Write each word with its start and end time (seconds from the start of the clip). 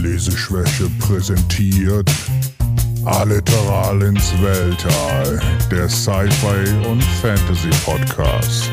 Leseschwäche 0.00 0.88
präsentiert 0.98 2.10
Alliteral 3.04 4.00
ins 4.00 4.32
Weltall, 4.40 5.38
der 5.70 5.90
Sci-Fi 5.90 6.88
und 6.88 7.02
Fantasy 7.20 7.68
Podcast. 7.84 8.70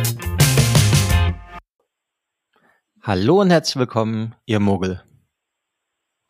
Hallo 3.01 3.41
und 3.41 3.49
herzlich 3.49 3.75
willkommen, 3.75 4.35
ihr 4.45 4.61
Muggel. 4.61 5.03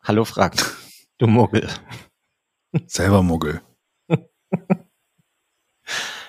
Hallo 0.02 0.24
Frank, 0.24 0.76
du 1.18 1.28
Muggel. 1.28 1.68
Selber 2.86 3.22
Muggel. 3.22 3.60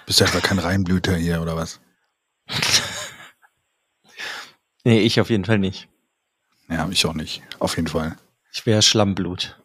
Bist 0.06 0.20
du 0.20 0.26
etwa 0.26 0.42
kein 0.42 0.60
Reinblüter 0.60 1.16
hier 1.16 1.42
oder 1.42 1.56
was? 1.56 1.82
nee, 4.84 5.00
ich 5.00 5.20
auf 5.20 5.32
jeden 5.32 5.46
Fall 5.46 5.58
nicht. 5.58 5.90
Ja, 6.70 6.88
ich 6.90 7.04
auch 7.08 7.16
nicht. 7.16 7.42
Auf 7.58 7.76
jeden 7.76 7.88
Fall. 7.88 8.16
Ich 8.52 8.66
wäre 8.66 8.82
Schlammblut. 8.82 9.62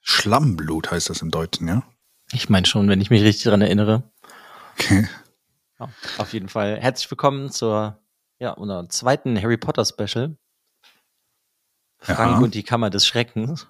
Schlammblut 0.00 0.90
heißt 0.90 1.10
das 1.10 1.22
im 1.22 1.30
Deutschen, 1.30 1.68
ja? 1.68 1.82
Ich 2.32 2.48
meine 2.48 2.66
schon, 2.66 2.88
wenn 2.88 3.00
ich 3.00 3.10
mich 3.10 3.22
richtig 3.22 3.44
daran 3.44 3.62
erinnere. 3.62 4.10
Okay. 4.72 5.08
Ja, 5.78 5.88
auf 6.18 6.32
jeden 6.32 6.48
Fall. 6.48 6.78
Herzlich 6.80 7.10
willkommen 7.10 7.50
zur 7.50 8.00
ja, 8.38 8.50
unserer 8.52 8.88
zweiten 8.88 9.40
Harry 9.40 9.56
Potter 9.56 9.84
Special. 9.84 10.36
Frank 11.98 12.32
Ja. 12.32 12.38
und 12.38 12.54
die 12.54 12.62
Kammer 12.62 12.90
des 12.90 13.06
Schreckens. 13.06 13.66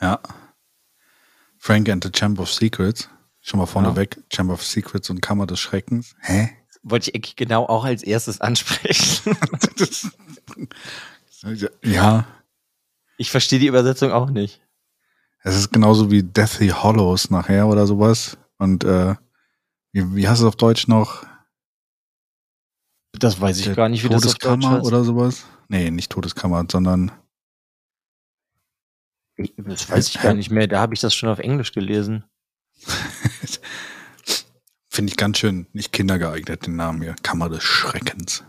Ja. 0.00 0.20
Frank 1.58 1.88
and 1.88 2.04
the 2.04 2.10
Chamber 2.14 2.42
of 2.42 2.52
Secrets. 2.52 3.08
Schon 3.40 3.58
mal 3.58 3.66
vorne 3.66 3.88
Ja. 3.96 4.06
Chamber 4.32 4.54
of 4.54 4.64
Secrets 4.64 5.10
und 5.10 5.20
Kammer 5.20 5.46
des 5.46 5.60
Schreckens. 5.60 6.14
Hä? 6.20 6.50
Wollte 6.82 7.10
ich 7.10 7.14
eigentlich 7.16 7.36
genau 7.36 7.66
auch 7.66 7.84
als 7.84 8.02
erstes 8.02 8.40
ansprechen. 8.40 9.36
Ja, 11.82 12.26
Ich 13.16 13.30
verstehe 13.30 13.58
die 13.58 13.66
Übersetzung 13.66 14.12
auch 14.12 14.30
nicht. 14.30 14.60
es 15.42 15.56
ist 15.56 15.72
genauso 15.72 16.10
wie 16.10 16.22
Deathly 16.22 16.68
Hollows 16.68 17.30
nachher 17.30 17.66
oder 17.68 17.86
sowas. 17.86 18.36
Und 18.58 18.84
äh, 18.84 19.14
wie, 19.92 20.14
wie 20.16 20.28
heißt 20.28 20.40
es 20.40 20.46
auf 20.46 20.56
Deutsch 20.56 20.88
noch? 20.88 21.24
Das 23.12 23.40
weiß 23.40 23.58
ich 23.58 23.64
Der 23.66 23.74
gar 23.74 23.88
nicht, 23.88 24.04
wie 24.04 24.08
das 24.08 24.26
auf 24.26 24.34
Deutsch 24.34 24.42
Todeskammer 24.42 24.76
heißt. 24.78 24.86
oder 24.86 25.04
sowas? 25.04 25.46
Nee, 25.68 25.90
nicht 25.90 26.12
Todeskammer, 26.12 26.64
sondern 26.70 27.10
Das 29.56 29.88
weiß 29.90 30.08
ich 30.08 30.20
gar 30.20 30.34
nicht 30.34 30.50
mehr. 30.50 30.66
Da 30.66 30.80
habe 30.80 30.94
ich 30.94 31.00
das 31.00 31.14
schon 31.14 31.28
auf 31.28 31.38
Englisch 31.38 31.72
gelesen. 31.72 32.24
finde 34.88 35.10
ich 35.10 35.16
ganz 35.16 35.38
schön 35.38 35.66
nicht 35.72 35.92
kindergeeignet, 35.92 36.66
den 36.66 36.76
Namen 36.76 37.02
hier. 37.02 37.16
Kammer 37.22 37.48
des 37.48 37.62
Schreckens. 37.62 38.44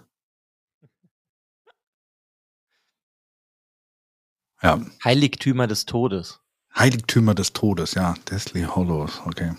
Ja, 4.61 4.81
Heiligtümer 5.03 5.67
des 5.67 5.85
Todes. 5.85 6.39
Heiligtümer 6.75 7.35
des 7.35 7.53
Todes, 7.53 7.93
ja. 7.93 8.15
Deathly 8.29 8.63
Hollows, 8.63 9.21
okay. 9.25 9.53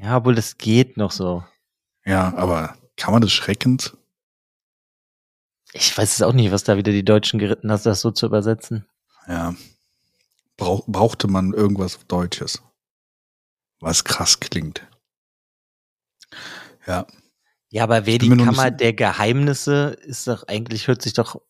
Ja, 0.00 0.18
obwohl 0.18 0.34
das 0.34 0.58
geht 0.58 0.96
noch 0.96 1.10
so. 1.10 1.44
Ja, 2.04 2.34
aber 2.36 2.76
Kammer 2.96 3.20
des 3.20 3.32
Schreckens? 3.32 3.96
Ich 5.72 5.96
weiß 5.96 6.14
es 6.14 6.22
auch 6.22 6.32
nicht, 6.32 6.50
was 6.50 6.64
da 6.64 6.76
wieder 6.76 6.92
die 6.92 7.04
Deutschen 7.04 7.38
geritten 7.38 7.70
hat, 7.70 7.84
das 7.84 8.00
so 8.00 8.10
zu 8.10 8.26
übersetzen. 8.26 8.86
Ja. 9.26 9.54
Brauch, 10.56 10.84
brauchte 10.86 11.28
man 11.28 11.52
irgendwas 11.52 11.98
Deutsches. 12.08 12.62
Was 13.80 14.04
krass 14.04 14.40
klingt. 14.40 14.86
Ja. 16.86 17.06
Ja, 17.70 17.84
aber 17.84 18.06
wer 18.06 18.18
die 18.18 18.30
Kammer 18.30 18.70
der 18.70 18.94
Geheimnisse 18.94 19.96
ist 20.02 20.26
doch 20.26 20.44
eigentlich, 20.48 20.88
hört 20.88 21.02
sich 21.02 21.12
doch 21.12 21.40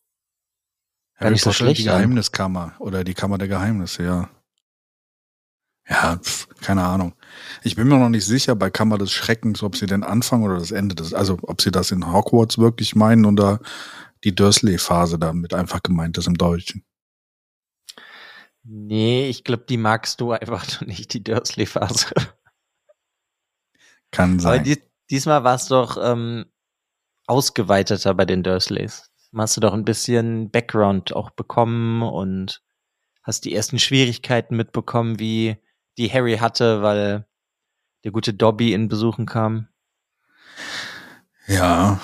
Gar 1.19 1.27
Harry 1.27 1.33
nicht 1.33 1.43
so 1.43 1.49
Potter, 1.51 1.65
schlecht 1.65 1.81
Die. 1.81 1.83
Geheimniskammer 1.83 2.73
oder 2.79 3.03
die 3.03 3.13
Kammer 3.13 3.37
der 3.37 3.47
Geheimnisse, 3.47 4.03
ja. 4.03 4.29
Ja, 5.87 6.17
pf, 6.17 6.47
keine 6.61 6.85
Ahnung. 6.85 7.13
Ich 7.63 7.75
bin 7.75 7.87
mir 7.87 7.97
noch 7.97 8.09
nicht 8.09 8.25
sicher 8.25 8.55
bei 8.55 8.69
Kammer 8.69 8.97
des 8.97 9.11
Schreckens, 9.11 9.63
ob 9.63 9.75
sie 9.75 9.87
den 9.87 10.03
Anfang 10.03 10.43
oder 10.43 10.57
das 10.59 10.71
Ende 10.71 10.95
des, 10.95 11.13
also 11.13 11.39
ob 11.41 11.61
sie 11.61 11.71
das 11.71 11.91
in 11.91 12.11
Hogwarts 12.11 12.57
wirklich 12.59 12.95
meinen 12.95 13.25
oder 13.25 13.59
die 14.23 14.35
Dursley-Phase 14.35 15.17
damit 15.17 15.53
einfach 15.53 15.81
gemeint 15.83 16.17
ist 16.17 16.27
im 16.27 16.37
Deutschen. 16.37 16.85
Nee, 18.63 19.29
ich 19.29 19.43
glaube, 19.43 19.65
die 19.67 19.77
magst 19.77 20.21
du 20.21 20.31
einfach 20.31 20.81
nicht, 20.85 21.13
die 21.13 21.23
Dursley-Phase. 21.23 22.13
Kann 24.11 24.33
Aber 24.33 24.41
sein. 24.41 24.63
die, 24.63 24.81
diesmal 25.09 25.43
war 25.43 25.55
es 25.55 25.67
doch 25.67 25.97
ähm, 26.01 26.45
ausgeweiteter 27.27 28.13
bei 28.13 28.25
den 28.25 28.43
Dursleys. 28.43 29.08
Hast 29.35 29.57
du 29.57 29.61
doch 29.61 29.73
ein 29.73 29.85
bisschen 29.85 30.49
Background 30.49 31.15
auch 31.15 31.29
bekommen 31.29 32.01
und 32.01 32.61
hast 33.23 33.45
die 33.45 33.53
ersten 33.53 33.77
Schwierigkeiten 33.77 34.55
mitbekommen, 34.55 35.19
wie 35.19 35.57
die 35.97 36.11
Harry 36.11 36.37
hatte, 36.37 36.81
weil 36.81 37.27
der 38.03 38.11
gute 38.11 38.33
Dobby 38.33 38.73
ihn 38.73 38.87
besuchen 38.87 39.25
kam. 39.25 39.67
ja, 41.47 41.99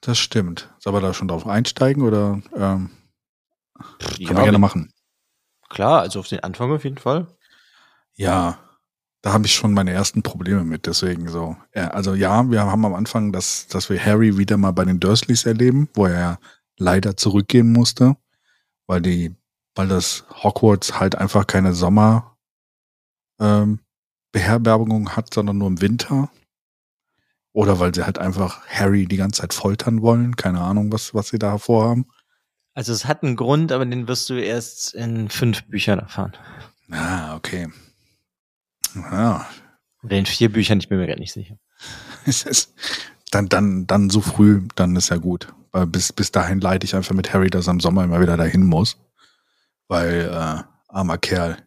das 0.00 0.18
stimmt. 0.18 0.72
Soll 0.78 0.92
wir 0.92 1.00
da 1.00 1.14
schon 1.14 1.28
drauf 1.28 1.46
einsteigen 1.46 2.02
oder 2.02 2.40
ähm, 2.54 2.90
können 3.98 4.36
wir 4.36 4.44
gerne 4.44 4.58
machen? 4.58 4.92
Klar, 5.70 6.02
also 6.02 6.20
auf 6.20 6.28
den 6.28 6.40
Anfang 6.40 6.70
auf 6.72 6.84
jeden 6.84 6.98
Fall. 6.98 7.26
Ja, 8.14 8.58
da 9.24 9.32
habe 9.32 9.46
ich 9.46 9.54
schon 9.54 9.72
meine 9.72 9.90
ersten 9.90 10.22
Probleme 10.22 10.64
mit, 10.64 10.84
deswegen 10.84 11.30
so. 11.30 11.56
Ja, 11.74 11.88
also 11.88 12.14
ja, 12.14 12.50
wir 12.50 12.60
haben 12.66 12.84
am 12.84 12.92
Anfang, 12.92 13.32
dass, 13.32 13.66
dass 13.68 13.88
wir 13.88 13.98
Harry 13.98 14.36
wieder 14.36 14.58
mal 14.58 14.72
bei 14.72 14.84
den 14.84 15.00
Dursleys 15.00 15.46
erleben, 15.46 15.88
wo 15.94 16.04
er 16.04 16.20
ja 16.20 16.38
leider 16.76 17.16
zurückgehen 17.16 17.72
musste, 17.72 18.18
weil 18.86 19.00
die, 19.00 19.34
weil 19.74 19.88
das 19.88 20.26
Hogwarts 20.42 21.00
halt 21.00 21.14
einfach 21.14 21.46
keine 21.46 21.72
Sommer 21.72 22.36
ähm, 23.40 23.78
Beherbergung 24.30 25.16
hat, 25.16 25.32
sondern 25.32 25.56
nur 25.56 25.68
im 25.68 25.80
Winter. 25.80 26.28
Oder 27.54 27.78
weil 27.78 27.94
sie 27.94 28.04
halt 28.04 28.18
einfach 28.18 28.66
Harry 28.66 29.06
die 29.06 29.16
ganze 29.16 29.40
Zeit 29.40 29.54
foltern 29.54 30.02
wollen. 30.02 30.36
Keine 30.36 30.60
Ahnung, 30.60 30.92
was, 30.92 31.14
was 31.14 31.28
sie 31.28 31.38
da 31.38 31.56
vorhaben. 31.56 32.04
Also 32.74 32.92
es 32.92 33.06
hat 33.06 33.22
einen 33.22 33.36
Grund, 33.36 33.72
aber 33.72 33.86
den 33.86 34.06
wirst 34.06 34.28
du 34.28 34.34
erst 34.34 34.92
in 34.92 35.30
fünf 35.30 35.64
Büchern 35.64 36.00
erfahren. 36.00 36.34
Ah, 36.90 37.36
okay. 37.36 37.68
Ja, 38.94 39.46
Oder 40.02 40.16
in 40.16 40.26
vier 40.26 40.52
Büchern, 40.52 40.78
ich 40.78 40.88
bin 40.88 40.98
mir 40.98 41.06
gar 41.06 41.18
nicht 41.18 41.32
sicher. 41.32 41.58
Dann, 43.30 43.48
dann, 43.48 43.88
dann 43.88 44.10
so 44.10 44.20
früh, 44.20 44.62
dann 44.76 44.94
ist 44.94 45.08
ja 45.08 45.16
gut. 45.16 45.52
Weil 45.72 45.88
bis, 45.88 46.12
bis 46.12 46.30
dahin 46.30 46.60
leide 46.60 46.84
ich 46.84 46.94
einfach 46.94 47.16
mit 47.16 47.34
Harry, 47.34 47.50
dass 47.50 47.66
er 47.66 47.72
im 47.72 47.80
Sommer 47.80 48.04
immer 48.04 48.20
wieder 48.20 48.36
dahin 48.36 48.64
muss. 48.64 48.96
Weil, 49.88 50.30
äh, 50.30 50.62
armer 50.86 51.18
Kerl. 51.18 51.58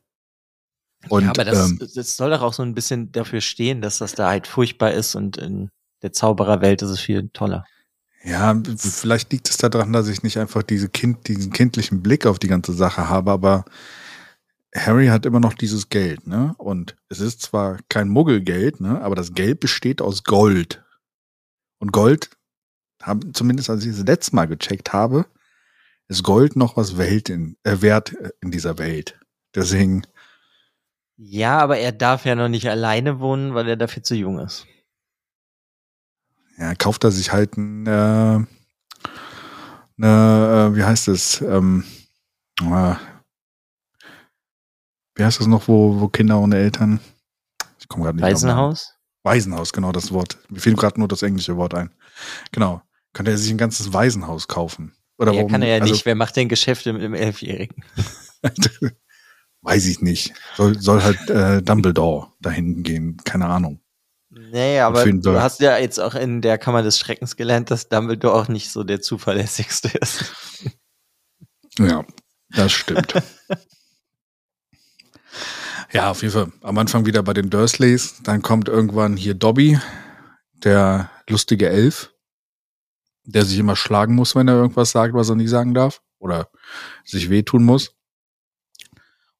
Und, 1.09 1.23
ja, 1.23 1.29
aber 1.31 1.43
das, 1.43 1.69
ähm, 1.69 1.79
das 1.93 2.15
soll 2.15 2.29
doch 2.29 2.41
auch 2.41 2.53
so 2.53 2.63
ein 2.63 2.73
bisschen 2.73 3.11
dafür 3.11 3.41
stehen, 3.41 3.81
dass 3.81 3.97
das 3.97 4.13
da 4.13 4.29
halt 4.29 4.47
furchtbar 4.47 4.91
ist 4.91 5.15
und 5.15 5.35
in 5.37 5.69
der 6.01 6.13
Zaubererwelt 6.13 6.81
ist 6.81 6.89
es 6.89 6.99
viel 6.99 7.29
toller. 7.33 7.65
ja, 8.23 8.55
vielleicht 8.77 9.31
liegt 9.31 9.49
es 9.49 9.57
daran, 9.57 9.93
dass 9.93 10.07
ich 10.07 10.23
nicht 10.23 10.37
einfach 10.37 10.63
diese 10.63 10.89
kind, 10.89 11.27
diesen 11.27 11.51
kindlichen 11.51 12.01
Blick 12.01 12.25
auf 12.25 12.39
die 12.39 12.47
ganze 12.47 12.73
Sache 12.73 13.09
habe, 13.09 13.31
aber 13.31 13.65
Harry 14.75 15.07
hat 15.07 15.25
immer 15.25 15.39
noch 15.39 15.53
dieses 15.53 15.89
Geld, 15.89 16.27
ne? 16.27 16.53
Und 16.57 16.95
es 17.09 17.19
ist 17.19 17.41
zwar 17.41 17.79
kein 17.89 18.09
Muggelgeld, 18.09 18.81
ne? 18.81 19.01
Aber 19.01 19.15
das 19.15 19.33
Geld 19.33 19.59
besteht 19.59 20.01
aus 20.01 20.23
Gold. 20.23 20.83
Und 21.79 21.91
Gold, 21.91 22.29
haben, 23.01 23.33
zumindest 23.33 23.69
als 23.69 23.85
ich 23.85 23.95
das 23.95 24.05
letzte 24.05 24.35
Mal 24.35 24.47
gecheckt 24.47 24.93
habe, 24.93 25.25
ist 26.07 26.23
Gold 26.23 26.55
noch 26.55 26.77
was 26.77 26.97
Welt 26.97 27.29
in, 27.29 27.57
äh, 27.63 27.81
wert 27.81 28.13
in 28.41 28.51
dieser 28.51 28.77
Welt. 28.77 29.19
Deswegen, 29.55 30.03
Ja, 31.17 31.59
aber 31.59 31.77
er 31.77 31.91
darf 31.91 32.25
ja 32.25 32.35
noch 32.35 32.49
nicht 32.49 32.67
alleine 32.69 33.19
wohnen, 33.19 33.53
weil 33.53 33.67
er 33.67 33.77
dafür 33.77 34.03
zu 34.03 34.15
jung 34.15 34.39
ist. 34.39 34.65
ja, 36.57 36.75
kauft 36.75 37.03
er 37.03 37.11
sich 37.11 37.31
halt 37.31 37.57
ein, 37.57 37.85
äh, 37.87 38.39
ne, 39.97 40.71
äh, 40.71 40.75
wie 40.75 40.83
heißt 40.83 41.07
es, 41.07 41.41
ähm, 41.41 41.83
äh, 42.61 42.95
wie 45.17 45.23
heißt 45.23 45.39
das 45.39 45.47
noch, 45.47 45.67
wo, 45.67 45.99
wo 45.99 46.07
Kinder 46.07 46.39
ohne 46.39 46.57
Eltern? 46.57 46.99
Ich 47.79 47.87
komme 47.87 48.05
gerade 48.05 48.17
nicht. 48.17 48.25
Waisenhaus? 48.25 48.93
Waisenhaus, 49.23 49.73
genau 49.73 49.91
das 49.91 50.11
Wort. 50.11 50.37
Mir 50.49 50.59
fiel 50.59 50.75
gerade 50.75 50.99
nur 50.99 51.07
das 51.07 51.23
englische 51.23 51.57
Wort 51.57 51.73
ein. 51.73 51.91
Genau. 52.51 52.81
Könnte 53.13 53.31
er 53.31 53.37
sich 53.37 53.51
ein 53.51 53.57
ganzes 53.57 53.91
Waisenhaus 53.93 54.47
kaufen? 54.47 54.95
Oder 55.17 55.31
Ja, 55.31 55.39
warum? 55.39 55.51
kann 55.51 55.61
er 55.63 55.69
ja 55.69 55.81
also, 55.81 55.93
nicht. 55.93 56.05
Wer 56.05 56.15
macht 56.15 56.35
denn 56.35 56.49
Geschäfte 56.49 56.93
mit 56.93 57.01
einem 57.01 57.15
Elfjährigen? 57.15 57.83
Weiß 59.61 59.85
ich 59.87 60.01
nicht. 60.01 60.33
Soll, 60.55 60.79
soll 60.79 61.03
halt 61.03 61.29
äh, 61.29 61.61
Dumbledore 61.61 62.31
dahin 62.39 62.83
gehen. 62.83 63.17
Keine 63.25 63.47
Ahnung. 63.47 63.81
Nee, 64.29 64.79
aber 64.79 65.03
du 65.05 65.41
hast 65.41 65.61
ja 65.61 65.77
jetzt 65.77 65.99
auch 65.99 66.13
in 66.13 66.41
der 66.41 66.57
Kammer 66.57 66.83
des 66.83 66.99
Schreckens 66.99 67.35
gelernt, 67.35 67.71
dass 67.71 67.89
Dumbledore 67.89 68.35
auch 68.35 68.47
nicht 68.47 68.69
so 68.69 68.83
der 68.83 69.01
zuverlässigste 69.01 69.89
ist. 69.97 70.25
Ja, 71.79 72.05
das 72.49 72.71
stimmt. 72.71 73.13
ja, 75.91 76.11
auf 76.11 76.21
jeden 76.21 76.33
Fall. 76.33 76.51
Am 76.61 76.77
Anfang 76.77 77.05
wieder 77.05 77.23
bei 77.23 77.33
den 77.33 77.49
Dursleys. 77.49 78.21
Dann 78.23 78.41
kommt 78.41 78.67
irgendwann 78.67 79.17
hier 79.17 79.33
Dobby, 79.33 79.79
der 80.53 81.09
lustige 81.29 81.69
Elf, 81.69 82.13
der 83.23 83.45
sich 83.45 83.57
immer 83.59 83.75
schlagen 83.75 84.15
muss, 84.15 84.35
wenn 84.35 84.47
er 84.47 84.55
irgendwas 84.55 84.91
sagt, 84.91 85.13
was 85.13 85.29
er 85.29 85.35
nicht 85.35 85.49
sagen 85.49 85.73
darf. 85.73 86.01
Oder 86.19 86.49
sich 87.05 87.29
wehtun 87.29 87.63
muss. 87.63 87.95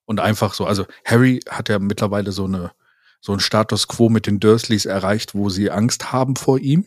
Und 0.06 0.20
einfach 0.22 0.54
so, 0.54 0.66
also 0.66 0.86
Harry 1.04 1.42
hat 1.50 1.70
ja 1.70 1.80
mittlerweile 1.80 2.32
so 2.32 2.46
eine, 2.46 2.72
so 3.20 3.34
einen 3.34 3.42
Status 3.42 3.88
quo 3.88 4.10
mit 4.10 4.26
den 4.26 4.40
Dursleys 4.40 4.86
erreicht, 4.86 5.36
wo 5.36 5.50
sie 5.50 5.70
Angst 5.70 6.14
haben 6.14 6.38
vor 6.38 6.60
ihm. 6.60 6.86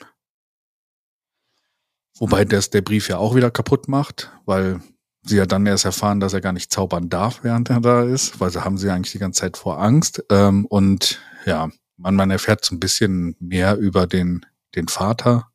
Wobei 2.18 2.44
das 2.44 2.70
der 2.70 2.82
Brief 2.82 3.08
ja 3.08 3.18
auch 3.18 3.34
wieder 3.34 3.50
kaputt 3.50 3.88
macht, 3.88 4.30
weil 4.46 4.80
sie 5.22 5.36
ja 5.36 5.46
dann 5.46 5.66
erst 5.66 5.84
erfahren, 5.84 6.20
dass 6.20 6.32
er 6.32 6.40
gar 6.40 6.52
nicht 6.52 6.72
zaubern 6.72 7.08
darf, 7.08 7.40
während 7.42 7.70
er 7.70 7.80
da 7.80 8.02
ist, 8.02 8.40
weil 8.40 8.50
sie 8.50 8.64
haben 8.64 8.78
sie 8.78 8.90
eigentlich 8.90 9.12
die 9.12 9.18
ganze 9.18 9.42
Zeit 9.42 9.56
vor 9.56 9.80
Angst. 9.80 10.24
Ähm, 10.30 10.66
und 10.66 11.20
ja, 11.44 11.70
man, 11.96 12.16
man 12.16 12.30
erfährt 12.30 12.64
so 12.64 12.74
ein 12.74 12.80
bisschen 12.80 13.36
mehr 13.38 13.76
über 13.76 14.06
den, 14.06 14.46
den 14.74 14.88
Vater, 14.88 15.48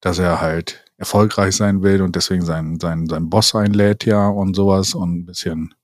dass 0.00 0.18
er 0.18 0.40
halt 0.40 0.84
erfolgreich 0.96 1.54
sein 1.54 1.82
will 1.82 2.02
und 2.02 2.16
deswegen 2.16 2.44
seinen, 2.44 2.80
seinen, 2.80 3.08
seinen 3.08 3.30
Boss 3.30 3.54
einlädt 3.54 4.04
ja 4.04 4.28
und 4.28 4.54
sowas 4.54 4.94
und 4.94 5.18
ein 5.18 5.26
bisschen. 5.26 5.74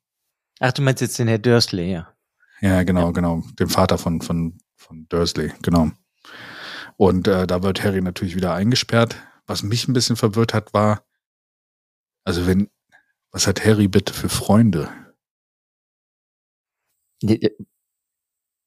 Ach, 0.59 0.73
du 0.73 0.83
meinst 0.83 1.01
jetzt 1.01 1.19
den 1.19 1.29
Herr 1.29 1.39
Dursley, 1.39 1.93
ja. 1.93 2.09
Ja, 2.61 2.83
genau, 2.83 3.07
ja. 3.07 3.11
genau. 3.13 3.43
Den 3.59 3.69
Vater 3.69 3.99
von, 3.99 4.21
von, 4.21 4.59
von 4.77 5.07
Dursley, 5.09 5.53
genau. 5.63 5.91
Und 6.97 7.29
äh, 7.29 7.47
da 7.47 7.63
wird 7.63 7.83
Harry 7.85 8.01
natürlich 8.01 8.37
wieder 8.37 8.55
eingesperrt. 8.55 9.17
Was 9.47 9.63
mich 9.63 9.87
ein 9.89 9.93
bisschen 9.93 10.17
verwirrt 10.17 10.55
hat, 10.55 10.73
war, 10.73 11.03
also 12.25 12.47
wenn, 12.47 12.71
was 13.31 13.47
hat 13.47 13.65
Harry 13.65 13.89
bitte 13.89 14.13
für 14.13 14.29
Freunde? 14.29 14.89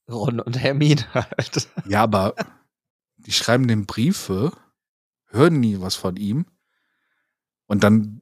Ron 0.10 0.40
und 0.40 0.58
Hermine 0.58 1.06
halt. 1.14 1.68
Ja, 1.86 2.04
aber 2.04 2.36
die 3.18 3.32
schreiben 3.32 3.68
den 3.68 3.86
Briefe, 3.86 4.52
hören 5.28 5.60
nie 5.60 5.80
was 5.80 5.96
von 5.96 6.16
ihm 6.16 6.46
und 7.68 7.84
dann 7.84 8.22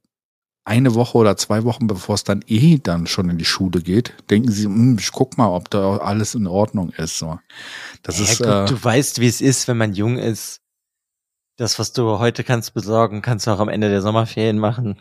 eine 0.64 0.94
Woche 0.96 1.16
oder 1.16 1.36
zwei 1.36 1.62
Wochen, 1.62 1.86
bevor 1.86 2.16
es 2.16 2.24
dann 2.24 2.42
eh 2.48 2.78
dann 2.78 3.06
schon 3.06 3.30
in 3.30 3.38
die 3.38 3.44
Schule 3.44 3.80
geht, 3.80 4.14
denken 4.30 4.50
sie, 4.50 4.64
hm, 4.64 4.98
ich 4.98 5.12
guck 5.12 5.38
mal, 5.38 5.48
ob 5.48 5.70
da 5.70 5.98
alles 5.98 6.34
in 6.34 6.48
Ordnung 6.48 6.90
ist. 6.90 7.18
So. 7.18 7.38
Das 8.02 8.18
ja, 8.18 8.24
ist, 8.24 8.38
gut, 8.38 8.46
äh, 8.48 8.64
du 8.66 8.84
weißt, 8.84 9.20
wie 9.20 9.28
es 9.28 9.40
ist, 9.40 9.68
wenn 9.68 9.76
man 9.76 9.94
jung 9.94 10.18
ist. 10.18 10.60
Das, 11.56 11.78
was 11.78 11.92
du 11.92 12.18
heute 12.18 12.42
kannst 12.42 12.74
besorgen, 12.74 13.22
kannst 13.22 13.46
du 13.46 13.52
auch 13.52 13.60
am 13.60 13.68
Ende 13.68 13.88
der 13.88 14.02
Sommerferien 14.02 14.58
machen. 14.58 14.98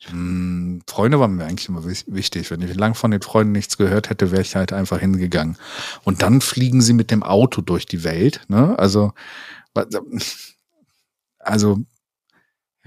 Hm, 0.00 0.82
Freunde 0.86 1.18
waren 1.18 1.36
mir 1.36 1.44
eigentlich 1.44 1.68
immer 1.68 1.84
wichtig. 1.84 2.50
Wenn 2.50 2.60
ich 2.62 2.74
lang 2.74 2.94
von 2.94 3.10
den 3.10 3.22
Freunden 3.22 3.52
nichts 3.52 3.76
gehört 3.76 4.10
hätte, 4.10 4.30
wäre 4.30 4.42
ich 4.42 4.54
halt 4.56 4.72
einfach 4.72 4.98
hingegangen. 4.98 5.56
Und 6.04 6.22
dann 6.22 6.40
fliegen 6.40 6.82
sie 6.82 6.92
mit 6.92 7.10
dem 7.10 7.22
Auto 7.22 7.62
durch 7.62 7.86
die 7.86 8.04
Welt. 8.04 8.42
Ne? 8.48 8.78
Also, 8.78 9.12
also, 11.38 11.78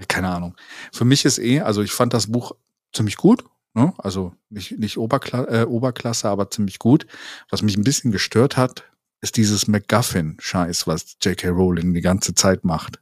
keine 0.06 0.28
Ahnung. 0.28 0.56
Für 0.92 1.04
mich 1.04 1.24
ist 1.24 1.38
eh, 1.38 1.60
also 1.60 1.82
ich 1.82 1.92
fand 1.92 2.14
das 2.14 2.30
Buch 2.30 2.52
ziemlich 2.92 3.16
gut. 3.16 3.44
Ne? 3.74 3.92
Also 3.98 4.34
nicht, 4.48 4.78
nicht 4.78 4.98
Oberkla 4.98 5.44
äh, 5.44 5.64
Oberklasse, 5.64 6.28
aber 6.28 6.50
ziemlich 6.50 6.78
gut. 6.78 7.06
Was 7.50 7.62
mich 7.62 7.76
ein 7.76 7.84
bisschen 7.84 8.12
gestört 8.12 8.56
hat, 8.56 8.84
ist 9.20 9.36
dieses 9.36 9.66
MacGuffin-Scheiß, 9.66 10.86
was 10.86 11.16
J.K. 11.20 11.48
Rowling 11.48 11.92
die 11.94 12.00
ganze 12.00 12.34
Zeit 12.34 12.64
macht. 12.64 13.00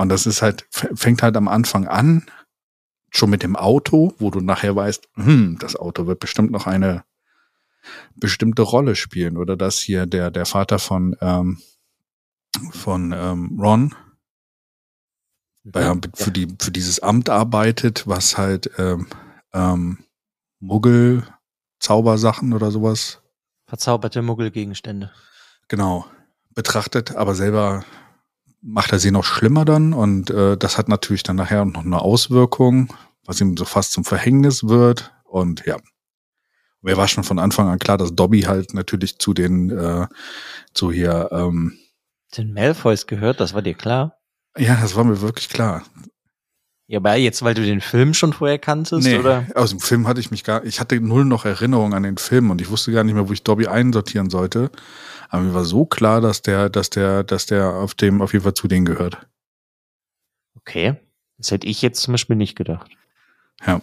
Und 0.00 0.08
das 0.08 0.24
ist 0.24 0.40
halt, 0.40 0.66
fängt 0.70 1.22
halt 1.22 1.36
am 1.36 1.46
Anfang 1.46 1.86
an, 1.86 2.24
schon 3.10 3.28
mit 3.28 3.42
dem 3.42 3.54
Auto, 3.54 4.14
wo 4.18 4.30
du 4.30 4.40
nachher 4.40 4.74
weißt, 4.74 5.06
hm, 5.16 5.58
das 5.60 5.76
Auto 5.76 6.06
wird 6.06 6.20
bestimmt 6.20 6.50
noch 6.50 6.66
eine 6.66 7.04
bestimmte 8.16 8.62
Rolle 8.62 8.96
spielen. 8.96 9.36
Oder 9.36 9.58
dass 9.58 9.78
hier 9.78 10.06
der, 10.06 10.30
der 10.30 10.46
Vater 10.46 10.78
von, 10.78 11.16
ähm, 11.20 11.60
von 12.70 13.12
ähm, 13.12 13.60
Ron 13.60 13.94
bei, 15.64 15.92
mhm. 15.92 16.00
für, 16.14 16.30
die, 16.30 16.48
für 16.58 16.70
dieses 16.70 17.00
Amt 17.00 17.28
arbeitet, 17.28 18.06
was 18.06 18.38
halt 18.38 18.70
ähm, 18.78 19.06
ähm, 19.52 19.98
Muggel, 20.60 21.24
Zaubersachen 21.78 22.54
oder 22.54 22.70
sowas. 22.70 23.20
Verzauberte 23.66 24.22
Muggelgegenstände. 24.22 25.12
Genau. 25.68 26.06
Betrachtet, 26.54 27.16
aber 27.16 27.34
selber 27.34 27.84
macht 28.62 28.92
er 28.92 28.98
sie 28.98 29.10
noch 29.10 29.24
schlimmer 29.24 29.64
dann 29.64 29.92
und 29.92 30.30
äh, 30.30 30.56
das 30.56 30.78
hat 30.78 30.88
natürlich 30.88 31.22
dann 31.22 31.36
nachher 31.36 31.64
noch 31.64 31.84
eine 31.84 32.00
Auswirkung, 32.00 32.92
was 33.24 33.40
ihm 33.40 33.56
so 33.56 33.64
fast 33.64 33.92
zum 33.92 34.04
Verhängnis 34.04 34.64
wird 34.64 35.12
und 35.24 35.64
ja. 35.66 35.76
Mir 36.82 36.96
war 36.96 37.08
schon 37.08 37.24
von 37.24 37.38
Anfang 37.38 37.68
an 37.68 37.78
klar, 37.78 37.98
dass 37.98 38.14
Dobby 38.14 38.42
halt 38.42 38.72
natürlich 38.72 39.18
zu 39.18 39.34
den, 39.34 39.70
äh, 39.70 40.06
zu 40.72 40.90
hier, 40.90 41.28
ähm, 41.30 41.78
den 42.36 42.54
Malfoys 42.54 43.06
gehört, 43.06 43.40
das 43.40 43.52
war 43.54 43.60
dir 43.60 43.74
klar? 43.74 44.16
Ja, 44.56 44.78
das 44.80 44.96
war 44.96 45.04
mir 45.04 45.20
wirklich 45.20 45.48
klar. 45.48 45.84
Ja, 46.90 46.98
aber 46.98 47.14
jetzt, 47.14 47.44
weil 47.44 47.54
du 47.54 47.64
den 47.64 47.80
Film 47.80 48.14
schon 48.14 48.32
vorher 48.32 48.58
kanntest, 48.58 49.06
nee, 49.06 49.16
oder? 49.16 49.46
Aus 49.54 49.70
dem 49.70 49.78
Film 49.78 50.08
hatte 50.08 50.18
ich 50.18 50.32
mich 50.32 50.42
gar, 50.42 50.64
ich 50.64 50.80
hatte 50.80 51.00
null 51.00 51.24
noch 51.24 51.44
Erinnerung 51.44 51.94
an 51.94 52.02
den 52.02 52.18
Film 52.18 52.50
und 52.50 52.60
ich 52.60 52.68
wusste 52.68 52.90
gar 52.90 53.04
nicht 53.04 53.14
mehr, 53.14 53.28
wo 53.28 53.32
ich 53.32 53.44
Dobby 53.44 53.68
einsortieren 53.68 54.28
sollte. 54.28 54.72
Aber 55.28 55.44
mir 55.44 55.54
war 55.54 55.64
so 55.64 55.86
klar, 55.86 56.20
dass 56.20 56.42
der, 56.42 56.68
dass 56.68 56.90
der, 56.90 57.22
dass 57.22 57.46
der 57.46 57.74
auf 57.74 57.94
dem 57.94 58.20
auf 58.20 58.32
jeden 58.32 58.42
Fall 58.42 58.54
zu 58.54 58.66
denen 58.66 58.86
gehört. 58.86 59.24
Okay. 60.56 60.96
Das 61.38 61.52
hätte 61.52 61.68
ich 61.68 61.80
jetzt 61.80 62.02
zum 62.02 62.10
Beispiel 62.10 62.34
nicht 62.34 62.56
gedacht. 62.56 62.90
Ja, 63.64 63.80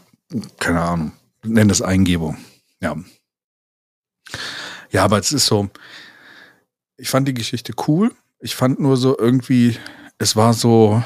keine 0.59 0.81
Ahnung. 0.81 1.13
Nenn 1.43 1.69
das 1.69 1.81
Eingebung. 1.81 2.37
Ja. 2.81 2.97
Ja, 4.91 5.05
aber 5.05 5.17
es 5.17 5.31
ist 5.31 5.45
so, 5.45 5.69
ich 6.97 7.07
fand 7.07 7.25
die 7.25 7.33
Geschichte 7.33 7.71
cool. 7.87 8.11
Ich 8.41 8.57
fand 8.57 8.81
nur 8.81 8.97
so 8.97 9.17
irgendwie, 9.17 9.77
es 10.17 10.35
war 10.35 10.53
so, 10.53 11.01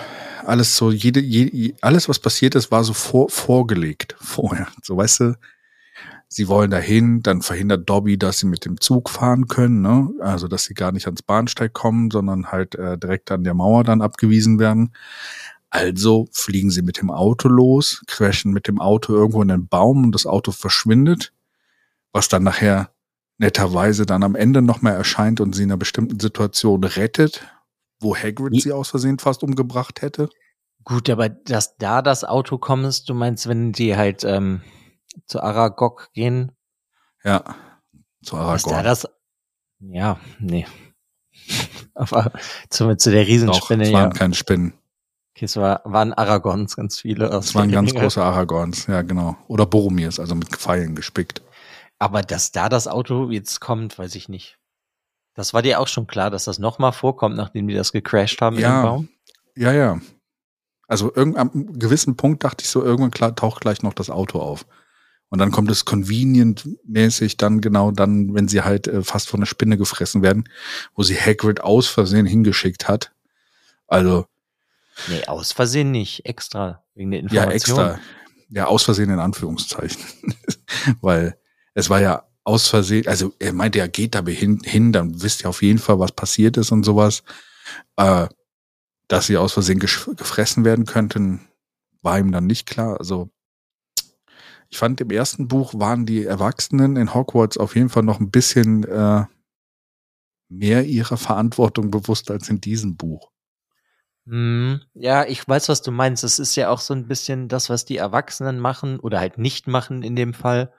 alles 0.46 0.76
so, 0.76 0.92
jede, 0.92 1.20
jede, 1.20 1.76
alles, 1.82 2.10
was 2.10 2.20
passiert 2.20 2.56
ist, 2.56 2.72
war 2.72 2.84
so 2.84 2.94
vor, 2.94 3.30
vorgelegt 3.30 4.16
vorher. 4.22 4.68
So, 4.84 4.98
weißt 4.98 5.20
du, 5.22 5.38
sie 6.28 6.48
wollen 6.48 6.72
dahin, 6.72 7.22
dann 7.22 7.42
verhindert 7.42 7.90
Dobby, 7.90 8.18
dass 8.18 8.40
sie 8.40 8.48
mit 8.48 8.66
dem 8.66 8.80
Zug 8.80 9.10
fahren 9.10 9.48
können, 9.48 9.82
ne? 9.82 10.10
Also, 10.20 10.48
dass 10.48 10.66
sie 10.66 10.74
gar 10.74 10.92
nicht 10.92 11.06
ans 11.06 11.22
Bahnsteig 11.22 11.74
kommen, 11.74 12.12
sondern 12.12 12.52
halt 12.52 12.76
äh, 12.76 12.98
direkt 12.98 13.32
an 13.32 13.44
der 13.44 13.54
Mauer 13.54 13.84
dann 13.84 14.02
abgewiesen 14.02 14.60
werden. 14.60 14.94
Also 15.70 16.28
fliegen 16.34 16.70
sie 16.70 16.82
mit 16.82 17.02
dem 17.02 17.10
Auto 17.10 17.48
los, 17.48 18.04
crashen 18.08 18.52
mit 18.52 18.68
dem 18.68 18.82
Auto 18.82 19.14
irgendwo 19.14 19.42
in 19.42 19.48
den 19.48 19.68
Baum 19.68 20.04
und 20.04 20.12
das 20.12 20.26
Auto 20.26 20.52
verschwindet, 20.52 21.32
was 22.12 22.28
dann 22.28 22.44
nachher 22.44 22.92
netterweise 23.38 24.06
dann 24.06 24.24
am 24.24 24.36
Ende 24.36 24.62
nochmal 24.62 24.96
erscheint 24.96 25.40
und 25.40 25.56
sie 25.56 25.64
in 25.64 25.72
einer 25.72 25.78
bestimmten 25.78 26.20
Situation 26.20 26.84
rettet, 26.84 27.48
wo 28.02 28.16
Hagrid 28.16 28.62
sie 28.62 28.72
aus 28.72 28.90
Versehen 28.90 29.20
fast 29.20 29.44
umgebracht 29.44 30.02
hätte. 30.02 30.30
Gut, 30.84 31.10
aber 31.10 31.30
dass 31.30 31.78
da 31.78 32.02
das 32.02 32.24
Auto 32.24 32.58
kommst, 32.58 33.08
du 33.10 33.14
meinst, 33.14 33.48
wenn 33.48 33.72
die 33.72 33.96
halt 33.96 34.24
ähm, 34.24 34.62
zu 35.26 35.42
Aragog 35.42 36.10
gehen? 36.14 36.52
Ja, 37.24 37.56
zu 38.24 38.36
Aragog. 38.38 38.72
Da 38.72 38.84
das, 38.84 39.08
ja, 39.80 40.20
nee. 40.40 40.66
aber 41.94 42.32
zu, 42.70 42.96
zu 42.96 43.12
der 43.12 43.28
Riesenspinne. 43.28 43.84
Doch, 43.84 43.90
es 43.90 43.94
waren 43.94 44.12
ja. 44.12 44.18
keine 44.18 44.34
Spinnen. 44.34 44.74
Okay, 45.36 45.46
es 45.46 45.56
war, 45.56 45.82
waren 45.86 46.14
Aragons, 46.14 46.76
ganz 46.76 47.00
viele. 47.00 47.28
Es 47.28 47.56
waren 47.56 47.72
ganz 47.72 47.94
große 47.94 48.22
Aragons, 48.22 48.88
ja 48.88 49.02
genau. 49.02 49.38
Oder 49.48 49.66
Boromirs, 49.66 50.20
also 50.20 50.36
mit 50.36 50.50
Pfeilen 50.50 50.96
gespickt. 50.96 51.42
Aber 52.00 52.22
dass 52.22 52.52
da 52.52 52.68
das 52.68 52.88
Auto 52.88 53.30
jetzt 53.30 53.62
kommt, 53.62 53.98
weiß 53.98 54.16
ich 54.16 54.28
nicht. 54.28 54.58
Das 55.34 55.54
war 55.54 55.62
dir 55.62 55.80
auch 55.80 55.88
schon 55.88 56.08
klar, 56.08 56.30
dass 56.30 56.46
das 56.46 56.60
nochmal 56.60 56.92
vorkommt, 56.92 57.36
nachdem 57.36 57.68
die 57.68 57.74
das 57.74 57.92
gecrashed 57.92 58.42
haben 58.42 58.60
ja, 58.60 58.78
im 58.78 58.86
Baum? 58.86 59.10
Ja, 59.56 59.72
ja. 59.72 60.00
Also 60.88 61.14
irgendeinem 61.16 61.80
gewissen 61.80 62.18
Punkt 62.18 62.44
dachte 62.44 62.64
ich 62.64 62.70
so, 62.70 62.84
irgendwann 62.84 63.12
klar, 63.12 63.34
taucht 63.36 63.62
gleich 63.62 63.82
noch 63.82 63.94
das 63.94 64.10
Auto 64.10 64.40
auf. 64.40 64.66
Und 65.30 65.40
dann 65.40 65.52
kommt 65.52 65.72
es 65.72 65.86
convenient-mäßig 65.86 67.38
dann 67.38 67.62
genau 67.62 67.92
dann, 67.92 68.34
wenn 68.34 68.50
sie 68.50 68.64
halt 68.64 68.88
äh, 68.88 69.02
fast 69.02 69.30
von 69.30 69.40
einer 69.40 69.46
Spinne 69.46 69.78
gefressen 69.78 70.22
werden, 70.22 70.50
wo 70.94 71.04
sie 71.04 71.16
Hagrid 71.16 71.62
aus 71.62 71.88
Versehen 71.88 72.26
hingeschickt 72.26 72.90
hat. 72.90 73.14
Also. 73.88 74.26
Nee, 75.08 75.24
aus 75.28 75.54
Versehen 75.54 75.92
nicht. 75.92 76.26
Extra. 76.26 76.84
Wegen 76.96 77.12
der 77.12 77.22
Information. 77.22 77.50
Ja, 77.50 77.56
extra. 77.56 78.00
Ja, 78.50 78.66
aus 78.66 78.84
Versehen 78.84 79.10
in 79.10 79.20
Anführungszeichen. 79.20 80.02
Weil 81.02 81.38
es 81.74 81.90
war 81.90 82.02
ja 82.02 82.26
aus 82.44 82.68
Versehen, 82.68 83.08
also 83.08 83.34
er 83.40 83.54
meinte, 83.54 83.80
er 83.80 83.88
geht 83.88 84.16
da 84.16 84.26
hin, 84.26 84.60
hin, 84.64 84.92
dann 84.92 85.22
wisst 85.22 85.44
ihr 85.44 85.50
auf 85.50 85.62
jeden 85.62 85.80
Fall, 85.80 86.00
was 86.00 86.12
passiert 86.12 86.58
ist 86.58 86.72
und 86.72 86.84
sowas. 86.84 87.24
Äh, 87.98 88.28
dass 89.08 89.28
sie 89.28 89.38
aus 89.38 89.54
Versehen 89.54 89.80
gefressen 89.80 90.64
werden 90.64 90.86
könnten, 90.86 91.48
war 92.02 92.18
ihm 92.18 92.32
dann 92.32 92.48
nicht 92.48 92.66
klar. 92.66 92.98
Also 92.98 93.30
ich 94.70 94.78
fand 94.78 95.02
im 95.02 95.12
ersten 95.12 95.50
Buch 95.50 95.74
waren 95.76 96.06
die 96.06 96.24
Erwachsenen 96.24 96.96
in 96.96 97.14
Hogwarts 97.14 97.58
auf 97.58 97.76
jeden 97.76 97.90
Fall 97.90 98.04
noch 98.04 98.22
ein 98.22 98.32
bisschen 98.32 98.86
äh, 98.86 99.26
mehr 100.48 100.86
ihrer 100.86 101.18
Verantwortung 101.18 101.92
bewusst 101.92 102.32
als 102.32 102.50
in 102.50 102.62
diesem 102.62 102.96
Buch. 102.96 103.32
Mm, 104.26 104.76
ja, 104.94 105.26
ich 105.26 105.46
weiß, 105.46 105.68
was 105.68 105.82
du 105.82 105.92
meinst. 105.92 106.24
Es 106.24 106.40
ist 106.40 106.56
ja 106.56 106.70
auch 106.70 106.80
so 106.80 106.94
ein 106.94 107.08
bisschen 107.08 107.50
das, 107.50 107.70
was 107.70 107.84
die 107.84 107.98
Erwachsenen 107.98 108.60
machen 108.60 109.00
oder 109.00 109.20
halt 109.20 109.38
nicht 109.38 109.68
machen 109.68 110.04
in 110.04 110.16
dem 110.16 110.34
Fall. 110.34 110.74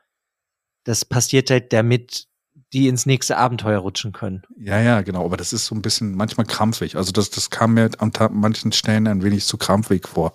Das 0.85 1.05
passiert 1.05 1.51
halt, 1.51 1.73
damit 1.73 2.29
die 2.73 2.89
ins 2.89 3.05
nächste 3.07 3.37
Abenteuer 3.37 3.81
rutschen 3.81 4.13
können. 4.13 4.43
Ja, 4.57 4.81
ja, 4.81 5.03
genau. 5.03 5.25
Aber 5.25 5.37
das 5.37 5.53
ist 5.53 5.67
so 5.67 5.75
ein 5.75 5.83
bisschen 5.83 6.15
manchmal 6.15 6.47
krampfig. 6.47 6.97
Also 6.97 7.13
das, 7.13 7.31
das 7.31 7.51
kam 7.51 7.75
mir 7.75 7.91
an 7.99 8.13
manchen 8.33 8.73
Stellen 8.73 9.07
ein 9.07 9.23
wenig 9.23 9.45
zu 9.45 9.59
krampfig 9.59 10.09
vor. 10.09 10.33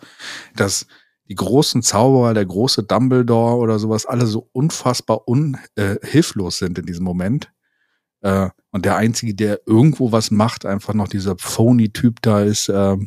Dass 0.56 0.86
die 1.27 1.36
großen 1.36 1.82
Zauberer, 1.82 2.34
der 2.34 2.46
große 2.46 2.84
Dumbledore 2.84 3.56
oder 3.56 3.80
sowas, 3.80 4.06
alle 4.06 4.27
so 4.27 4.50
unfassbar 4.54 5.27
unhilflos 5.27 6.62
äh, 6.62 6.66
sind 6.66 6.80
in 6.80 6.86
diesem 6.86 7.04
Moment. 7.04 7.51
Äh, 8.22 8.50
und 8.72 8.86
der 8.86 8.98
Einzige, 8.98 9.34
der 9.34 9.62
irgendwo 9.66 10.12
was 10.12 10.32
macht, 10.32 10.66
einfach 10.66 10.94
noch 10.94 11.08
dieser 11.08 11.38
Phony-Typ 11.38 12.22
da 12.22 12.42
ist, 12.42 12.70
äh, 12.70 12.98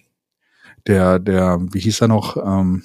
der, 0.87 1.18
der, 1.18 1.59
wie 1.73 1.80
hieß 1.80 2.00
er 2.02 2.09
noch? 2.09 2.37
Ähm, 2.37 2.82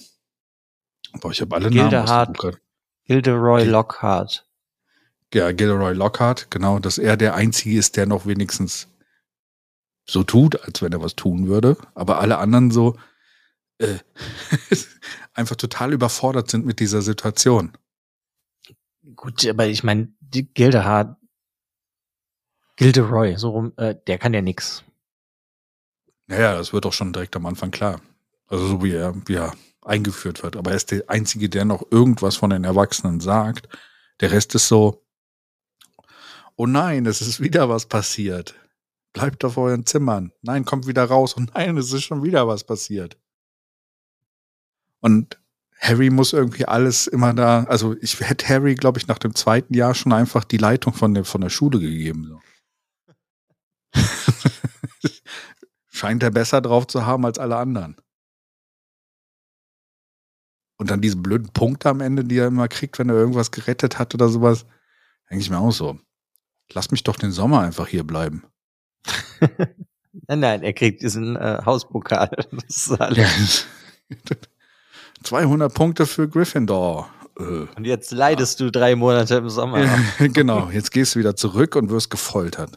boah, 1.20 1.32
ich 1.32 1.42
habe 1.42 1.56
alle 1.56 1.70
Gildehard, 1.70 2.42
Namen. 2.42 2.58
Gilderoy 3.06 3.64
Lockhart. 3.64 4.45
Ja, 5.34 5.52
Gilderoy 5.52 5.94
Lockhart, 5.94 6.50
genau, 6.50 6.80
dass 6.80 6.98
er 6.98 7.18
der 7.18 7.36
Einzige 7.36 7.78
ist, 7.78 7.98
der 7.98 8.06
noch 8.06 8.26
wenigstens 8.26 8.88
so 10.08 10.24
tut, 10.24 10.62
als 10.62 10.82
wenn 10.82 10.94
er 10.94 11.02
was 11.02 11.16
tun 11.16 11.48
würde. 11.48 11.78
Aber 11.94 12.20
alle 12.20 12.38
anderen 12.38 12.72
so 12.72 12.98
äh, 13.80 13.98
einfach 15.34 15.56
total 15.56 15.94
überfordert 15.94 16.50
sind 16.50 16.66
mit 16.66 16.80
dieser 16.80 17.02
Situation. 17.02 17.74
Gut, 19.16 19.46
aber 19.48 19.68
ich 19.68 19.84
meine, 19.84 20.14
Gildehard, 20.32 21.18
Gilderoy, 22.76 23.38
so 23.38 23.50
rum, 23.50 23.74
äh, 23.78 23.96
der 24.08 24.18
kann 24.18 24.34
ja 24.34 24.42
nix. 24.42 24.84
Naja, 26.28 26.56
das 26.56 26.74
wird 26.74 26.86
doch 26.86 26.94
schon 26.94 27.14
direkt 27.14 27.36
am 27.36 27.46
Anfang 27.46 27.72
klar. 27.72 28.02
Also 28.48 28.68
so 28.68 28.84
wie 28.84 28.92
er, 28.92 29.16
wie 29.28 29.36
er 29.36 29.54
eingeführt 29.82 30.44
wird. 30.44 30.56
Aber 30.56 30.72
er 30.72 30.78
ist 30.78 30.92
der 30.92 31.10
Einzige, 31.10 31.50
der 31.50 31.66
noch 31.66 31.84
irgendwas 31.92 32.36
von 32.36 32.50
den 32.50 32.64
Erwachsenen 32.64 33.20
sagt. 33.20 33.70
Der 34.20 34.32
Rest 34.32 34.56
ist 34.56 34.68
so, 34.68 35.05
oh 36.58 36.66
nein, 36.66 37.06
es 37.06 37.22
ist 37.22 37.40
wieder 37.40 37.70
was 37.70 37.86
passiert. 37.86 38.56
Bleibt 39.14 39.46
auf 39.46 39.58
euren 39.58 39.86
Zimmern. 39.86 40.32
Nein, 40.42 40.66
kommt 40.66 40.88
wieder 40.88 41.06
raus. 41.06 41.34
Und 41.34 41.54
nein, 41.56 41.78
es 41.78 41.94
ist 41.94 42.04
schon 42.04 42.24
wieder 42.24 42.48
was 42.48 42.66
passiert. 42.66 43.18
Und 45.00 45.40
Harry 45.80 46.10
muss 46.10 46.34
irgendwie 46.34 46.66
alles 46.66 47.08
immer 47.08 47.34
da, 47.34 47.64
also 47.66 47.96
ich 48.02 48.20
hätte 48.20 48.48
Harry, 48.50 48.76
glaube 48.76 48.98
ich, 48.98 49.08
nach 49.08 49.20
dem 49.20 49.36
zweiten 49.36 49.74
Jahr 49.74 49.94
schon 49.94 50.14
einfach 50.14 50.44
die 50.44 50.58
Leitung 50.58 50.94
von 50.94 51.14
der, 51.14 51.26
von 51.26 51.42
der 51.42 51.50
Schule 51.50 51.80
gegeben. 51.80 52.26
So. 52.26 52.42
Scheint 55.88 56.24
er 56.24 56.32
besser 56.32 56.62
drauf 56.62 56.88
zu 56.88 57.06
haben 57.06 57.26
als 57.26 57.38
alle 57.38 57.58
anderen. 57.58 57.98
Und 60.78 60.90
dann 60.90 61.02
diese 61.02 61.18
blöden 61.18 61.54
Punkte 61.54 61.90
am 61.90 62.02
Ende, 62.02 62.26
die 62.26 62.38
er 62.38 62.48
immer 62.48 62.68
kriegt, 62.68 63.00
wenn 63.00 63.10
er 63.10 63.16
irgendwas 63.16 63.52
gerettet 63.52 63.98
hat 63.98 64.14
oder 64.14 64.28
sowas, 64.28 64.66
denke 65.30 65.42
ich 65.42 65.50
mir 65.50 65.60
auch 65.60 65.72
so. 65.72 66.00
Lass 66.74 66.92
mich 66.92 67.04
doch 67.04 67.16
den 67.16 67.32
Sommer 67.32 67.62
einfach 67.62 67.88
hier 67.88 68.04
bleiben. 68.04 68.44
nein, 70.28 70.40
nein, 70.40 70.64
er 70.64 70.74
kriegt 70.74 71.02
diesen 71.02 71.36
äh, 71.36 71.62
Hauspokal. 71.66 72.30
Das 72.52 72.64
ist 72.76 72.92
alles. 73.00 73.66
200 75.24 75.74
Punkte 75.74 76.06
für 76.06 76.28
Gryffindor. 76.28 77.10
Äh. 77.38 77.44
Und 77.76 77.86
jetzt 77.86 78.12
leidest 78.12 78.60
ja. 78.60 78.66
du 78.66 78.72
drei 78.72 78.96
Monate 78.96 79.36
im 79.36 79.50
Sommer. 79.50 79.86
genau, 80.20 80.70
jetzt 80.70 80.92
gehst 80.92 81.16
du 81.16 81.20
wieder 81.20 81.36
zurück 81.36 81.76
und 81.76 81.90
wirst 81.90 82.10
gefoltert. 82.10 82.76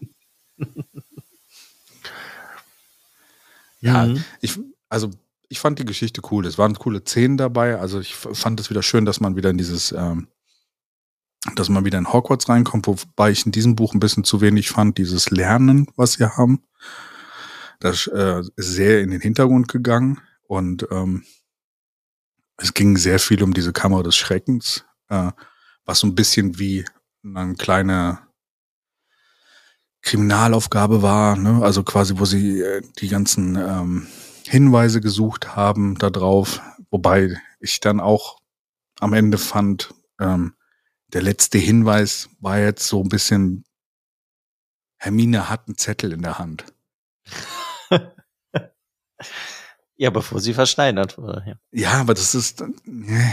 ja, 3.80 4.06
mhm. 4.06 4.24
ich, 4.40 4.58
also 4.88 5.10
ich 5.48 5.60
fand 5.60 5.78
die 5.78 5.84
Geschichte 5.84 6.20
cool. 6.30 6.46
Es 6.46 6.58
waren 6.58 6.74
coole 6.74 7.00
Szenen 7.00 7.36
dabei. 7.36 7.78
Also 7.78 8.00
ich 8.00 8.14
fand 8.14 8.60
es 8.60 8.70
wieder 8.70 8.82
schön, 8.82 9.04
dass 9.04 9.20
man 9.20 9.36
wieder 9.36 9.50
in 9.50 9.58
dieses, 9.58 9.92
ähm, 9.92 10.28
dass 11.56 11.68
man 11.68 11.84
wieder 11.84 11.98
in 11.98 12.12
Hogwarts 12.12 12.48
reinkommt, 12.48 12.86
wobei 12.86 13.30
ich 13.30 13.46
in 13.46 13.52
diesem 13.52 13.76
Buch 13.76 13.94
ein 13.94 14.00
bisschen 14.00 14.24
zu 14.24 14.40
wenig 14.40 14.70
fand, 14.70 14.98
dieses 14.98 15.30
Lernen, 15.30 15.86
was 15.96 16.14
sie 16.14 16.24
haben. 16.24 16.62
Das 17.80 18.06
äh, 18.08 18.42
ist 18.56 18.72
sehr 18.72 19.00
in 19.00 19.10
den 19.10 19.20
Hintergrund 19.20 19.68
gegangen 19.68 20.20
und 20.42 20.86
ähm, 20.90 21.24
es 22.56 22.74
ging 22.74 22.96
sehr 22.96 23.18
viel 23.18 23.42
um 23.42 23.54
diese 23.54 23.72
Kammer 23.72 24.02
des 24.02 24.16
Schreckens, 24.16 24.84
äh, 25.08 25.30
was 25.84 26.00
so 26.00 26.06
ein 26.06 26.14
bisschen 26.14 26.58
wie 26.58 26.84
eine 27.24 27.54
kleine 27.54 28.18
Kriminalaufgabe 30.02 31.02
war, 31.02 31.36
ne? 31.36 31.62
also 31.62 31.82
quasi, 31.82 32.18
wo 32.18 32.24
sie 32.24 32.60
äh, 32.60 32.82
die 32.98 33.08
ganzen 33.08 33.56
ähm, 33.56 34.06
Hinweise 34.44 35.00
gesucht 35.00 35.56
haben 35.56 35.98
darauf, 35.98 36.60
wobei 36.90 37.40
ich 37.60 37.80
dann 37.80 38.00
auch 38.00 38.38
am 39.00 39.12
Ende 39.12 39.38
fand, 39.38 39.94
ähm, 40.20 40.54
der 41.08 41.22
letzte 41.22 41.58
Hinweis 41.58 42.28
war 42.40 42.58
jetzt 42.58 42.86
so 42.86 43.02
ein 43.02 43.08
bisschen, 43.08 43.64
Hermine 44.98 45.48
hat 45.48 45.66
einen 45.66 45.78
Zettel 45.78 46.12
in 46.12 46.22
der 46.22 46.38
Hand. 46.38 46.64
ja, 49.96 50.10
bevor 50.10 50.40
sie 50.40 50.54
verschneidert 50.54 51.18
wurde. 51.18 51.44
Ja, 51.46 51.54
ja 51.72 51.92
aber 52.00 52.14
das 52.14 52.34
ist, 52.34 52.60
äh, 52.60 52.66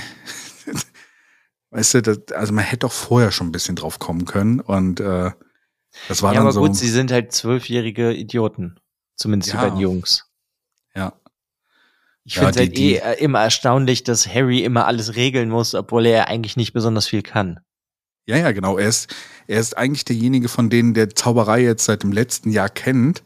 weißt 1.72 1.96
du, 1.96 2.01
das, 2.01 2.20
also 2.32 2.53
man 2.53 2.63
hätte 2.63 2.79
doch 2.79 2.94
vorher 2.94 3.32
schon 3.32 3.48
ein 3.48 3.51
bisschen 3.51 3.75
drauf 3.75 4.00
kommen 4.00 4.25
können 4.25 4.60
und 4.60 5.00
äh, 5.00 5.32
das 6.08 6.22
war 6.22 6.34
ja, 6.34 6.39
dann 6.39 6.48
aber 6.48 6.53
so. 6.53 6.62
gut, 6.62 6.75
sie 6.75 6.89
sind 6.89 7.12
halt 7.12 7.32
zwölfjährige 7.32 8.13
Idioten. 8.13 8.79
Zumindest 9.15 9.53
ja. 9.53 9.60
die 9.60 9.65
beiden 9.65 9.79
Jungs. 9.79 10.29
Ich 12.25 12.36
ja, 12.36 12.44
finde 12.44 12.60
halt 12.60 12.77
eh 12.77 12.96
äh, 12.96 13.24
immer 13.24 13.41
erstaunlich, 13.41 14.03
dass 14.03 14.27
Harry 14.27 14.63
immer 14.63 14.88
alles 14.88 15.15
regeln 15.15 15.50
muss, 15.50 15.75
obwohl 15.75 16.08
er 16.08 16.27
eigentlich 16.27 16.58
nicht 16.58 16.74
besonders 16.74 17.08
viel 17.08 17.22
kann. 17.22 17.60
Ja, 18.25 18.38
ja, 18.38 18.51
genau. 18.51 18.79
Er 18.79 18.89
ist, 18.89 19.13
er 19.48 19.60
ist 19.60 19.77
eigentlich 19.77 20.05
derjenige 20.05 20.50
von 20.50 20.72
denen, 20.72 20.96
der 20.96 21.12
Zauberei 21.12 21.62
jetzt 21.62 21.86
seit 21.86 22.01
dem 22.01 22.12
letzten 22.12 22.50
Jahr 22.50 22.70
kennt 22.70 23.24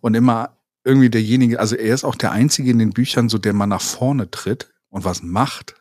und 0.00 0.14
immer 0.14 0.58
irgendwie 0.82 1.10
derjenige, 1.10 1.60
also 1.60 1.76
er 1.76 1.94
ist 1.94 2.04
auch 2.04 2.16
der 2.16 2.32
Einzige 2.32 2.70
in 2.70 2.80
den 2.80 2.92
Büchern, 2.92 3.28
so 3.28 3.38
der 3.38 3.52
mal 3.52 3.66
nach 3.66 3.80
vorne 3.80 4.30
tritt 4.30 4.70
und 4.88 5.04
was 5.04 5.22
macht 5.22 5.76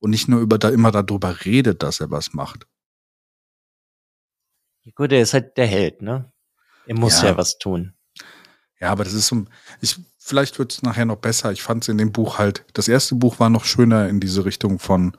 und 0.00 0.10
nicht 0.10 0.26
nur 0.26 0.40
über 0.40 0.58
da 0.58 0.70
immer 0.70 0.90
darüber 0.90 1.44
redet, 1.44 1.82
dass 1.82 2.00
er 2.00 2.10
was 2.10 2.32
macht. 2.32 2.66
Gut, 4.94 5.12
er 5.12 5.20
ist 5.20 5.34
halt 5.34 5.56
der 5.56 5.66
Held, 5.66 6.02
ne? 6.02 6.32
Er 6.86 6.98
muss 6.98 7.22
ja, 7.22 7.28
ja 7.28 7.36
was 7.36 7.58
tun. 7.58 7.94
Ja, 8.80 8.90
aber 8.90 9.04
das 9.04 9.14
ist 9.14 9.28
so, 9.28 9.44
ich, 9.80 9.96
vielleicht 10.24 10.58
wird 10.58 10.72
es 10.72 10.82
nachher 10.82 11.04
noch 11.04 11.18
besser. 11.18 11.52
Ich 11.52 11.62
fand 11.62 11.84
es 11.84 11.88
in 11.88 11.98
dem 11.98 12.10
Buch 12.10 12.38
halt, 12.38 12.64
das 12.72 12.88
erste 12.88 13.14
Buch 13.14 13.38
war 13.40 13.50
noch 13.50 13.64
schöner 13.64 14.08
in 14.08 14.20
diese 14.20 14.44
Richtung 14.44 14.78
von, 14.78 15.16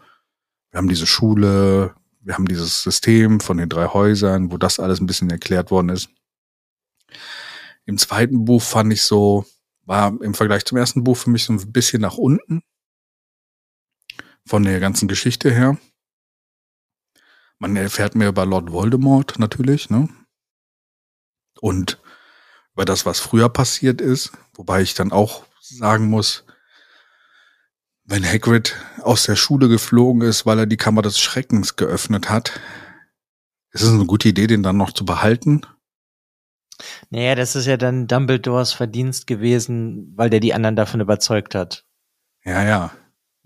wir 0.72 0.80
haben 0.80 0.90
diese 0.90 1.06
Schule, 1.06 1.96
wir 2.22 2.34
haben 2.34 2.48
dieses 2.48 2.82
System 2.82 3.40
von 3.40 3.58
den 3.58 3.70
drei 3.70 3.88
Häusern, 3.88 4.52
wo 4.52 4.58
das 4.58 4.80
alles 4.80 5.00
ein 5.00 5.06
bisschen 5.06 5.30
erklärt 5.30 5.70
worden 5.70 5.90
ist. 5.90 6.10
Im 7.86 8.00
zweiten 8.00 8.46
Buch 8.46 8.64
fand 8.64 8.92
ich 8.92 9.04
so, 9.04 9.46
war 9.84 10.20
im 10.22 10.34
Vergleich 10.34 10.66
zum 10.66 10.80
ersten 10.80 11.04
Buch 11.04 11.18
für 11.18 11.30
mich 11.30 11.44
so 11.44 11.54
ein 11.54 11.72
bisschen 11.72 12.02
nach 12.02 12.18
unten. 12.18 12.64
Von 14.48 14.64
der 14.64 14.80
ganzen 14.80 15.08
Geschichte 15.08 15.52
her. 15.52 15.78
Man 17.60 17.76
erfährt 17.76 18.16
mehr 18.16 18.30
über 18.30 18.46
Lord 18.46 18.72
Voldemort 18.72 19.38
natürlich, 19.38 19.92
ne? 19.92 20.10
Und 21.62 22.02
über 22.76 22.86
das, 22.86 23.06
was 23.06 23.20
früher 23.20 23.50
passiert 23.50 24.02
ist. 24.02 24.34
Wobei 24.54 24.82
ich 24.82 24.94
dann 24.94 25.12
auch 25.12 25.46
sagen 25.62 26.10
muss, 26.10 26.44
wenn 28.04 28.26
Hagrid 28.26 28.76
aus 29.02 29.24
der 29.24 29.36
Schule 29.36 29.70
geflogen 29.70 30.22
ist, 30.22 30.46
weil 30.46 30.60
er 30.60 30.66
die 30.66 30.78
Kammer 30.78 31.02
des 31.02 31.20
Schreckens 31.20 31.78
geöffnet 31.78 32.30
hat, 32.30 32.60
ist 33.72 33.82
es 33.82 33.90
eine 33.90 34.06
gute 34.06 34.30
Idee, 34.30 34.48
den 34.48 34.62
dann 34.62 34.78
noch 34.78 34.92
zu 34.92 35.06
behalten? 35.06 35.62
Naja, 37.10 37.36
das 37.36 37.56
ist 37.56 37.66
ja 37.66 37.78
dann 37.78 38.08
Dumbledores 38.08 38.74
Verdienst 38.74 39.26
gewesen, 39.26 40.12
weil 40.16 40.30
der 40.30 40.42
die 40.42 40.54
anderen 40.54 40.76
davon 40.76 41.00
überzeugt 41.00 41.56
hat. 41.56 41.86
Ja, 42.44 42.64
ja. 42.64 42.92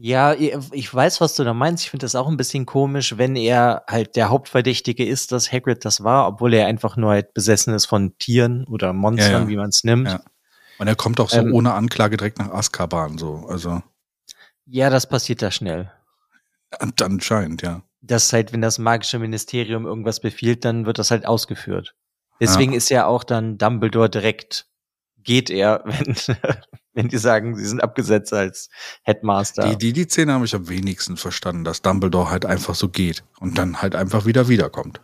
Ja, 0.01 0.33
ich 0.33 0.93
weiß, 0.93 1.19
was 1.19 1.35
du 1.35 1.43
da 1.43 1.53
meinst. 1.53 1.83
Ich 1.83 1.89
finde 1.89 2.05
das 2.05 2.15
auch 2.15 2.29
ein 2.29 2.37
bisschen 2.37 2.65
komisch, 2.65 3.17
wenn 3.17 3.35
er 3.35 3.83
halt 3.85 4.15
der 4.15 4.29
Hauptverdächtige 4.29 5.05
ist, 5.05 5.33
dass 5.33 5.51
Hagrid 5.51 5.83
das 5.83 6.05
war, 6.05 6.25
obwohl 6.25 6.53
er 6.53 6.67
einfach 6.67 6.95
nur 6.95 7.11
halt 7.11 7.33
besessen 7.33 7.73
ist 7.73 7.85
von 7.85 8.17
Tieren 8.17 8.65
oder 8.67 8.93
Monstern, 8.93 9.31
ja, 9.31 9.39
ja. 9.39 9.47
wie 9.49 9.57
man 9.57 9.67
es 9.67 9.83
nimmt. 9.83 10.07
Ja. 10.07 10.21
Und 10.77 10.87
er 10.87 10.95
kommt 10.95 11.19
auch 11.19 11.29
so 11.29 11.39
ähm, 11.39 11.53
ohne 11.53 11.73
Anklage 11.73 12.15
direkt 12.15 12.39
nach 12.39 12.49
Azkaban, 12.49 13.17
so, 13.17 13.45
also. 13.49 13.83
Ja, 14.65 14.89
das 14.89 15.09
passiert 15.09 15.41
da 15.41 15.51
schnell. 15.51 15.91
Anscheinend, 17.01 17.61
ja. 17.61 17.81
Das 17.99 18.31
halt, 18.31 18.53
wenn 18.53 18.61
das 18.61 18.79
magische 18.79 19.19
Ministerium 19.19 19.85
irgendwas 19.85 20.21
befiehlt, 20.21 20.63
dann 20.63 20.85
wird 20.85 20.97
das 20.97 21.11
halt 21.11 21.25
ausgeführt. 21.25 21.93
Deswegen 22.39 22.71
ist 22.71 22.87
ja 22.87 23.05
auch 23.05 23.25
dann 23.25 23.57
Dumbledore 23.57 24.09
direkt, 24.09 24.65
geht 25.17 25.49
er, 25.49 25.83
wenn, 25.85 26.15
wenn 26.99 27.07
die 27.07 27.17
sagen, 27.17 27.55
sie 27.55 27.65
sind 27.65 27.81
abgesetzt 27.81 28.33
als 28.33 28.69
Headmaster. 29.03 29.69
Die, 29.69 29.77
die, 29.77 29.93
die 29.93 30.03
Szene 30.03 30.33
habe 30.33 30.43
ich 30.43 30.53
am 30.53 30.67
wenigsten 30.67 31.15
verstanden, 31.15 31.63
dass 31.63 31.81
Dumbledore 31.81 32.29
halt 32.29 32.45
einfach 32.45 32.75
so 32.75 32.89
geht 32.89 33.23
und 33.39 33.57
dann 33.57 33.81
halt 33.81 33.95
einfach 33.95 34.25
wieder 34.25 34.49
wiederkommt. 34.49 34.99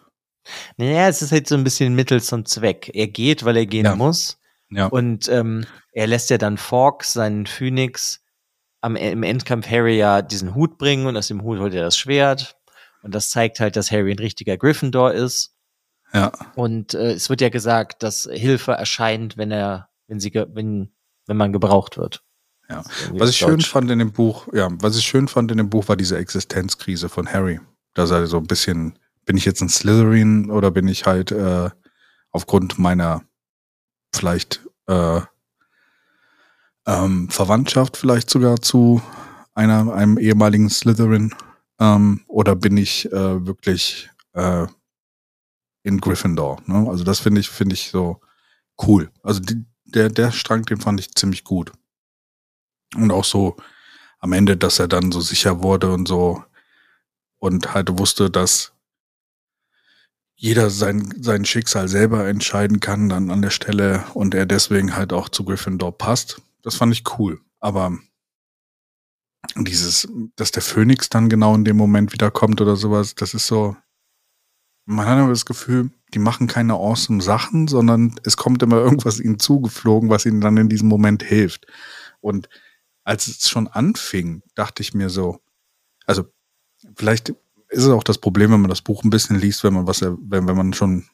Naja, 0.76 1.08
es 1.08 1.22
ist 1.22 1.32
halt 1.32 1.48
so 1.48 1.56
ein 1.56 1.64
bisschen 1.64 1.96
Mittel 1.96 2.22
zum 2.22 2.46
Zweck. 2.46 2.92
Er 2.94 3.08
geht, 3.08 3.46
weil 3.46 3.56
er 3.56 3.66
gehen 3.66 3.86
ja. 3.86 3.96
muss. 3.96 4.40
Ja. 4.70 4.88
Und 4.88 5.30
ähm, 5.30 5.66
er 5.94 6.08
lässt 6.08 6.30
ja 6.30 6.38
dann 6.38 6.58
Fawkes, 6.58 7.14
seinen 7.14 7.46
Phoenix, 7.46 8.22
am, 8.82 8.98
im 8.98 9.24
Endkampf 9.24 9.70
Harry 9.70 9.98
ja 9.98 10.22
diesen 10.22 10.54
Hut 10.54 10.78
bringen 10.78 11.08
und 11.08 11.16
aus 11.16 11.30
dem 11.30 11.44
Hut 11.44 11.60
holt 11.60 11.74
er 11.74 11.84
das 11.84 11.98
Schwert. 11.98 12.58
Und 13.04 13.16
das 13.16 13.30
zeigt 13.30 13.62
halt, 13.62 13.78
dass 13.78 13.90
Harry 13.90 14.12
ein 14.12 14.20
richtiger 14.20 14.58
Gryffindor 14.58 15.14
ist. 15.14 15.56
Ja. 16.12 16.34
Und 16.56 16.94
äh, 16.94 17.14
es 17.14 17.30
wird 17.30 17.40
ja 17.40 17.50
gesagt, 17.50 18.04
dass 18.04 18.28
Hilfe 18.30 18.74
erscheint, 18.74 19.38
wenn 19.38 19.52
er, 19.52 19.88
wenn 20.08 20.20
sie, 20.20 20.34
wenn, 20.34 20.92
wenn 21.28 21.38
man 21.38 21.54
gebraucht 21.54 21.98
wird. 21.98 22.24
Ja. 22.70 22.84
Was 23.12 23.30
ich 23.30 23.38
schön 23.38 23.62
fand 23.62 23.92
in 23.92 24.00
dem 24.00 24.12
Buch, 24.12 24.48
ja, 24.54 24.70
was 24.80 24.98
ich 24.98 25.06
schön 25.06 25.28
fand 25.28 25.52
in 25.52 25.58
dem 25.58 25.70
Buch 25.70 25.88
war 25.88 25.96
diese 25.96 26.18
Existenzkrise 26.18 27.10
von 27.10 27.32
Harry. 27.32 27.60
Dass 27.94 28.12
er 28.12 28.26
so 28.28 28.38
ein 28.38 28.48
bisschen, 28.48 28.98
bin 29.26 29.38
ich 29.38 29.46
jetzt 29.46 29.62
ein 29.62 29.70
Slytherin 29.70 30.50
oder 30.50 30.72
bin 30.72 30.88
ich 30.88 31.06
halt 31.06 31.32
äh, 31.32 31.70
aufgrund 32.32 32.80
meiner 32.80 33.24
vielleicht 34.14 34.62
äh, 34.88 35.22
ähm, 36.88 37.30
Verwandtschaft 37.30 37.98
vielleicht 37.98 38.30
sogar 38.30 38.62
zu 38.62 39.02
einer, 39.54 39.94
einem 39.94 40.18
ehemaligen 40.18 40.70
Slytherin 40.70 41.34
ähm, 41.80 42.22
oder 42.28 42.56
bin 42.56 42.78
ich 42.78 43.12
äh, 43.12 43.46
wirklich 43.46 44.10
äh, 44.34 44.68
in 45.84 46.02
Gryffindor? 46.02 46.62
Ne? 46.66 46.88
Also 46.90 47.04
das 47.04 47.20
finde 47.20 47.42
ich, 47.42 47.50
finde 47.50 47.76
ich 47.76 47.90
so 47.90 48.20
cool. 48.86 49.10
Also 49.24 49.40
die, 49.40 49.66
der, 49.86 50.10
der 50.10 50.32
Strang, 50.32 50.64
den 50.64 50.80
fand 50.80 51.00
ich 51.00 51.16
ziemlich 51.16 51.44
gut. 51.44 51.72
Und 52.96 53.12
auch 53.12 53.26
so 53.26 53.58
am 54.20 54.34
Ende, 54.34 54.58
dass 54.58 54.80
er 54.80 54.88
dann 54.88 55.12
so 55.12 55.22
sicher 55.22 55.62
wurde 55.62 55.92
und 55.92 56.08
so 56.08 56.44
und 57.38 57.74
halt 57.74 57.98
wusste, 57.98 58.30
dass 58.30 58.74
jeder 60.36 60.70
sein, 60.70 61.14
sein 61.22 61.46
Schicksal 61.46 61.88
selber 61.88 62.28
entscheiden 62.28 62.80
kann 62.80 63.10
dann 63.10 63.32
an 63.32 63.42
der 63.42 63.52
Stelle 63.52 64.04
und 64.14 64.36
er 64.36 64.46
deswegen 64.46 64.96
halt 64.96 65.14
auch 65.14 65.30
zu 65.30 65.46
Gryffindor 65.46 65.98
passt. 65.98 66.42
Das 66.62 66.76
fand 66.76 66.94
ich 66.94 67.04
cool. 67.18 67.40
Aber 67.60 67.98
dieses, 69.56 70.08
dass 70.36 70.52
der 70.52 70.62
Phönix 70.62 71.10
dann 71.10 71.30
genau 71.30 71.56
in 71.56 71.64
dem 71.64 71.78
Moment 71.78 72.12
wiederkommt 72.12 72.60
oder 72.62 72.76
sowas, 72.76 73.16
das 73.16 73.34
ist 73.34 73.48
so, 73.48 73.78
man 74.86 75.08
hat 75.08 75.18
aber 75.18 75.30
das 75.30 75.46
Gefühl, 75.46 75.92
die 76.14 76.20
machen 76.20 76.48
keine 76.48 76.74
awesome 76.74 77.22
Sachen, 77.22 77.68
sondern 77.68 78.20
es 78.24 78.38
kommt 78.38 78.64
immer 78.64 78.78
irgendwas 78.78 79.20
ihnen 79.20 79.40
zugeflogen, 79.40 80.10
was 80.10 80.26
ihnen 80.26 80.42
dann 80.42 80.58
in 80.58 80.70
diesem 80.70 80.88
Moment 80.88 81.24
hilft. 81.24 81.68
Und 82.22 82.48
als 83.04 83.28
es 83.28 83.50
schon 83.50 83.68
anfing, 83.68 84.42
dachte 84.56 84.82
ich 84.82 84.94
mir 84.94 85.10
so, 85.10 85.40
also 86.06 86.24
vielleicht 86.96 87.30
ist 87.30 87.84
es 87.84 87.90
auch 87.90 88.04
das 88.04 88.20
Problem, 88.20 88.52
wenn 88.52 88.62
man 88.62 88.70
das 88.70 88.82
Buch 88.82 89.04
ein 89.04 89.10
bisschen 89.10 89.40
liest, 89.40 89.64
wenn 89.64 89.74
man 89.74 89.88
was, 89.88 90.02
wenn, 90.02 90.48
wenn 90.48 90.56
man 90.56 90.74
schon 90.74 91.08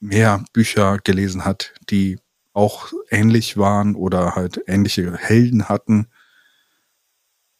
mehr 0.00 0.44
Bücher 0.52 0.98
gelesen 0.98 1.44
hat, 1.44 1.74
die 1.90 2.18
auch 2.52 2.92
ähnlich 3.10 3.56
waren 3.56 3.94
oder 3.94 4.34
halt 4.34 4.62
ähnliche 4.66 5.16
Helden 5.16 5.68
hatten. 5.68 6.08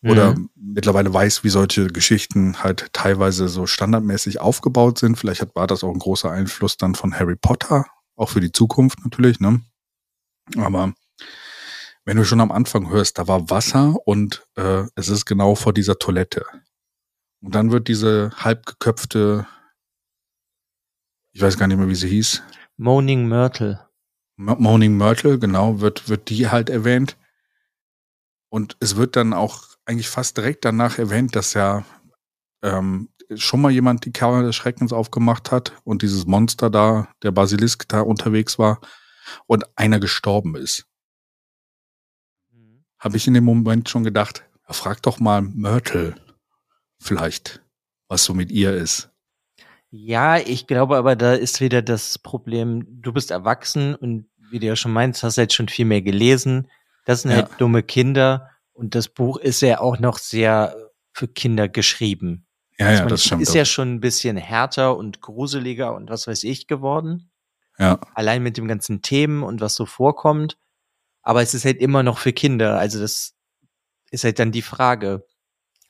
Oder 0.02 0.34
mhm. 0.34 0.50
mittlerweile 0.54 1.12
weiß, 1.12 1.44
wie 1.44 1.50
solche 1.50 1.88
Geschichten 1.88 2.62
halt 2.62 2.92
teilweise 2.92 3.48
so 3.48 3.66
standardmäßig 3.66 4.40
aufgebaut 4.40 4.98
sind. 4.98 5.16
Vielleicht 5.16 5.42
hat, 5.42 5.54
war 5.54 5.66
das 5.66 5.84
auch 5.84 5.92
ein 5.92 5.98
großer 5.98 6.30
Einfluss 6.30 6.76
dann 6.78 6.94
von 6.94 7.18
Harry 7.18 7.36
Potter, 7.36 7.84
auch 8.16 8.30
für 8.30 8.40
die 8.40 8.52
Zukunft 8.52 9.04
natürlich, 9.04 9.40
ne? 9.40 9.60
Aber 10.56 10.94
wenn 12.04 12.16
du 12.16 12.24
schon 12.24 12.40
am 12.40 12.50
Anfang 12.50 12.88
hörst, 12.90 13.18
da 13.18 13.28
war 13.28 13.50
Wasser 13.50 13.96
und 14.06 14.46
äh, 14.56 14.84
es 14.94 15.08
ist 15.08 15.26
genau 15.26 15.54
vor 15.54 15.74
dieser 15.74 15.98
Toilette. 15.98 16.46
Und 17.42 17.54
dann 17.54 17.70
wird 17.70 17.88
diese 17.88 18.32
halbgeköpfte, 18.36 19.46
ich 21.32 21.42
weiß 21.42 21.58
gar 21.58 21.66
nicht 21.66 21.76
mehr, 21.76 21.88
wie 21.88 21.94
sie 21.94 22.08
hieß. 22.08 22.42
Moaning 22.78 23.28
Myrtle. 23.28 23.86
Moaning 24.36 24.96
Myrtle, 24.96 25.38
genau, 25.38 25.80
wird, 25.80 26.08
wird 26.08 26.30
die 26.30 26.48
halt 26.48 26.70
erwähnt. 26.70 27.18
Und 28.48 28.76
es 28.80 28.96
wird 28.96 29.14
dann 29.14 29.32
auch 29.32 29.69
eigentlich 29.84 30.08
fast 30.08 30.36
direkt 30.36 30.64
danach 30.64 30.98
erwähnt, 30.98 31.34
dass 31.36 31.54
ja 31.54 31.84
ähm, 32.62 33.08
schon 33.34 33.60
mal 33.60 33.70
jemand 33.70 34.04
die 34.04 34.12
Kammer 34.12 34.42
des 34.42 34.56
Schreckens 34.56 34.92
aufgemacht 34.92 35.50
hat 35.50 35.72
und 35.84 36.02
dieses 36.02 36.26
Monster 36.26 36.70
da, 36.70 37.08
der 37.22 37.30
Basilisk 37.30 37.88
da 37.88 38.00
unterwegs 38.00 38.58
war 38.58 38.80
und 39.46 39.64
einer 39.76 40.00
gestorben 40.00 40.56
ist. 40.56 40.86
Mhm. 42.52 42.84
Habe 42.98 43.16
ich 43.16 43.26
in 43.26 43.34
dem 43.34 43.44
Moment 43.44 43.88
schon 43.88 44.04
gedacht, 44.04 44.44
frag 44.68 45.02
doch 45.02 45.20
mal 45.20 45.42
Myrtle 45.42 46.14
vielleicht, 47.00 47.62
was 48.08 48.24
so 48.24 48.34
mit 48.34 48.50
ihr 48.50 48.74
ist. 48.74 49.10
Ja, 49.90 50.38
ich 50.38 50.66
glaube 50.66 50.96
aber, 50.96 51.16
da 51.16 51.34
ist 51.34 51.60
wieder 51.60 51.82
das 51.82 52.18
Problem, 52.18 52.86
du 53.02 53.12
bist 53.12 53.32
erwachsen 53.32 53.94
und 53.96 54.28
wie 54.50 54.60
du 54.60 54.66
ja 54.66 54.76
schon 54.76 54.92
meinst, 54.92 55.22
hast 55.22 55.36
du 55.36 55.42
jetzt 55.42 55.54
schon 55.54 55.68
viel 55.68 55.84
mehr 55.84 56.02
gelesen. 56.02 56.68
Das 57.06 57.22
sind 57.22 57.32
ja. 57.32 57.38
halt 57.38 57.50
dumme 57.58 57.82
Kinder 57.82 58.49
und 58.80 58.94
das 58.94 59.08
Buch 59.08 59.36
ist 59.36 59.60
ja 59.62 59.80
auch 59.80 59.98
noch 59.98 60.18
sehr 60.18 60.74
für 61.12 61.28
Kinder 61.28 61.68
geschrieben. 61.68 62.46
Ja, 62.78 62.86
also 62.86 63.02
ja, 63.02 63.08
das 63.08 63.24
stimmt. 63.24 63.42
Ist 63.42 63.50
auch. 63.50 63.56
ja 63.56 63.64
schon 63.64 63.94
ein 63.94 64.00
bisschen 64.00 64.36
härter 64.36 64.96
und 64.96 65.20
gruseliger 65.20 65.94
und 65.94 66.10
was 66.10 66.26
weiß 66.26 66.44
ich 66.44 66.66
geworden. 66.66 67.30
Ja. 67.78 68.00
Allein 68.14 68.42
mit 68.42 68.56
dem 68.56 68.68
ganzen 68.68 69.02
Themen 69.02 69.42
und 69.42 69.60
was 69.60 69.74
so 69.74 69.86
vorkommt. 69.86 70.58
Aber 71.22 71.42
es 71.42 71.54
ist 71.54 71.64
halt 71.64 71.78
immer 71.78 72.02
noch 72.02 72.18
für 72.18 72.32
Kinder. 72.32 72.78
Also 72.78 72.98
das 73.00 73.34
ist 74.10 74.24
halt 74.24 74.38
dann 74.38 74.52
die 74.52 74.62
Frage 74.62 75.24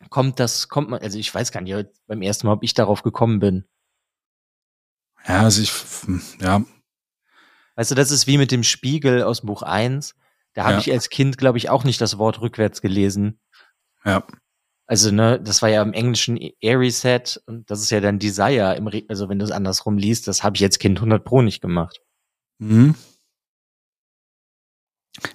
kommt 0.09 0.41
das, 0.41 0.69
kommt 0.69 0.89
man, 0.89 1.01
also 1.01 1.19
ich 1.19 1.35
weiß 1.35 1.53
gar 1.53 1.61
nicht, 1.61 1.89
beim 2.07 2.23
ersten 2.23 2.47
Mal, 2.47 2.55
ob 2.55 2.63
ich 2.63 2.73
darauf 2.75 3.03
gekommen 3.03 3.39
bin. 3.39 3.65
Ja, 5.29 5.43
also 5.43 5.61
ich, 5.61 5.73
ja. 6.41 6.65
Du, 7.77 7.95
das 7.95 8.11
ist 8.11 8.27
wie 8.27 8.39
mit 8.39 8.51
dem 8.51 8.63
Spiegel 8.63 9.23
aus 9.23 9.43
Buch 9.43 9.63
1. 9.63 10.15
Da 10.55 10.65
habe 10.65 10.75
ja. 10.75 10.79
ich 10.81 10.93
als 10.93 11.11
Kind, 11.11 11.39
glaube 11.39 11.59
ich, 11.59 11.71
auch 11.71 11.85
nicht 11.85 12.01
das 12.01 12.19
Wort 12.19 12.41
rückwärts 12.41 12.81
gelesen. 12.81 13.39
Ja. 14.05 14.25
Also, 14.87 15.13
ne, 15.13 15.41
das 15.41 15.63
war 15.63 15.69
ja 15.69 15.83
im 15.83 15.93
Englischen 15.93 16.39
Ariset 16.65 17.41
und 17.47 17.71
das 17.71 17.81
ist 17.81 17.91
ja 17.91 18.01
dann 18.01 18.19
Desire 18.19 18.75
im 18.77 18.89
Re 18.89 19.05
also 19.09 19.29
wenn 19.29 19.39
du 19.39 19.45
es 19.45 19.53
andersrum 19.53 19.97
liest, 19.97 20.27
das 20.27 20.43
habe 20.43 20.57
ich 20.57 20.65
als 20.65 20.81
Kind 20.81 20.99
100 20.99 21.25
pro 21.25 21.43
nicht 21.43 21.61
gemacht. 21.61 22.01
Mhm. 22.59 22.97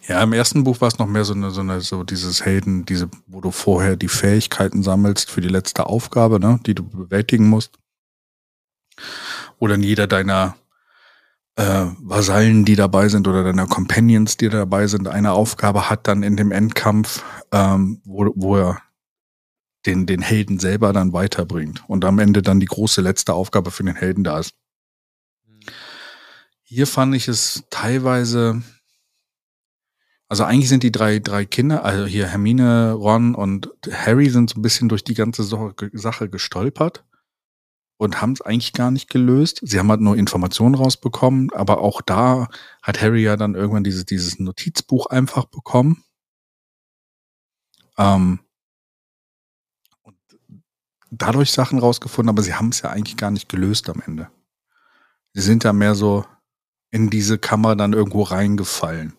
Ja, 0.08 0.22
im 0.24 0.34
ersten 0.34 0.64
Buch 0.64 0.82
war 0.82 0.88
es 0.88 1.00
noch 1.00 1.08
mehr 1.08 1.26
so 1.26 1.34
eine, 1.34 1.52
so 1.52 1.62
eine, 1.62 1.82
so 1.82 2.04
dieses 2.04 2.44
Helden, 2.44 2.86
diese, 2.86 3.10
wo 3.28 3.42
du 3.42 3.52
vorher 3.52 3.96
die 3.96 4.08
Fähigkeiten 4.08 4.84
sammelst 4.84 5.30
für 5.30 5.42
die 5.42 5.48
letzte 5.48 5.88
Aufgabe, 5.88 6.40
ne, 6.40 6.60
die 6.66 6.76
du 6.76 6.84
bewältigen 6.84 7.48
musst. 7.48 7.78
Oder 9.60 9.76
in 9.76 9.84
jeder 9.84 10.08
deiner 10.08 10.56
äh, 11.56 11.86
Vasallen, 12.00 12.66
die 12.66 12.76
dabei 12.76 13.10
sind, 13.10 13.28
oder 13.28 13.44
deiner 13.44 13.68
Companions, 13.68 14.38
die 14.38 14.50
dabei 14.50 14.88
sind, 14.88 15.08
eine 15.08 15.32
Aufgabe 15.32 15.90
hat 15.90 16.08
dann 16.08 16.24
in 16.24 16.36
dem 16.36 16.52
Endkampf, 16.52 17.24
ähm, 17.52 18.02
wo, 18.04 18.32
wo 18.36 18.58
er 18.58 18.82
den, 19.86 20.06
den 20.06 20.22
Helden 20.22 20.60
selber 20.60 20.94
dann 20.94 21.14
weiterbringt 21.14 21.84
und 21.88 22.06
am 22.06 22.20
Ende 22.20 22.42
dann 22.42 22.60
die 22.60 22.66
große 22.66 23.02
letzte 23.02 23.34
Aufgabe 23.34 23.72
für 23.72 23.84
den 23.84 23.96
Helden 23.96 24.24
da 24.24 24.40
ist. 24.40 24.54
Hier 26.64 26.88
fand 26.88 27.16
ich 27.16 27.28
es 27.28 27.64
teilweise 27.70 28.64
also 30.28 30.44
eigentlich 30.44 30.70
sind 30.70 30.82
die 30.82 30.92
drei, 30.92 31.20
drei 31.20 31.46
Kinder, 31.46 31.86
also 31.86 32.06
hier 32.06 32.28
Hermine, 32.28 32.94
Ron 32.94 33.36
und 33.36 33.70
Harry 33.92 34.30
sind 34.30 34.50
so 34.50 34.60
ein 34.60 34.64
bisschen 34.64 34.90
durch 34.90 35.04
die 35.04 35.14
ganze 35.14 35.44
Sache 35.44 36.30
gestolpert 36.30 37.06
und 37.98 38.22
haben 38.22 38.34
es 38.34 38.42
eigentlich 38.42 38.74
gar 38.74 38.92
nicht 38.92 39.10
gelöst. 39.10 39.62
Sie 39.64 39.80
haben 39.80 39.90
halt 39.90 40.02
nur 40.02 40.18
Informationen 40.18 40.76
rausbekommen, 40.76 41.52
aber 41.54 41.80
auch 41.80 42.02
da 42.02 42.50
hat 42.82 43.02
Harry 43.02 43.24
ja 43.24 43.38
dann 43.38 43.56
irgendwann 43.56 43.84
dieses, 43.84 44.06
dieses 44.06 44.40
Notizbuch 44.40 45.08
einfach 45.08 45.46
bekommen. 45.46 46.04
Ähm, 47.98 48.40
und 50.02 50.18
dadurch 51.10 51.52
Sachen 51.52 51.80
rausgefunden, 51.80 52.30
aber 52.30 52.44
sie 52.44 52.56
haben 52.56 52.70
es 52.70 52.82
ja 52.82 52.90
eigentlich 52.90 53.18
gar 53.18 53.32
nicht 53.32 53.48
gelöst 53.48 53.90
am 53.90 54.02
Ende. 54.06 54.30
Sie 55.34 55.42
sind 55.42 55.64
ja 55.64 55.74
mehr 55.74 55.96
so 55.96 56.26
in 56.92 57.10
diese 57.10 57.38
Kammer 57.38 57.76
dann 57.76 57.94
irgendwo 57.94 58.24
reingefallen. 58.24 59.14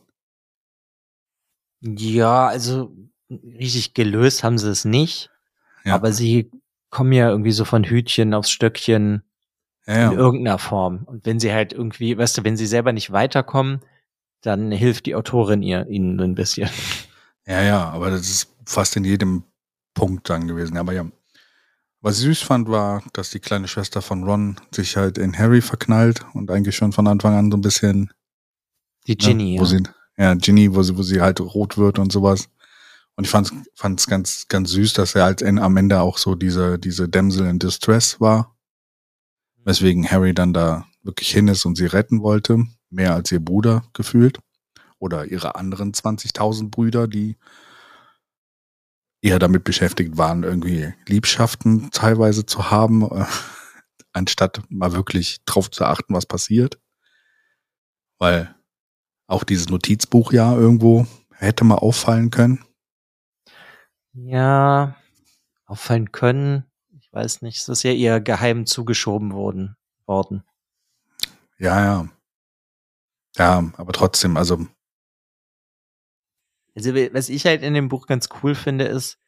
Ja, 1.81 2.47
also 2.47 2.95
richtig 3.31 3.95
gelöst 3.95 4.45
haben 4.45 4.59
sie 4.59 4.71
es 4.71 4.85
nicht. 4.85 5.31
Ja. 5.85 5.95
Aber 5.95 6.13
sie 6.13 6.51
kommen 6.91 7.13
ja 7.13 7.31
irgendwie 7.31 7.53
so 7.53 7.65
von 7.65 7.85
Hütchen 7.85 8.35
aufs 8.35 8.51
Stöckchen 8.51 9.23
ja, 9.87 10.11
in 10.11 10.19
irgendeiner 10.19 10.59
Form. 10.59 11.05
Und 11.05 11.27
wenn 11.27 11.41
sie 11.41 11.53
halt 11.53 11.73
irgendwie, 11.73 12.17
weißt 12.17 12.39
du, 12.39 12.45
wenn 12.45 12.57
sie 12.57 12.67
selber 12.67 12.93
nicht 12.93 13.13
weiterkommen, 13.13 13.81
dann 14.43 14.71
hilft 14.73 15.07
die 15.07 15.15
Autorin 15.15 15.63
ihr 15.63 15.87
ihnen 15.89 16.21
ein 16.21 16.35
bisschen. 16.35 16.69
Ja, 17.49 17.63
ja, 17.63 17.91
aber 17.91 18.11
das 18.11 18.23
ist 18.23 18.53
fast 18.67 18.97
in 18.97 19.05
jedem 19.05 19.45
Punkt 19.95 20.29
dann 20.29 20.49
gewesen. 20.49 20.77
Aber 20.77 20.93
ja. 20.93 21.07
Was 22.01 22.19
ich 22.19 22.25
süß 22.25 22.43
fand, 22.43 22.69
war, 22.69 23.05
dass 23.13 23.31
die 23.31 23.39
kleine 23.39 23.69
Schwester 23.69 24.03
von 24.03 24.25
Ron 24.25 24.57
sich 24.73 24.97
halt 24.97 25.17
in 25.17 25.39
Harry 25.39 25.61
verknallt 25.61 26.27
und 26.35 26.51
eigentlich 26.51 26.75
schon 26.75 26.93
von 26.93 27.07
Anfang 27.07 27.35
an 27.35 27.53
so 27.53 27.57
ein 27.57 27.61
bisschen. 27.61 28.13
Die 29.07 29.17
Ginny, 29.17 29.55
ne, 29.55 29.61
wo 29.61 29.63
ja. 29.63 29.69
Sie, 29.69 29.83
ja, 30.19 30.35
Ginny, 30.35 30.75
wo 30.75 30.83
sie, 30.83 30.97
wo 30.99 31.03
sie 31.03 31.21
halt 31.21 31.41
rot 31.41 31.79
wird 31.79 32.01
und 32.01 32.11
sowas. 32.11 32.49
Und 33.17 33.25
ich 33.25 33.31
fand 33.31 33.51
es 34.01 34.07
ganz, 34.07 34.49
ganz 34.49 34.71
süß, 34.71 34.93
dass 34.93 35.15
er 35.15 35.25
halt 35.25 35.43
am 35.43 35.77
Ende 35.77 36.01
auch 36.01 36.19
so 36.19 36.35
diese, 36.35 36.79
diese 36.79 37.09
Damsel 37.09 37.47
in 37.47 37.59
Distress 37.59 38.21
war. 38.21 38.55
Weswegen 39.65 40.09
Harry 40.11 40.35
dann 40.35 40.53
da 40.53 40.87
wirklich 41.03 41.31
hin 41.31 41.49
ist 41.49 41.65
und 41.65 41.77
sie 41.77 41.87
retten 41.87 42.21
wollte. 42.21 42.67
Mehr 42.91 43.15
als 43.15 43.33
ihr 43.33 43.41
Bruder 43.41 43.85
gefühlt. 43.95 44.39
Oder 44.99 45.25
ihre 45.25 45.57
anderen 45.57 45.93
20.000 45.93 46.71
Brüder, 46.71 47.09
die 47.09 47.37
eher 49.23 49.39
damit 49.39 49.65
beschäftigt 49.65 50.19
waren, 50.19 50.43
irgendwie 50.43 50.93
Liebschaften 51.07 51.91
teilweise 51.91 52.45
zu 52.45 52.71
haben, 52.71 53.03
äh, 53.03 53.25
anstatt 54.13 54.63
mal 54.69 54.93
wirklich 54.93 55.39
drauf 55.47 55.71
zu 55.71 55.85
achten, 55.85 56.15
was 56.15 56.27
passiert. 56.27 56.79
Weil 58.19 58.55
auch 59.27 59.43
dieses 59.43 59.69
Notizbuch 59.69 60.33
ja 60.33 60.55
irgendwo 60.55 61.07
hätte 61.33 61.65
mal 61.65 61.77
auffallen 61.77 62.31
können. 62.31 62.66
Ja, 64.19 64.97
auffallen 65.67 66.11
können. 66.11 66.65
Ich 66.99 67.13
weiß 67.13 67.43
nicht. 67.43 67.59
Es 67.59 67.69
ist 67.69 67.83
ja 67.83 67.93
eher 67.93 68.21
geheim 68.21 68.65
zugeschoben 68.65 69.35
worden. 69.35 69.77
worden. 70.07 70.43
Ja, 71.59 71.85
ja. 71.85 72.09
Ja, 73.37 73.71
aber 73.77 73.93
trotzdem, 73.93 74.39
also. 74.39 74.67
Also, 76.75 76.95
was 76.95 77.29
ich 77.29 77.45
halt 77.45 77.63
in 77.63 77.75
dem 77.75 77.89
Buch 77.89 78.07
ganz 78.07 78.29
cool 78.43 78.55
finde, 78.55 78.87
ist, 78.87 79.19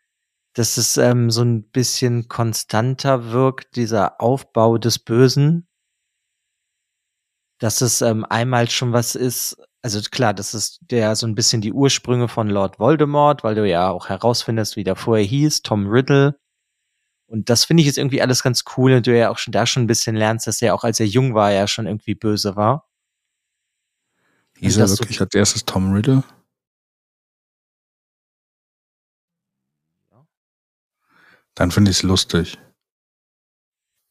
dass 0.54 0.78
es 0.78 0.96
ähm, 0.96 1.30
so 1.30 1.42
ein 1.42 1.70
bisschen 1.70 2.28
konstanter 2.28 3.30
wirkt, 3.30 3.76
dieser 3.76 4.20
Aufbau 4.20 4.78
des 4.78 4.98
Bösen. 4.98 5.67
Dass 7.58 7.80
es 7.80 8.02
ähm, 8.02 8.24
einmal 8.24 8.70
schon 8.70 8.92
was 8.92 9.14
ist, 9.14 9.56
also 9.82 10.00
klar, 10.10 10.34
das 10.34 10.54
ist 10.54 10.80
der 10.82 11.16
so 11.16 11.26
ein 11.26 11.34
bisschen 11.34 11.60
die 11.60 11.72
Ursprünge 11.72 12.28
von 12.28 12.48
Lord 12.48 12.78
Voldemort, 12.78 13.42
weil 13.44 13.54
du 13.54 13.68
ja 13.68 13.90
auch 13.90 14.08
herausfindest, 14.08 14.76
wie 14.76 14.84
der 14.84 14.96
vorher 14.96 15.24
hieß, 15.24 15.62
Tom 15.62 15.86
Riddle. 15.86 16.38
Und 17.26 17.50
das 17.50 17.64
finde 17.64 17.82
ich 17.82 17.86
jetzt 17.86 17.98
irgendwie 17.98 18.22
alles 18.22 18.42
ganz 18.42 18.64
cool 18.76 18.92
und 18.92 19.06
du 19.06 19.16
ja 19.16 19.30
auch 19.30 19.38
schon 19.38 19.52
da 19.52 19.66
schon 19.66 19.84
ein 19.84 19.86
bisschen 19.86 20.16
lernst, 20.16 20.46
dass 20.46 20.62
er 20.62 20.74
auch 20.74 20.84
als 20.84 20.98
er 20.98 21.06
jung 21.06 21.34
war, 21.34 21.52
ja 21.52 21.66
schon 21.66 21.86
irgendwie 21.86 22.14
böse 22.14 22.56
war. 22.56 22.88
Hieß 24.56 24.78
er 24.78 24.88
wirklich 24.88 25.20
als 25.20 25.34
erstes 25.34 25.64
Tom 25.64 25.92
Riddle? 25.92 26.24
Dann 31.54 31.70
finde 31.70 31.90
ich 31.90 31.98
es 31.98 32.02
lustig. 32.02 32.58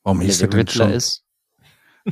Warum 0.04 0.22
hieß 0.22 0.42
er 0.42 0.48
denn 0.48 0.60
Riddler 0.60 0.86
schon? 0.86 0.94
Ist. 0.94 1.27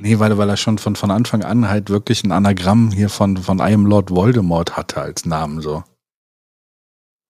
Nee, 0.02 0.20
weil, 0.20 0.38
weil 0.38 0.50
er 0.50 0.58
schon 0.58 0.78
von, 0.78 0.96
von 0.96 1.10
Anfang 1.10 1.44
an 1.44 1.70
halt 1.70 1.90
wirklich 1.90 2.24
ein 2.24 2.32
Anagramm 2.32 2.92
hier 2.92 3.10
von, 3.10 3.38
von 3.38 3.60
I 3.60 3.74
am 3.74 3.86
Lord 3.86 4.12
Voldemort 4.12 4.76
hatte 4.76 5.02
als 5.02 5.26
Namen 5.26 5.62
so. 5.62 5.84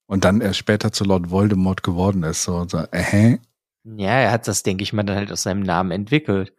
Und 0.08 0.26
dann 0.26 0.42
erst 0.42 0.60
später 0.60 0.92
zu 0.92 1.04
Lord 1.04 1.30
Voldemort 1.30 1.84
geworden 1.84 2.24
ist. 2.24 2.44
So, 2.44 2.68
so 2.68 2.80
äh, 2.92 3.38
Ja, 3.84 4.10
er 4.10 4.32
hat 4.32 4.48
das, 4.48 4.64
denke 4.64 4.84
ich 4.84 4.94
mal, 4.94 5.04
dann 5.04 5.16
halt 5.16 5.32
aus 5.32 5.44
seinem 5.44 5.62
Namen 5.62 5.92
entwickelt. 5.92 6.54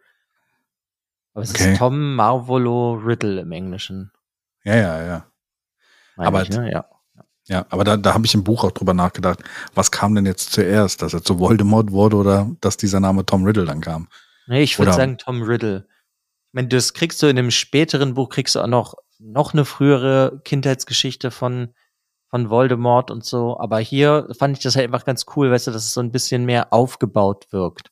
Aber 1.33 1.43
es 1.43 1.51
okay. 1.51 1.73
ist 1.73 1.77
Tom 1.77 2.15
Marvolo 2.15 2.93
Riddle 2.93 3.41
im 3.41 3.51
Englischen. 3.51 4.11
Ja, 4.63 4.75
ja, 4.75 5.05
ja. 5.05 5.27
Meine 6.15 6.27
aber, 6.27 6.41
ich, 6.41 6.49
ne? 6.49 6.71
ja. 6.71 6.85
ja, 7.47 7.65
aber 7.69 7.83
da, 7.83 7.95
da 7.95 8.13
habe 8.13 8.25
ich 8.25 8.33
im 8.33 8.43
Buch 8.43 8.63
auch 8.63 8.71
drüber 8.71 8.93
nachgedacht, 8.93 9.43
was 9.75 9.91
kam 9.91 10.15
denn 10.15 10.25
jetzt 10.25 10.51
zuerst, 10.51 11.01
dass 11.01 11.13
er 11.13 11.23
zu 11.23 11.37
Voldemort 11.37 11.91
wurde 11.91 12.17
oder 12.17 12.49
dass 12.61 12.75
dieser 12.77 12.99
Name 12.99 13.25
Tom 13.25 13.43
Riddle 13.45 13.65
dann 13.65 13.81
kam? 13.81 14.07
Nee, 14.47 14.63
ich 14.63 14.79
würde 14.79 14.93
sagen 14.93 15.17
Tom 15.17 15.43
Riddle 15.43 15.85
meine, 16.57 16.69
das 16.69 16.93
kriegst 16.93 17.21
du 17.21 17.27
in 17.27 17.37
einem 17.37 17.51
späteren 17.51 18.15
Buch, 18.15 18.29
kriegst 18.29 18.55
du 18.55 18.61
auch 18.61 18.67
noch, 18.67 18.95
noch 19.19 19.53
eine 19.53 19.63
frühere 19.63 20.41
Kindheitsgeschichte 20.43 21.29
von, 21.29 21.75
von 22.29 22.49
Voldemort 22.49 23.11
und 23.11 23.23
so. 23.23 23.59
Aber 23.59 23.77
hier 23.77 24.27
fand 24.37 24.57
ich 24.57 24.63
das 24.63 24.75
halt 24.75 24.85
einfach 24.85 25.05
ganz 25.05 25.27
cool, 25.35 25.51
weißt 25.51 25.67
du, 25.67 25.71
dass 25.71 25.85
es 25.85 25.93
so 25.93 26.01
ein 26.01 26.11
bisschen 26.11 26.45
mehr 26.45 26.73
aufgebaut 26.73 27.45
wirkt. 27.51 27.91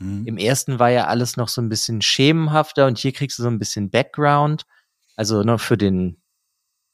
Mhm. 0.00 0.26
Im 0.26 0.36
ersten 0.36 0.80
war 0.80 0.90
ja 0.90 1.06
alles 1.06 1.36
noch 1.36 1.46
so 1.46 1.62
ein 1.62 1.68
bisschen 1.68 2.02
schemenhafter 2.02 2.88
und 2.88 2.98
hier 2.98 3.12
kriegst 3.12 3.38
du 3.38 3.44
so 3.44 3.48
ein 3.48 3.60
bisschen 3.60 3.88
Background. 3.88 4.66
Also 5.14 5.36
nur 5.36 5.44
ne, 5.44 5.58
für 5.58 5.76
den 5.76 6.20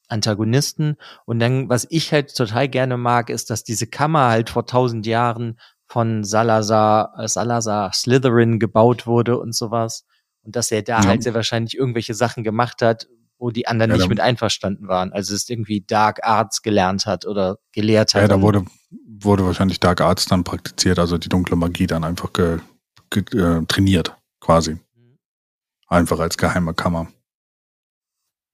Antagonisten. 0.09 0.97
Und 1.25 1.39
dann, 1.39 1.71
was 1.71 1.87
ich 1.89 2.13
halt 2.13 2.37
total 2.37 2.69
gerne 2.69 2.99
mag, 2.99 3.31
ist, 3.31 3.49
dass 3.49 3.65
diese 3.65 3.87
Kammer 3.87 4.29
halt 4.29 4.51
vor 4.51 4.67
tausend 4.67 5.07
Jahren 5.07 5.59
von 5.87 6.23
Salazar, 6.23 7.15
Salazar 7.29 7.95
Slytherin 7.95 8.59
gebaut 8.59 9.07
wurde 9.07 9.39
und 9.39 9.55
sowas. 9.55 10.05
Und 10.49 10.57
dass 10.57 10.71
er 10.71 10.81
da 10.81 11.03
ja. 11.03 11.07
halt 11.07 11.23
sehr 11.23 11.35
wahrscheinlich 11.35 11.77
irgendwelche 11.77 12.15
Sachen 12.15 12.43
gemacht 12.43 12.81
hat, 12.81 13.07
wo 13.37 13.51
die 13.51 13.67
anderen 13.67 13.91
ja, 13.91 13.99
nicht 13.99 14.09
mit 14.09 14.19
einverstanden 14.19 14.89
waren. 14.89 15.13
Also 15.13 15.35
es 15.35 15.47
irgendwie 15.51 15.83
Dark 15.83 16.25
Arts 16.25 16.63
gelernt 16.63 17.05
hat 17.05 17.27
oder 17.27 17.59
gelehrt 17.73 18.15
hat. 18.15 18.23
Ja, 18.23 18.29
da 18.29 18.41
wurde, 18.41 18.65
wurde 18.91 19.45
wahrscheinlich 19.45 19.79
Dark 19.79 20.01
Arts 20.01 20.25
dann 20.25 20.45
praktiziert, 20.45 20.99
also 20.99 21.19
die 21.19 21.29
dunkle 21.29 21.55
Magie 21.55 21.87
dann 21.87 22.03
einfach 22.03 22.33
ge, 22.33 22.61
ge, 23.11 23.25
äh, 23.39 23.63
trainiert, 23.67 24.17
quasi. 24.41 24.79
Mhm. 24.95 25.19
Einfach 25.87 26.19
als 26.19 26.39
geheime 26.39 26.73
Kammer. 26.73 27.09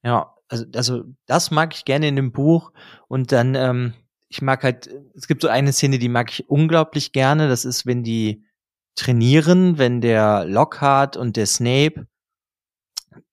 Ja, 0.02 0.34
also, 0.48 0.64
also 0.74 1.04
das 1.26 1.52
mag 1.52 1.76
ich 1.76 1.84
gerne 1.84 2.08
in 2.08 2.16
dem 2.16 2.32
Buch. 2.32 2.72
Und 3.06 3.30
dann, 3.30 3.54
ähm, 3.54 3.94
ich 4.28 4.42
mag 4.42 4.64
halt, 4.64 4.90
es 5.14 5.28
gibt 5.28 5.42
so 5.42 5.48
eine 5.48 5.72
Szene, 5.72 6.00
die 6.00 6.08
mag 6.08 6.32
ich 6.32 6.50
unglaublich 6.50 7.12
gerne. 7.12 7.46
Das 7.48 7.64
ist, 7.64 7.86
wenn 7.86 8.02
die 8.02 8.42
trainieren, 8.94 9.78
wenn 9.78 10.00
der 10.00 10.44
Lockhart 10.44 11.16
und 11.16 11.36
der 11.36 11.46
Snape 11.46 12.06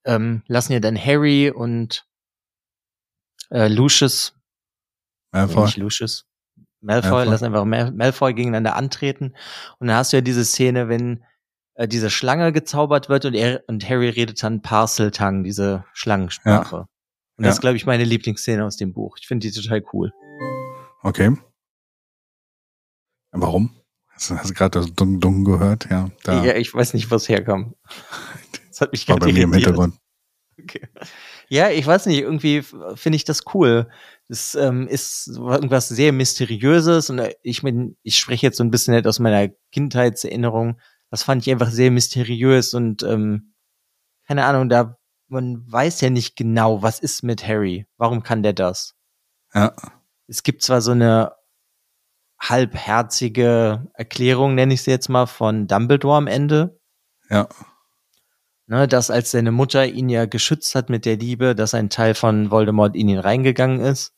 ähm, 0.06 0.44
lassen 0.48 0.74
ja 0.74 0.80
dann 0.80 0.98
Harry 0.98 1.52
und 1.52 2.08
äh, 3.50 3.68
Lucius, 3.68 4.36
Malfoy. 5.32 5.66
nicht 5.66 5.78
Lucius, 5.78 6.26
Malfoy, 6.82 7.12
Malfoy. 7.12 7.32
lassen 7.32 7.46
einfach 7.46 7.66
Mal 7.66 7.92
Malfoy 7.92 8.34
gegeneinander 8.34 8.76
antreten. 8.76 9.36
Und 9.80 9.88
dann 9.88 9.96
hast 9.96 10.14
du 10.14 10.18
ja 10.18 10.22
diese 10.22 10.46
Szene, 10.46 10.90
wenn 10.90 11.24
äh, 11.76 11.88
diese 11.88 12.10
Schlange 12.10 12.52
gezaubert 12.52 13.10
wird 13.10 13.26
und, 13.26 13.34
er, 13.34 13.64
und 13.68 13.88
Harry 13.88 14.10
redet 14.10 14.42
dann 14.44 14.62
Parseltang, 14.62 15.44
diese 15.44 15.86
Schlangensprache. 15.94 16.76
Ja. 16.76 16.88
Und 17.38 17.46
das 17.46 17.46
ja. 17.46 17.52
ist, 17.54 17.62
glaube 17.62 17.78
ich, 17.78 17.86
meine 17.86 18.04
Lieblingsszene 18.04 18.66
aus 18.66 18.78
dem 18.78 18.94
Buch. 18.94 19.18
Ich 19.20 19.28
finde 19.28 19.48
die 19.48 19.54
total 19.54 19.84
cool. 19.94 20.12
Okay. 21.02 21.36
Warum? 23.32 23.81
Hast 24.30 24.50
du 24.50 24.54
gerade 24.54 24.80
das 24.80 24.94
Dung 24.94 25.20
Dung 25.20 25.44
gehört? 25.44 25.88
Ja, 25.90 26.10
da. 26.24 26.44
ja, 26.44 26.56
ich 26.56 26.74
weiß 26.74 26.94
nicht, 26.94 27.10
was 27.10 27.28
herkam. 27.28 27.76
Das 28.70 28.82
hat 28.82 28.92
mich 28.92 29.06
gerade 29.06 29.32
mir 29.32 29.44
im 29.44 29.54
Hintergrund. 29.54 29.96
Okay. 30.60 30.88
Ja, 31.50 31.70
ich 31.70 31.86
weiß 31.86 32.06
nicht, 32.06 32.20
irgendwie 32.20 32.62
finde 32.62 33.16
ich 33.16 33.26
das 33.26 33.42
cool. 33.54 33.90
Das 34.30 34.56
ähm, 34.56 34.88
ist 34.88 35.28
irgendwas 35.28 35.90
sehr 35.90 36.14
Mysteriöses 36.14 37.10
und 37.10 37.20
äh, 37.20 37.34
ich 37.42 37.64
mein, 37.64 37.98
ich 38.04 38.18
spreche 38.18 38.46
jetzt 38.46 38.58
so 38.58 38.64
ein 38.64 38.72
bisschen 38.72 38.94
halt 38.94 39.08
aus 39.08 39.20
meiner 39.20 39.50
Kindheitserinnerung. 39.72 40.80
Das 41.10 41.24
fand 41.24 41.46
ich 41.46 41.52
einfach 41.52 41.70
sehr 41.70 41.92
mysteriös 41.92 42.74
und 42.74 43.04
ähm, 43.04 43.54
keine 44.26 44.46
Ahnung, 44.46 44.70
da 44.70 44.98
man 45.28 45.70
weiß 45.70 46.02
ja 46.02 46.10
nicht 46.10 46.36
genau, 46.36 46.82
was 46.82 47.00
ist 47.00 47.24
mit 47.24 47.48
Harry. 47.48 47.88
Warum 47.98 48.22
kann 48.22 48.44
der 48.44 48.54
das? 48.54 48.96
Ja. 49.54 49.74
Es 50.28 50.44
gibt 50.44 50.62
zwar 50.62 50.82
so 50.82 50.92
eine 50.92 51.34
halbherzige 52.42 53.88
Erklärung, 53.94 54.56
nenne 54.56 54.74
ich 54.74 54.82
sie 54.84 54.92
jetzt 54.92 55.10
mal, 55.10 55.28
von 55.28 55.68
Dumbledore 55.68 56.18
am 56.18 56.28
Ende. 56.28 56.80
Ja. 57.30 57.48
Ne, 58.66 58.88
dass 58.88 59.12
als 59.12 59.32
seine 59.32 59.52
Mutter 59.52 59.86
ihn 59.86 60.10
ja 60.10 60.26
geschützt 60.26 60.76
hat 60.76 60.90
mit 60.90 61.06
der 61.06 61.18
Liebe, 61.18 61.56
dass 61.56 61.74
ein 61.74 61.90
Teil 61.90 62.16
von 62.16 62.52
Voldemort 62.52 62.96
in 62.96 63.10
ihn 63.10 63.20
reingegangen 63.20 63.80
ist. 63.80 64.14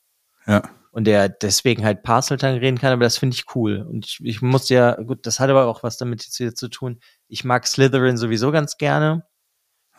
Ja. 0.46 0.64
Und 0.92 1.08
er 1.08 1.28
deswegen 1.28 1.84
halt 1.84 2.04
Parseltang 2.04 2.58
reden 2.58 2.78
kann, 2.78 2.94
aber 2.94 3.04
das 3.04 3.18
finde 3.18 3.36
ich 3.36 3.56
cool. 3.56 3.82
Und 3.82 4.06
ich, 4.06 4.20
ich 4.24 4.42
muss 4.42 4.70
ja, 4.70 4.96
gut, 4.96 5.26
das 5.26 5.40
hat 5.40 5.50
aber 5.50 5.66
auch 5.66 5.82
was 5.82 5.98
damit 5.98 6.24
jetzt 6.24 6.40
wieder 6.40 6.54
zu 6.54 6.70
tun. 6.70 7.00
Ich 7.28 7.44
mag 7.44 7.66
Slytherin 7.66 8.16
sowieso 8.16 8.52
ganz 8.52 8.78
gerne, 8.78 9.26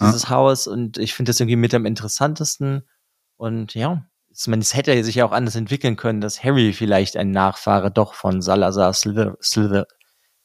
dieses 0.01 0.25
ja. 0.25 0.29
Haus, 0.31 0.69
und 0.69 0.99
ich 0.99 1.15
finde 1.15 1.31
das 1.31 1.41
irgendwie 1.41 1.57
mit 1.57 1.75
am 1.75 1.85
interessantesten. 1.85 2.89
Und 3.37 3.75
ja, 3.75 4.07
ich 4.37 4.49
meine, 4.49 4.63
es 4.63 4.75
hätte 4.75 5.03
sich 5.05 5.17
ja 5.17 5.25
auch 5.25 5.33
anders 5.33 5.55
entwickeln 5.55 5.97
können, 5.97 6.21
dass 6.21 6.43
Harry 6.43 6.73
vielleicht 6.73 7.17
ein 7.17 7.31
Nachfahre 7.31 7.91
doch 7.91 8.15
von 8.15 8.43
Salazar 8.43 8.93
Slither, 8.93 9.37
Slither, 9.41 9.87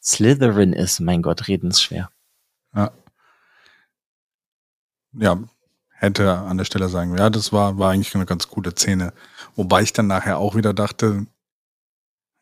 Slytherin 0.01 0.73
ist. 0.73 0.99
Mein 0.99 1.21
Gott, 1.21 1.47
reden 1.47 1.71
ist 1.71 1.81
schwer. 1.81 2.11
Ja. 2.75 2.91
Ja, 5.13 5.39
hätte 5.89 6.31
an 6.31 6.57
der 6.59 6.65
Stelle 6.65 6.87
sagen, 6.87 7.17
ja, 7.17 7.31
das 7.31 7.51
war, 7.51 7.79
war 7.79 7.91
eigentlich 7.91 8.13
eine 8.13 8.27
ganz 8.27 8.47
coole 8.47 8.71
Szene. 8.71 9.11
Wobei 9.55 9.81
ich 9.81 9.91
dann 9.91 10.05
nachher 10.05 10.37
auch 10.37 10.55
wieder 10.55 10.73
dachte, 10.73 11.25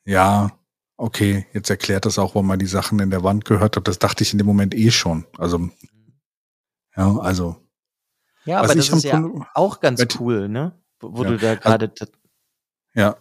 ja, 0.04 0.52
okay, 0.98 1.48
jetzt 1.54 1.70
erklärt 1.70 2.06
das 2.06 2.20
auch, 2.20 2.36
warum 2.36 2.48
man 2.48 2.60
die 2.60 2.66
Sachen 2.66 3.00
in 3.00 3.10
der 3.10 3.24
Wand 3.24 3.46
gehört 3.46 3.78
hat. 3.78 3.88
Das 3.88 4.00
dachte 4.00 4.24
ich 4.24 4.34
in 4.34 4.38
dem 4.38 4.48
Moment 4.48 4.76
eh 4.76 4.92
schon. 4.92 5.26
Also, 5.38 5.70
ja, 6.98 7.18
also. 7.20 7.56
Ja, 8.44 8.60
aber 8.60 8.76
das 8.76 8.90
ist 8.90 9.04
ja 9.04 9.24
auch 9.54 9.80
ganz 9.80 10.06
cool, 10.20 10.50
ne? 10.50 10.74
Wo 11.00 11.24
ja. 11.24 11.30
du 11.30 11.38
da 11.38 11.56
gerade. 11.56 11.92
Ja. 12.94 13.18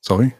Sorry? 0.00 0.34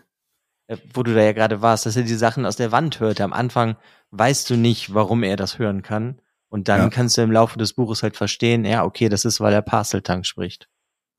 Wo 0.93 1.03
du 1.03 1.15
da 1.15 1.23
ja 1.23 1.33
gerade 1.33 1.63
warst, 1.63 1.87
dass 1.87 1.97
er 1.97 2.03
die 2.03 2.15
Sachen 2.15 2.45
aus 2.47 2.57
der 2.57 2.73
Wand 2.73 3.01
hört. 3.01 3.21
Am 3.21 3.33
Anfang 3.33 3.77
weißt 4.11 4.51
du 4.51 4.57
nicht, 4.57 4.95
warum 4.95 5.23
er 5.23 5.37
das 5.37 5.59
hören 5.59 5.83
kann. 5.83 6.21
Und 6.49 6.69
dann 6.69 6.81
ja. 6.81 6.89
kannst 6.89 7.17
du 7.17 7.23
im 7.23 7.33
Laufe 7.33 7.59
des 7.59 7.73
Buches 7.73 8.03
halt 8.03 8.17
verstehen, 8.17 8.65
ja, 8.65 8.85
okay, 8.85 9.09
das 9.09 9.25
ist, 9.25 9.41
weil 9.41 9.53
er 9.53 9.63
Parseltank 9.63 10.27
spricht. 10.27 10.69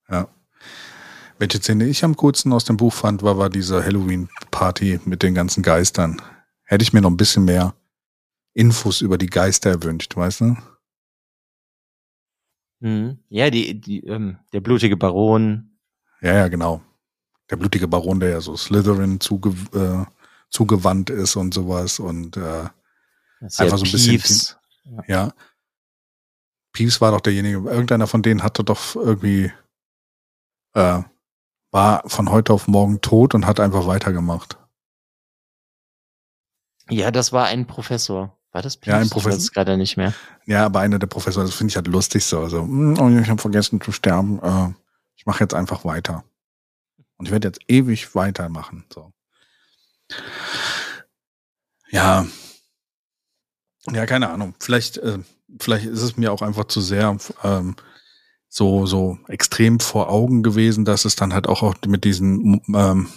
Ja. 0.10 0.28
Welche 1.38 1.60
Szene 1.60 1.86
ich 1.86 2.04
am 2.04 2.16
coolsten 2.16 2.52
aus 2.54 2.66
dem 2.66 2.78
Buch 2.78 2.94
fand, 2.94 3.22
war, 3.24 3.38
war 3.38 3.50
diese 3.50 3.84
Halloween-Party 3.84 5.02
mit 5.06 5.22
den 5.24 5.36
ganzen 5.36 5.62
Geistern. 5.62 6.22
Hätte 6.64 6.84
ich 6.84 6.94
mir 6.94 7.02
noch 7.02 7.12
ein 7.12 7.18
bisschen 7.18 7.46
mehr 7.46 7.76
Infos 8.54 9.02
über 9.02 9.18
die 9.18 9.28
Geister 9.28 9.70
erwünscht, 9.70 10.16
weißt 10.16 10.42
du? 10.42 10.58
Mhm. 12.80 13.20
Ja, 13.30 13.50
die, 13.50 13.80
die, 13.80 14.06
ähm, 14.06 14.38
der 14.54 14.62
blutige 14.62 14.98
Baron. 14.98 15.78
Ja, 16.22 16.34
ja, 16.34 16.48
genau. 16.48 16.82
Der 17.50 17.56
blutige 17.56 17.88
Baron, 17.88 18.20
der 18.20 18.30
ja 18.30 18.42
so 18.42 18.56
Slytherin 18.56 19.20
zuge 19.20 19.50
äh, 19.74 20.06
zugewandt 20.50 21.10
ist 21.10 21.36
und 21.36 21.54
sowas 21.54 22.00
und 22.00 22.38
äh, 22.38 22.70
einfach 23.42 23.78
so 23.78 23.86
ein 23.86 23.92
Peeves. 23.92 24.58
bisschen. 24.84 25.02
Ja. 25.08 25.34
Peeves 26.72 27.02
war 27.02 27.12
doch 27.12 27.22
derjenige, 27.22 27.58
irgendeiner 27.58 28.08
von 28.08 28.22
denen 28.22 28.44
hatte 28.44 28.64
doch 28.64 28.96
irgendwie, 28.96 29.52
äh, 30.74 31.02
war 31.72 32.04
von 32.08 32.30
heute 32.30 32.54
auf 32.54 32.68
morgen 32.68 33.02
tot 33.02 33.34
und 33.36 33.46
hat 33.46 33.60
einfach 33.60 33.88
weitergemacht. 33.88 34.58
Ja, 36.90 37.12
das 37.12 37.34
war 37.34 37.48
ein 37.48 37.68
Professor. 37.68 38.37
War 38.58 38.64
das 38.64 38.80
Ja, 38.86 38.98
ein 38.98 39.08
Professor. 39.08 39.34
Ich 39.34 39.38
weiß 39.44 39.52
gerade 39.52 39.78
nicht 39.78 39.98
mehr. 39.98 40.16
Ja, 40.48 40.66
aber 40.66 40.80
einer 40.80 40.98
der 40.98 41.06
Professoren, 41.06 41.46
das 41.46 41.54
finde 41.54 41.70
ich 41.70 41.76
halt 41.76 41.86
lustig 41.86 42.26
so. 42.26 42.40
Also, 42.40 42.64
"Hm, 42.64 42.98
oh, 43.00 43.08
ich 43.22 43.30
habe 43.30 43.40
vergessen 43.40 43.80
zu 43.80 43.92
sterben. 43.92 44.40
Äh, 44.42 44.70
ich 45.16 45.28
mache 45.28 45.44
jetzt 45.44 45.54
einfach 45.54 45.86
weiter. 45.86 46.24
Und 47.18 47.28
ich 47.28 47.32
werde 47.32 47.50
jetzt 47.50 47.60
ewig 47.68 48.16
weitermachen. 48.16 48.84
So. 48.92 49.12
Ja. 51.92 52.26
Ja, 53.92 54.08
keine 54.08 54.32
Ahnung. 54.32 54.56
Vielleicht, 54.60 54.98
äh, 54.98 55.20
vielleicht 55.60 55.86
ist 55.86 56.02
es 56.02 56.18
mir 56.18 56.32
auch 56.34 56.42
einfach 56.42 56.66
zu 56.66 56.82
sehr 56.82 57.16
ähm, 57.44 57.76
so, 58.50 58.88
so 58.88 59.20
extrem 59.28 59.80
vor 59.80 60.10
Augen 60.10 60.42
gewesen, 60.42 60.84
dass 60.84 61.06
es 61.06 61.16
dann 61.16 61.32
halt 61.32 61.46
auch, 61.46 61.62
auch 61.62 61.76
mit 61.86 62.06
diesen 62.06 62.60
ähm, 62.74 63.08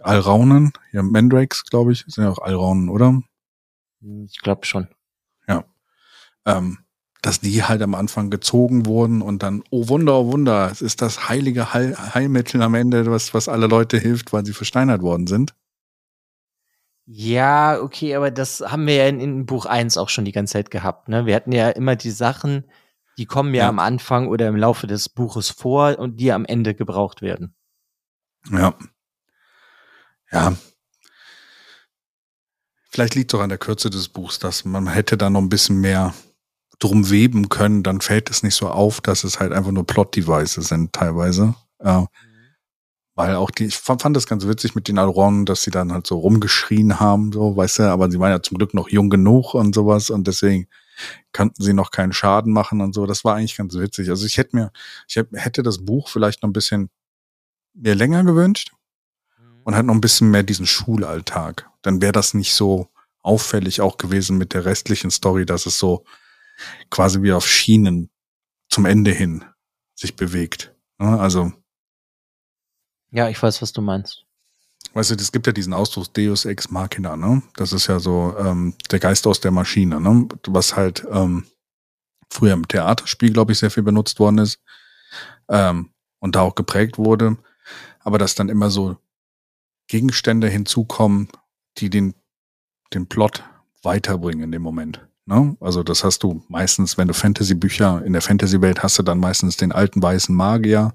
Alraunen, 0.00 0.74
ja, 0.92 1.02
Mandrakes, 1.02 1.64
glaube 1.64 1.92
ich, 1.92 2.04
sind 2.06 2.24
ja 2.24 2.28
auch 2.30 2.40
Alraunen, 2.42 2.90
oder? 2.90 3.22
Ich 4.26 4.40
glaube 4.40 4.66
schon. 4.66 4.88
ähm, 6.46 6.78
dass 7.22 7.40
die 7.40 7.64
halt 7.64 7.82
am 7.82 7.94
Anfang 7.94 8.30
gezogen 8.30 8.86
wurden 8.86 9.20
und 9.20 9.42
dann, 9.42 9.62
oh 9.68 9.88
Wunder, 9.88 10.14
oh 10.20 10.32
Wunder, 10.32 10.70
es 10.70 10.80
ist 10.80 11.02
das 11.02 11.28
heilige 11.28 11.74
Heil 11.74 11.94
Heilmittel 12.14 12.62
am 12.62 12.74
Ende, 12.74 13.10
was, 13.10 13.34
was 13.34 13.46
alle 13.46 13.66
Leute 13.66 13.98
hilft, 13.98 14.32
weil 14.32 14.46
sie 14.46 14.54
versteinert 14.54 15.02
worden 15.02 15.26
sind. 15.26 15.54
Ja, 17.04 17.80
okay, 17.82 18.14
aber 18.14 18.30
das 18.30 18.60
haben 18.60 18.86
wir 18.86 18.94
ja 18.94 19.06
in, 19.08 19.20
in 19.20 19.44
Buch 19.44 19.66
1 19.66 19.98
auch 19.98 20.08
schon 20.08 20.24
die 20.24 20.32
ganze 20.32 20.52
Zeit 20.54 20.70
gehabt. 20.70 21.08
Ne? 21.08 21.26
Wir 21.26 21.34
hatten 21.34 21.52
ja 21.52 21.68
immer 21.68 21.96
die 21.96 22.10
Sachen, 22.10 22.64
die 23.18 23.26
kommen 23.26 23.52
ja, 23.52 23.64
Ja. 23.64 23.68
am 23.68 23.80
Anfang 23.80 24.28
oder 24.28 24.48
im 24.48 24.56
Laufe 24.56 24.86
des 24.86 25.08
Buches 25.08 25.50
vor 25.50 25.98
und 25.98 26.18
die 26.20 26.32
am 26.32 26.44
Ende 26.46 26.74
gebraucht 26.74 27.20
werden. 27.20 27.54
Ja. 28.50 28.74
Ja. 30.30 30.54
Vielleicht 32.90 33.14
liegt 33.14 33.32
es 33.32 33.38
auch 33.38 33.42
an 33.42 33.48
der 33.48 33.58
Kürze 33.58 33.88
des 33.88 34.08
Buchs, 34.08 34.38
dass 34.38 34.64
man 34.64 34.88
hätte 34.88 35.16
da 35.16 35.30
noch 35.30 35.40
ein 35.40 35.48
bisschen 35.48 35.80
mehr 35.80 36.12
drum 36.80 37.10
weben 37.10 37.48
können, 37.48 37.82
dann 37.82 38.00
fällt 38.00 38.30
es 38.30 38.42
nicht 38.42 38.54
so 38.54 38.68
auf, 38.68 39.00
dass 39.00 39.22
es 39.22 39.38
halt 39.38 39.52
einfach 39.52 39.70
nur 39.70 39.86
Plot-Devices 39.86 40.68
sind 40.68 40.92
teilweise. 40.92 41.54
Äh, 41.78 42.04
weil 43.14 43.34
auch 43.36 43.50
die, 43.50 43.66
ich 43.66 43.76
fand, 43.76 44.16
das 44.16 44.26
ganz 44.26 44.46
witzig 44.46 44.74
mit 44.74 44.88
den 44.88 44.98
Alronen, 44.98 45.44
dass 45.44 45.62
sie 45.62 45.70
dann 45.70 45.92
halt 45.92 46.06
so 46.06 46.18
rumgeschrien 46.18 46.98
haben, 46.98 47.32
so, 47.32 47.54
weißt 47.54 47.80
du, 47.80 47.82
aber 47.84 48.10
sie 48.10 48.18
waren 48.18 48.30
ja 48.30 48.42
zum 48.42 48.56
Glück 48.56 48.72
noch 48.72 48.88
jung 48.88 49.10
genug 49.10 49.52
und 49.54 49.74
sowas 49.74 50.10
und 50.10 50.26
deswegen 50.26 50.66
konnten 51.32 51.62
sie 51.62 51.74
noch 51.74 51.90
keinen 51.90 52.12
Schaden 52.12 52.52
machen 52.52 52.80
und 52.80 52.94
so. 52.94 53.06
Das 53.06 53.24
war 53.24 53.36
eigentlich 53.36 53.56
ganz 53.56 53.74
witzig. 53.74 54.08
Also 54.08 54.24
ich 54.26 54.38
hätte 54.38 54.56
mir, 54.56 54.72
ich 55.06 55.16
hätt- 55.16 55.28
hätte 55.34 55.62
das 55.62 55.84
Buch 55.84 56.08
vielleicht 56.08 56.42
noch 56.42 56.48
ein 56.48 56.54
bisschen 56.54 56.88
mir 57.74 57.94
länger 57.94 58.24
gewünscht 58.24 58.72
und 59.64 59.74
halt 59.74 59.86
noch 59.86 59.94
ein 59.94 60.00
bisschen 60.00 60.30
mehr 60.30 60.42
diesen 60.42 60.66
Schulalltag. 60.66 61.68
Dann 61.82 62.00
wäre 62.00 62.12
das 62.12 62.34
nicht 62.34 62.54
so 62.54 62.88
auffällig 63.22 63.80
auch 63.80 63.98
gewesen 63.98 64.38
mit 64.38 64.54
der 64.54 64.64
restlichen 64.64 65.10
Story, 65.10 65.44
dass 65.46 65.66
es 65.66 65.78
so 65.78 66.04
quasi 66.90 67.22
wie 67.22 67.32
auf 67.32 67.46
Schienen 67.46 68.10
zum 68.68 68.86
Ende 68.86 69.10
hin 69.10 69.44
sich 69.94 70.16
bewegt. 70.16 70.74
Ne? 70.98 71.18
Also, 71.18 71.52
Ja, 73.10 73.28
ich 73.28 73.42
weiß, 73.42 73.60
was 73.62 73.72
du 73.72 73.80
meinst. 73.82 74.24
weißt 74.94 75.10
du, 75.10 75.14
es 75.16 75.32
gibt 75.32 75.46
ja 75.46 75.52
diesen 75.52 75.72
Ausdruck 75.72 76.12
Deus 76.14 76.44
ex 76.44 76.70
machina, 76.70 77.16
ne? 77.16 77.42
Das 77.56 77.72
ist 77.72 77.86
ja 77.86 77.98
so 78.00 78.34
ähm, 78.38 78.74
der 78.90 78.98
Geist 78.98 79.26
aus 79.26 79.40
der 79.40 79.50
Maschine, 79.50 80.00
ne? 80.00 80.28
Was 80.46 80.76
halt 80.76 81.06
ähm, 81.10 81.46
früher 82.30 82.54
im 82.54 82.66
Theaterspiel, 82.68 83.32
glaube 83.32 83.52
ich, 83.52 83.58
sehr 83.58 83.70
viel 83.70 83.82
benutzt 83.82 84.18
worden 84.20 84.38
ist 84.38 84.60
ähm, 85.48 85.90
und 86.20 86.36
da 86.36 86.42
auch 86.42 86.54
geprägt 86.54 86.96
wurde. 86.98 87.36
Aber 88.00 88.18
dass 88.18 88.34
dann 88.34 88.48
immer 88.48 88.70
so 88.70 88.96
Gegenstände 89.90 90.48
hinzukommen, 90.48 91.28
die 91.78 91.90
den, 91.90 92.14
den 92.94 93.08
Plot 93.08 93.42
weiterbringen 93.82 94.44
in 94.44 94.52
dem 94.52 94.62
Moment. 94.62 95.06
Ne? 95.26 95.56
Also 95.60 95.82
das 95.82 96.04
hast 96.04 96.22
du 96.22 96.44
meistens, 96.48 96.96
wenn 96.96 97.08
du 97.08 97.14
Fantasy-Bücher 97.14 98.04
in 98.04 98.12
der 98.12 98.22
Fantasy-Welt 98.22 98.84
hast 98.84 99.00
du 99.00 99.02
dann 99.02 99.18
meistens 99.18 99.56
den 99.56 99.72
alten 99.72 100.00
weißen 100.00 100.34
Magier, 100.34 100.94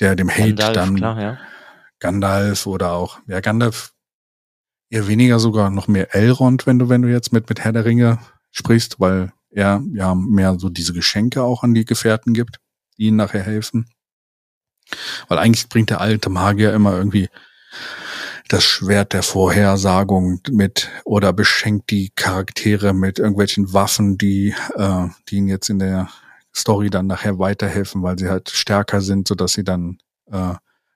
der 0.00 0.16
dem 0.16 0.28
Hate 0.28 0.54
Gandalf, 0.54 0.74
dann 0.74 0.96
klar, 0.96 1.20
ja. 1.22 1.38
Gandalf 2.00 2.66
oder 2.66 2.92
auch, 2.92 3.20
ja, 3.28 3.40
Gandalf 3.40 3.92
eher 4.90 5.06
weniger 5.06 5.38
sogar 5.38 5.70
noch 5.70 5.86
mehr 5.86 6.12
Elrond, 6.12 6.66
wenn 6.66 6.80
du, 6.80 6.88
wenn 6.88 7.02
du 7.02 7.08
jetzt 7.08 7.32
mit, 7.32 7.48
mit 7.48 7.60
Herr 7.60 7.72
der 7.72 7.84
Ringe 7.84 8.18
sprichst, 8.50 8.98
weil 8.98 9.32
er 9.50 9.80
ja 9.92 10.16
mehr 10.16 10.58
so 10.58 10.70
diese 10.70 10.92
Geschenke 10.92 11.44
auch 11.44 11.62
an 11.62 11.72
die 11.72 11.84
Gefährten 11.84 12.34
gibt, 12.34 12.58
die 12.98 13.04
ihnen 13.04 13.16
nachher 13.16 13.42
helfen. 13.42 13.88
Weil 15.28 15.38
eigentlich 15.38 15.68
bringt 15.68 15.90
der 15.90 16.00
alte 16.00 16.30
Magier 16.30 16.74
immer 16.74 16.96
irgendwie 16.96 17.28
das 18.48 18.64
Schwert 18.64 19.12
der 19.12 19.22
Vorhersagung 19.22 20.40
mit 20.50 20.88
oder 21.04 21.32
beschenkt 21.32 21.90
die 21.90 22.12
Charaktere 22.14 22.92
mit 22.92 23.18
irgendwelchen 23.18 23.72
Waffen, 23.72 24.18
die, 24.18 24.54
äh, 24.76 25.08
die 25.28 25.36
ihnen 25.36 25.48
jetzt 25.48 25.68
in 25.68 25.80
der 25.80 26.08
Story 26.54 26.88
dann 26.90 27.06
nachher 27.06 27.38
weiterhelfen, 27.38 28.02
weil 28.02 28.18
sie 28.18 28.28
halt 28.28 28.50
stärker 28.50 29.00
sind, 29.00 29.28
sodass 29.28 29.52
sie 29.54 29.64
dann 29.64 29.98
äh, 30.30 30.54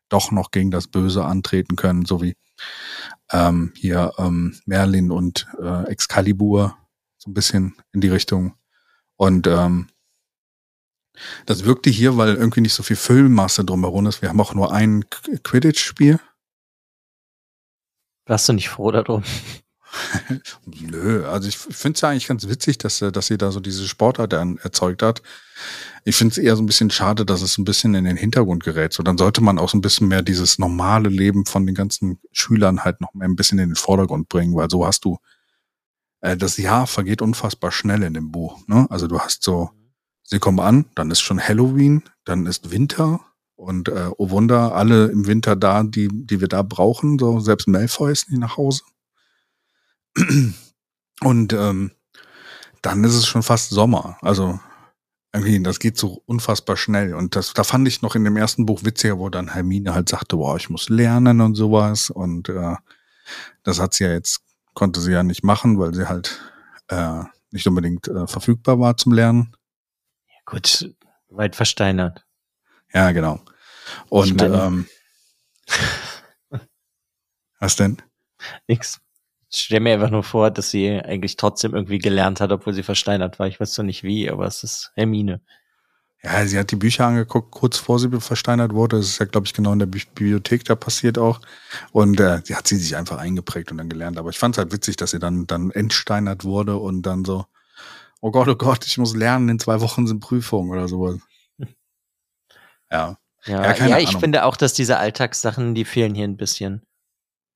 doch 0.09 0.31
noch 0.31 0.51
gegen 0.53 0.71
das 0.71 0.87
Böse 0.88 1.25
antreten 1.25 1.77
können, 1.77 2.05
so 2.05 2.23
wie 2.23 2.37
ähm, 3.33 3.73
hier 3.77 4.12
ähm, 4.19 4.59
Merlin 4.64 5.11
und 5.11 5.47
äh, 5.61 5.85
Excalibur, 5.85 6.77
so 7.19 7.31
ein 7.31 7.35
bisschen 7.35 7.75
in 7.93 8.01
die 8.01 8.09
Richtung. 8.09 8.55
Und 9.16 9.47
ähm, 9.47 9.88
das 11.47 11.64
wirkte 11.64 11.90
hier, 11.90 12.16
weil 12.16 12.37
irgendwie 12.37 12.62
nicht 12.62 12.75
so 12.75 12.83
viel 12.83 12.97
Füllmasse 12.97 13.64
drumherum 13.64 14.07
ist. 14.07 14.23
Wir 14.23 14.31
haben 14.31 14.40
auch 14.40 14.55
nur 14.55 14.73
ein 14.73 15.05
Qu- 15.05 15.43
Quidditch-Spiel. 15.43 16.19
Warst 18.31 18.49
du 18.49 18.53
nicht 18.53 18.69
froh 18.69 18.93
darum? 18.93 19.25
Nö, 20.66 21.27
also 21.27 21.49
ich 21.49 21.59
finde 21.59 21.97
es 21.97 22.01
ja 22.01 22.11
eigentlich 22.11 22.29
ganz 22.29 22.47
witzig, 22.47 22.79
dass, 22.79 23.03
äh, 23.03 23.11
dass 23.11 23.27
sie 23.27 23.38
da 23.38 23.51
so 23.51 23.59
diese 23.59 23.88
Sportart 23.88 24.33
erzeugt 24.33 25.03
hat. 25.03 25.21
Ich 26.05 26.14
finde 26.14 26.31
es 26.31 26.38
eher 26.38 26.55
so 26.55 26.62
ein 26.62 26.66
bisschen 26.66 26.90
schade, 26.90 27.27
dass 27.27 27.43
es 27.43 27.59
ein 27.59 27.64
bisschen 27.64 27.97
in 27.97 28.05
den 28.05 28.16
Hintergrund 28.16 28.62
gerät. 28.62 28.93
So, 28.93 29.03
dann 29.03 29.19
sollte 29.19 29.40
man 29.40 29.59
auch 29.59 29.69
so 29.69 29.77
ein 29.77 29.81
bisschen 29.81 30.07
mehr 30.07 30.23
dieses 30.23 30.61
normale 30.61 31.09
Leben 31.09 31.45
von 31.45 31.66
den 31.66 31.75
ganzen 31.75 32.21
Schülern 32.31 32.85
halt 32.85 33.01
noch 33.01 33.14
mehr 33.14 33.27
ein 33.27 33.35
bisschen 33.35 33.59
in 33.59 33.71
den 33.71 33.75
Vordergrund 33.75 34.29
bringen, 34.29 34.55
weil 34.55 34.71
so 34.71 34.87
hast 34.87 35.05
du, 35.05 35.19
äh, 36.21 36.37
das 36.37 36.57
Jahr 36.57 36.87
vergeht 36.87 37.23
unfassbar 37.23 37.73
schnell 37.73 38.05
in 38.05 38.14
dem 38.14 38.31
Buch. 38.31 38.61
Ne? 38.69 38.87
Also 38.90 39.09
du 39.09 39.19
hast 39.19 39.43
so, 39.43 39.71
sie 40.23 40.38
kommen 40.38 40.61
an, 40.61 40.85
dann 40.95 41.11
ist 41.11 41.21
schon 41.21 41.40
Halloween, 41.40 42.05
dann 42.25 42.47
ist 42.47 42.71
Winter 42.71 43.19
und 43.61 43.88
äh, 43.88 44.11
oh 44.16 44.31
Wunder, 44.31 44.75
alle 44.75 45.07
im 45.07 45.27
Winter 45.27 45.55
da, 45.55 45.83
die, 45.83 46.09
die 46.11 46.40
wir 46.40 46.49
da 46.49 46.62
brauchen, 46.62 47.18
so 47.18 47.40
selbst 47.40 47.68
Malfoy 47.68 48.11
ist 48.11 48.31
nicht 48.31 48.40
nach 48.40 48.57
Hause. 48.57 48.83
Und 51.20 51.53
ähm, 51.53 51.92
dann 52.81 53.05
ist 53.05 53.14
es 53.14 53.27
schon 53.27 53.42
fast 53.42 53.70
Sommer. 53.70 54.16
Also 54.23 54.59
irgendwie, 55.33 55.62
das 55.62 55.79
geht 55.79 55.99
so 55.99 56.23
unfassbar 56.25 56.77
schnell. 56.77 57.14
Und 57.14 57.37
das, 57.37 57.53
da 57.53 57.62
fand 57.62 57.87
ich 57.87 58.01
noch 58.01 58.14
in 58.14 58.25
dem 58.25 58.37
ersten 58.37 58.64
Buch 58.64 58.83
witziger, 58.83 59.18
wo 59.18 59.29
dann 59.29 59.53
Hermine 59.53 59.94
halt 59.94 60.09
sagte, 60.09 60.37
boah, 60.38 60.57
ich 60.57 60.70
muss 60.70 60.88
lernen 60.88 61.42
und 61.42 61.55
sowas. 61.55 62.09
Und 62.09 62.49
äh, 62.49 62.77
das 63.62 63.79
hat 63.79 63.92
sie 63.92 64.05
ja 64.05 64.12
jetzt, 64.12 64.40
konnte 64.73 65.01
sie 65.01 65.12
ja 65.12 65.23
nicht 65.23 65.44
machen, 65.44 65.79
weil 65.79 65.94
sie 65.94 66.09
halt 66.09 66.40
äh, 66.88 67.23
nicht 67.51 67.66
unbedingt 67.66 68.09
äh, 68.09 68.27
verfügbar 68.27 68.81
war 68.81 68.96
zum 68.96 69.12
Lernen. 69.12 69.55
Gut, 70.46 70.90
weit 71.29 71.55
versteinert. 71.55 72.25
Ja, 72.92 73.12
genau. 73.12 73.40
Und 74.09 74.26
Ich 74.29 74.35
meine- 74.35 74.62
ähm, 74.62 74.87
was 77.59 77.76
denn? 77.76 77.98
Nix. 78.68 79.00
Ich 79.53 79.61
stell 79.62 79.81
mir 79.81 79.94
einfach 79.94 80.11
nur 80.11 80.22
vor, 80.22 80.50
dass 80.50 80.70
sie 80.70 80.88
eigentlich 80.90 81.37
trotzdem 81.37 81.74
irgendwie 81.74 81.98
gelernt 81.98 82.40
hat, 82.40 82.53
obwohl 82.53 82.72
sie 82.72 82.85
versteinert 82.85 83.38
war. 83.38 83.48
Ich 83.48 83.59
weiß 83.61 83.72
zwar 83.72 83.85
nicht 83.85 84.03
wie, 84.05 84.31
aber 84.31 84.46
es 84.46 84.62
ist 84.62 84.92
Hermine. 84.94 85.40
Ja, 86.22 86.46
sie 86.46 86.59
hat 86.59 86.70
die 86.70 86.76
Bücher 86.76 87.07
angeguckt, 87.07 87.50
kurz 87.50 87.79
vor 87.79 87.98
sie 87.98 88.09
versteinert 88.20 88.74
wurde. 88.74 88.98
Das 88.98 89.07
ist 89.07 89.18
ja, 89.18 89.26
glaube 89.26 89.46
ich, 89.46 89.55
genau 89.55 89.72
in 89.72 89.79
der 89.79 89.87
Bi- 89.87 90.03
Bibliothek 90.14 90.64
da 90.64 90.74
passiert 90.76 91.18
auch. 91.18 91.40
Und 91.92 92.20
äh, 92.20 92.42
sie 92.44 92.55
hat 92.55 92.68
sie 92.68 92.76
sich 92.76 92.94
einfach 92.96 93.18
eingeprägt 93.18 93.72
und 93.72 93.79
dann 93.79 93.88
gelernt. 93.88 94.18
Aber 94.18 94.31
ich 94.31 94.38
fand 94.38 94.55
es 94.55 94.59
halt 94.59 94.72
witzig, 94.72 94.96
dass 94.96 95.11
sie 95.12 95.18
dann, 95.18 95.46
dann 95.46 95.70
entsteinert 95.70 96.44
wurde 96.44 96.76
und 96.76 97.03
dann 97.03 97.24
so, 97.24 97.46
oh 98.20 98.31
Gott, 98.31 98.48
oh 98.48 98.55
Gott, 98.57 98.87
ich 98.87 98.98
muss 98.98 99.16
lernen, 99.16 99.48
in 99.48 99.59
zwei 99.59 99.81
Wochen 99.81 100.07
sind 100.07 100.20
Prüfungen 100.20 100.70
oder 100.70 100.88
sowas. 100.88 101.18
Ja. 102.92 103.19
Ja, 103.46 103.74
Ja, 103.76 103.87
ja, 103.87 103.98
ich 103.98 104.09
Ahnung. 104.09 104.20
finde 104.20 104.44
auch, 104.44 104.57
dass 104.57 104.72
diese 104.74 104.98
Alltagssachen, 104.98 105.74
die 105.74 105.85
fehlen 105.85 106.14
hier 106.14 106.24
ein 106.29 106.37
bisschen. 106.37 106.83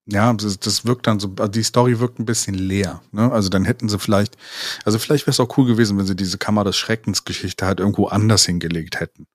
Ja, 0.07 0.33
das, 0.35 0.59
das 0.59 0.85
wirkt 0.85 1.07
dann 1.07 1.19
so, 1.19 1.29
also 1.39 1.51
die 1.51 1.63
Story 1.63 1.99
wirkt 1.99 2.19
ein 2.19 2.27
bisschen 2.27 2.55
leer. 2.55 3.01
Ne? 3.13 3.33
Also 3.33 3.49
dann 3.49 3.65
hätten 3.65 3.89
sie 3.89 3.99
vielleicht, 3.99 4.37
also 4.85 4.99
vielleicht 4.99 5.25
wäre 5.27 5.31
es 5.31 5.41
auch 5.41 5.57
cool 5.57 5.67
gewesen, 5.67 5.97
wenn 5.99 6.05
sie 6.07 6.15
diese 6.17 6.37
Kammer 6.37 6.63
des 6.65 6.77
Schreckens 6.77 7.25
Geschichte 7.25 7.65
halt 7.67 7.81
irgendwo 7.81 8.07
anders 8.09 8.45
hingelegt 8.45 9.01
hätten. 9.01 9.27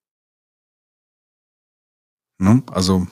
Ne? 2.37 2.63
Also, 2.71 3.07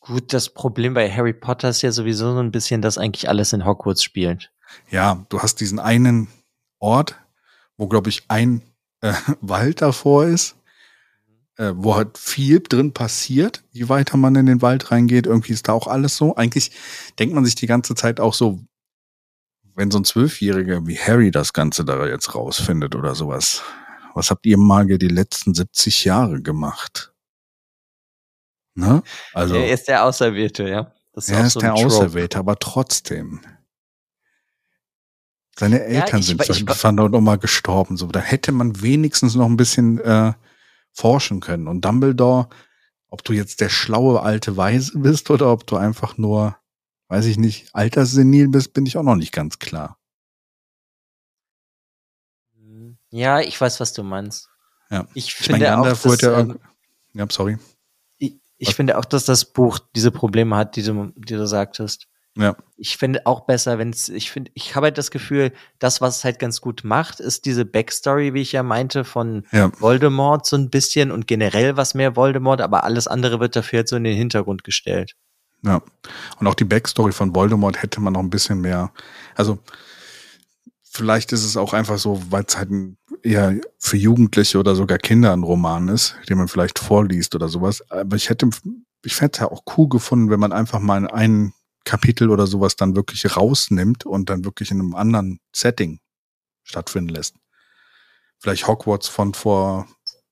Gut, 0.00 0.32
das 0.32 0.48
Problem 0.50 0.94
bei 0.94 1.10
Harry 1.10 1.32
Potter 1.32 1.68
ist 1.70 1.82
ja 1.82 1.92
sowieso 1.92 2.32
so 2.32 2.38
ein 2.40 2.50
bisschen, 2.52 2.80
dass 2.82 2.98
eigentlich 2.98 3.28
alles 3.28 3.52
in 3.52 3.64
Hogwarts 3.66 4.02
spielt. 4.02 4.50
ja, 4.90 5.24
du 5.28 5.40
hast 5.40 5.56
diesen 5.60 5.78
einen 5.78 6.28
Ort, 6.78 7.16
wo, 7.76 7.86
glaube 7.88 8.08
ich, 8.10 8.22
ein 8.28 8.62
äh, 9.00 9.12
Wald 9.40 9.82
davor 9.82 10.26
ist. 10.26 10.56
Äh, 11.60 11.74
wo 11.76 11.94
halt 11.94 12.16
viel 12.16 12.60
drin 12.60 12.94
passiert, 12.94 13.62
je 13.70 13.90
weiter 13.90 14.16
man 14.16 14.34
in 14.34 14.46
den 14.46 14.62
Wald 14.62 14.90
reingeht. 14.90 15.26
Irgendwie 15.26 15.52
ist 15.52 15.68
da 15.68 15.74
auch 15.74 15.88
alles 15.88 16.16
so. 16.16 16.34
Eigentlich 16.34 16.70
denkt 17.18 17.34
man 17.34 17.44
sich 17.44 17.54
die 17.54 17.66
ganze 17.66 17.94
Zeit 17.94 18.18
auch 18.18 18.32
so, 18.32 18.60
wenn 19.74 19.90
so 19.90 19.98
ein 19.98 20.04
Zwölfjähriger 20.04 20.86
wie 20.86 20.98
Harry 20.98 21.30
das 21.30 21.52
Ganze 21.52 21.84
da 21.84 22.06
jetzt 22.06 22.34
rausfindet 22.34 22.94
oder 22.96 23.14
sowas. 23.14 23.62
Was 24.14 24.30
habt 24.30 24.46
ihr 24.46 24.56
mal 24.56 24.86
die 24.86 25.08
letzten 25.08 25.52
70 25.52 26.06
Jahre 26.06 26.40
gemacht? 26.40 27.12
Ne? 28.74 29.02
Also, 29.34 29.56
er 29.56 29.70
ist 29.70 29.86
der 29.86 30.04
Auserwählte, 30.04 30.66
ja. 30.66 30.94
Das 31.12 31.28
ist 31.28 31.30
er 31.30 31.46
ist 31.46 31.52
so 31.52 31.60
der 31.60 31.74
Trope. 31.74 31.84
Auserwählte, 31.84 32.38
aber 32.38 32.58
trotzdem. 32.58 33.42
Seine 35.58 35.82
Eltern 35.82 36.20
ja, 36.20 36.26
sind 36.26 36.42
ich, 36.42 36.48
ich, 36.62 36.64
noch 36.64 37.20
mal 37.20 37.36
gestorben. 37.36 37.98
So, 37.98 38.06
da 38.06 38.20
hätte 38.20 38.50
man 38.50 38.80
wenigstens 38.80 39.34
noch 39.34 39.46
ein 39.46 39.58
bisschen 39.58 39.98
äh, 39.98 40.32
forschen 41.00 41.40
können. 41.40 41.66
Und 41.66 41.84
Dumbledore, 41.84 42.48
ob 43.08 43.24
du 43.24 43.32
jetzt 43.32 43.60
der 43.60 43.70
schlaue 43.70 44.22
alte 44.22 44.56
Weise 44.56 44.98
bist 44.98 45.30
oder 45.30 45.50
ob 45.50 45.66
du 45.66 45.76
einfach 45.76 46.18
nur, 46.18 46.56
weiß 47.08 47.24
ich 47.26 47.38
nicht, 47.38 47.74
alterssenil 47.74 48.48
bist, 48.48 48.72
bin 48.74 48.86
ich 48.86 48.96
auch 48.96 49.02
noch 49.02 49.16
nicht 49.16 49.32
ganz 49.32 49.58
klar. 49.58 49.98
Ja, 53.10 53.40
ich 53.40 53.60
weiß, 53.60 53.80
was 53.80 53.92
du 53.92 54.02
meinst. 54.02 54.48
Ja. 54.90 55.06
Ich, 55.14 55.26
ich 55.26 55.34
finde 55.34 55.68
meine, 55.68 55.80
auch, 55.80 55.84
dass, 55.84 56.22
ähm, 56.22 56.58
ja, 57.14 57.26
sorry. 57.28 57.58
Ich, 58.18 58.38
ich 58.58 58.74
finde 58.74 58.98
auch, 58.98 59.04
dass 59.04 59.24
das 59.24 59.44
Buch 59.44 59.78
diese 59.96 60.10
Probleme 60.10 60.56
hat, 60.56 60.76
die 60.76 60.82
du, 60.82 61.12
die 61.16 61.34
du 61.34 61.46
sagtest. 61.46 62.08
Ja. 62.40 62.56
Ich 62.78 62.96
finde 62.96 63.26
auch 63.26 63.40
besser, 63.42 63.78
wenn 63.78 63.90
es, 63.90 64.08
ich 64.08 64.30
finde, 64.30 64.50
ich 64.54 64.74
habe 64.74 64.86
halt 64.86 64.96
das 64.96 65.10
Gefühl, 65.10 65.52
das, 65.78 66.00
was 66.00 66.18
es 66.18 66.24
halt 66.24 66.38
ganz 66.38 66.62
gut 66.62 66.82
macht, 66.84 67.20
ist 67.20 67.44
diese 67.44 67.66
Backstory, 67.66 68.32
wie 68.32 68.40
ich 68.40 68.52
ja 68.52 68.62
meinte, 68.62 69.04
von 69.04 69.44
ja. 69.52 69.70
Voldemort 69.78 70.46
so 70.46 70.56
ein 70.56 70.70
bisschen 70.70 71.10
und 71.10 71.26
generell 71.26 71.76
was 71.76 71.94
mehr 71.94 72.16
Voldemort, 72.16 72.62
aber 72.62 72.84
alles 72.84 73.06
andere 73.06 73.40
wird 73.40 73.56
dafür 73.56 73.80
jetzt 73.80 73.90
so 73.90 73.96
in 73.96 74.04
den 74.04 74.16
Hintergrund 74.16 74.64
gestellt. 74.64 75.16
Ja. 75.62 75.82
Und 76.38 76.46
auch 76.46 76.54
die 76.54 76.64
Backstory 76.64 77.12
von 77.12 77.34
Voldemort 77.34 77.82
hätte 77.82 78.00
man 78.00 78.14
noch 78.14 78.20
ein 78.20 78.30
bisschen 78.30 78.62
mehr, 78.62 78.90
also, 79.34 79.58
vielleicht 80.82 81.32
ist 81.32 81.44
es 81.44 81.58
auch 81.58 81.74
einfach 81.74 81.98
so, 81.98 82.22
weil 82.30 82.44
es 82.48 82.56
halt 82.56 82.70
ein 82.70 82.96
eher 83.22 83.60
für 83.78 83.98
Jugendliche 83.98 84.58
oder 84.58 84.74
sogar 84.74 84.96
Kinder 84.96 85.34
ein 85.34 85.42
Roman 85.42 85.88
ist, 85.88 86.16
den 86.30 86.38
man 86.38 86.48
vielleicht 86.48 86.78
vorliest 86.78 87.34
oder 87.34 87.48
sowas. 87.48 87.84
Aber 87.90 88.16
ich 88.16 88.30
hätte, 88.30 88.48
ich 89.04 89.14
fände 89.14 89.32
es 89.34 89.40
ja 89.40 89.50
auch 89.50 89.62
cool 89.76 89.90
gefunden, 89.90 90.30
wenn 90.30 90.40
man 90.40 90.52
einfach 90.52 90.80
mal 90.80 91.06
einen 91.06 91.52
Kapitel 91.84 92.30
oder 92.30 92.46
sowas 92.46 92.76
dann 92.76 92.96
wirklich 92.96 93.36
rausnimmt 93.36 94.06
und 94.06 94.30
dann 94.30 94.44
wirklich 94.44 94.70
in 94.70 94.80
einem 94.80 94.94
anderen 94.94 95.40
Setting 95.54 96.00
stattfinden 96.62 97.10
lässt. 97.10 97.36
Vielleicht 98.38 98.66
Hogwarts 98.66 99.08
von 99.08 99.34
vor 99.34 99.86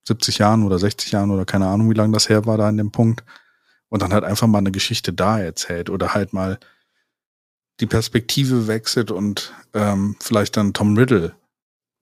70 0.06 0.38
Jahren 0.38 0.64
oder 0.64 0.78
60 0.78 1.12
Jahren 1.12 1.30
oder 1.30 1.44
keine 1.44 1.68
Ahnung, 1.68 1.90
wie 1.90 1.94
lange 1.94 2.12
das 2.12 2.28
her 2.28 2.46
war 2.46 2.58
da 2.58 2.68
an 2.68 2.76
dem 2.76 2.92
Punkt. 2.92 3.24
Und 3.90 4.02
dann 4.02 4.12
halt 4.12 4.24
einfach 4.24 4.46
mal 4.46 4.58
eine 4.58 4.72
Geschichte 4.72 5.12
da 5.12 5.38
erzählt 5.38 5.88
oder 5.88 6.12
halt 6.12 6.32
mal 6.32 6.58
die 7.80 7.87
Perspektive 7.87 8.66
wechselt 8.66 9.11
und 9.11 9.54
ähm, 9.72 10.16
vielleicht 10.20 10.56
dann 10.56 10.74
Tom 10.74 10.96
Riddle 10.96 11.34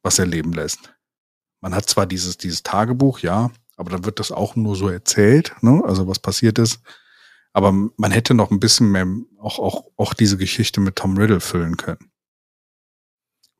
was 0.02 0.18
erleben 0.18 0.52
lässt. 0.52 0.94
Man 1.60 1.74
hat 1.74 1.88
zwar 1.88 2.06
dieses, 2.06 2.38
dieses 2.38 2.62
Tagebuch, 2.62 3.20
ja, 3.20 3.50
aber 3.76 3.90
dann 3.90 4.04
wird 4.04 4.20
das 4.20 4.32
auch 4.32 4.56
nur 4.56 4.76
so 4.76 4.88
erzählt, 4.88 5.54
ne? 5.60 5.82
also 5.84 6.08
was 6.08 6.18
passiert 6.18 6.58
ist. 6.58 6.80
Aber 7.56 7.72
man 7.72 8.10
hätte 8.10 8.34
noch 8.34 8.50
ein 8.50 8.60
bisschen 8.60 8.92
mehr 8.92 9.06
auch, 9.38 9.58
auch, 9.58 9.90
auch 9.96 10.12
diese 10.12 10.36
Geschichte 10.36 10.78
mit 10.78 10.96
Tom 10.96 11.16
Riddle 11.16 11.40
füllen 11.40 11.78
können. 11.78 12.10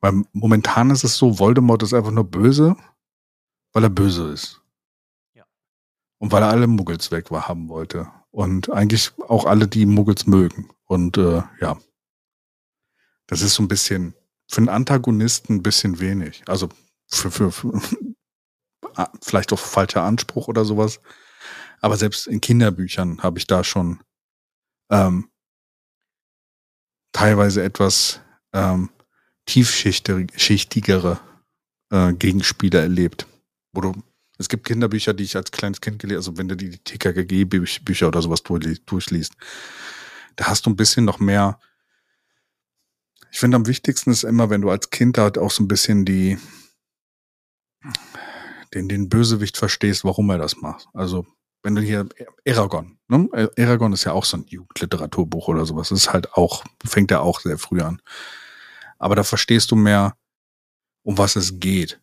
Weil 0.01 0.21
momentan 0.33 0.91
ist 0.91 1.03
es 1.03 1.17
so, 1.17 1.39
Voldemort 1.39 1.81
ist 1.81 1.95
einfach 1.95 2.11
nur 2.11 2.25
böse, 2.25 2.75
weil 3.73 3.81
er 3.81 3.89
böse 3.89 4.31
ist. 4.31 4.61
Ja. 5.33 5.45
Und 6.19 6.31
weil 6.31 6.43
er 6.43 6.49
alle 6.49 6.67
Muggels 6.67 7.09
weg 7.09 7.31
war, 7.31 7.47
haben 7.47 7.69
wollte. 7.69 8.07
Und 8.29 8.69
eigentlich 8.69 9.13
auch 9.17 9.45
alle, 9.45 9.67
die 9.67 9.87
Muggels 9.87 10.27
mögen. 10.27 10.69
Und 10.85 11.17
äh, 11.17 11.41
ja. 11.59 11.79
Das 13.25 13.41
ist 13.41 13.55
so 13.55 13.63
ein 13.63 13.67
bisschen 13.67 14.13
für 14.47 14.59
einen 14.59 14.69
Antagonisten 14.69 15.55
ein 15.55 15.63
bisschen 15.63 15.99
wenig. 15.99 16.43
Also 16.45 16.69
für, 17.07 17.31
für, 17.31 17.51
für 17.51 17.81
vielleicht 19.23 19.51
auch 19.53 19.59
falscher 19.59 20.03
Anspruch 20.03 20.49
oder 20.49 20.65
sowas. 20.65 20.99
Aber 21.81 21.97
selbst 21.97 22.27
in 22.27 22.41
Kinderbüchern 22.41 23.21
habe 23.21 23.39
ich 23.39 23.47
da 23.47 23.63
schon 23.63 23.99
ähm, 24.89 25.29
teilweise 27.11 27.63
etwas 27.63 28.21
ähm, 28.53 28.89
tiefschichtigere 29.45 31.19
äh, 31.89 32.13
Gegenspieler 32.13 32.81
erlebt. 32.81 33.27
Wo 33.73 33.81
du, 33.81 34.03
es 34.37 34.49
gibt 34.49 34.65
Kinderbücher, 34.65 35.13
die 35.13 35.23
ich 35.23 35.35
als 35.35 35.51
kleines 35.51 35.81
Kind 35.81 35.99
gelesen 35.99 36.17
also 36.17 36.37
wenn 36.37 36.47
du 36.47 36.55
die 36.55 36.77
TKKG-Bücher 36.77 38.07
oder 38.07 38.21
sowas 38.21 38.43
durchliest, 38.43 39.33
da 40.35 40.45
hast 40.47 40.65
du 40.65 40.69
ein 40.69 40.75
bisschen 40.75 41.05
noch 41.05 41.19
mehr. 41.19 41.59
Ich 43.31 43.39
finde 43.39 43.57
am 43.57 43.67
wichtigsten 43.67 44.11
ist 44.11 44.23
immer, 44.23 44.49
wenn 44.49 44.61
du 44.61 44.69
als 44.69 44.89
Kind 44.89 45.17
halt 45.17 45.37
auch 45.37 45.51
so 45.51 45.63
ein 45.63 45.67
bisschen 45.67 46.05
die, 46.05 46.37
den, 48.73 48.87
den 48.87 49.09
Bösewicht 49.09 49.57
verstehst, 49.57 50.03
warum 50.03 50.29
er 50.29 50.37
das 50.37 50.57
macht. 50.57 50.87
Also 50.93 51.25
wenn 51.67 51.75
du 51.75 51.81
hier 51.81 52.07
Eragon, 52.45 52.97
ne? 53.09 53.27
Eragon 53.57 53.91
ist 53.91 54.05
ja 54.05 54.13
auch 54.13 54.23
so 54.23 54.37
ein 54.37 54.45
Jugendliteraturbuch 54.47 55.49
oder 55.49 55.65
sowas. 55.65 55.89
Das 55.89 55.99
ist 55.99 56.13
halt 56.13 56.31
auch, 56.35 56.63
fängt 56.85 57.11
ja 57.11 57.19
auch 57.19 57.41
sehr 57.41 57.57
früh 57.57 57.81
an. 57.81 58.01
Aber 58.99 59.17
da 59.17 59.25
verstehst 59.25 59.69
du 59.71 59.75
mehr, 59.75 60.15
um 61.03 61.17
was 61.17 61.35
es 61.35 61.59
geht. 61.59 61.99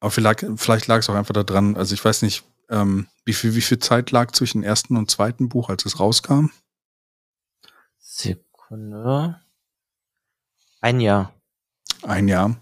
Aber 0.00 0.10
vielleicht, 0.10 0.46
vielleicht 0.56 0.86
lag 0.86 1.00
es 1.00 1.10
auch 1.10 1.14
einfach 1.14 1.34
daran, 1.34 1.76
also 1.76 1.92
ich 1.92 2.02
weiß 2.02 2.22
nicht, 2.22 2.42
ähm, 2.70 3.06
wie 3.26 3.34
viel, 3.34 3.54
wie 3.54 3.60
viel 3.60 3.80
Zeit 3.80 4.10
lag 4.12 4.32
zwischen 4.32 4.62
ersten 4.62 4.96
und 4.96 5.10
zweiten 5.10 5.50
Buch, 5.50 5.68
als 5.68 5.84
es 5.84 6.00
rauskam? 6.00 6.46
Sekunde. 7.98 9.42
Ein 10.80 11.00
Jahr. 11.00 11.34
Ein 12.00 12.28
Jahr. 12.28 12.56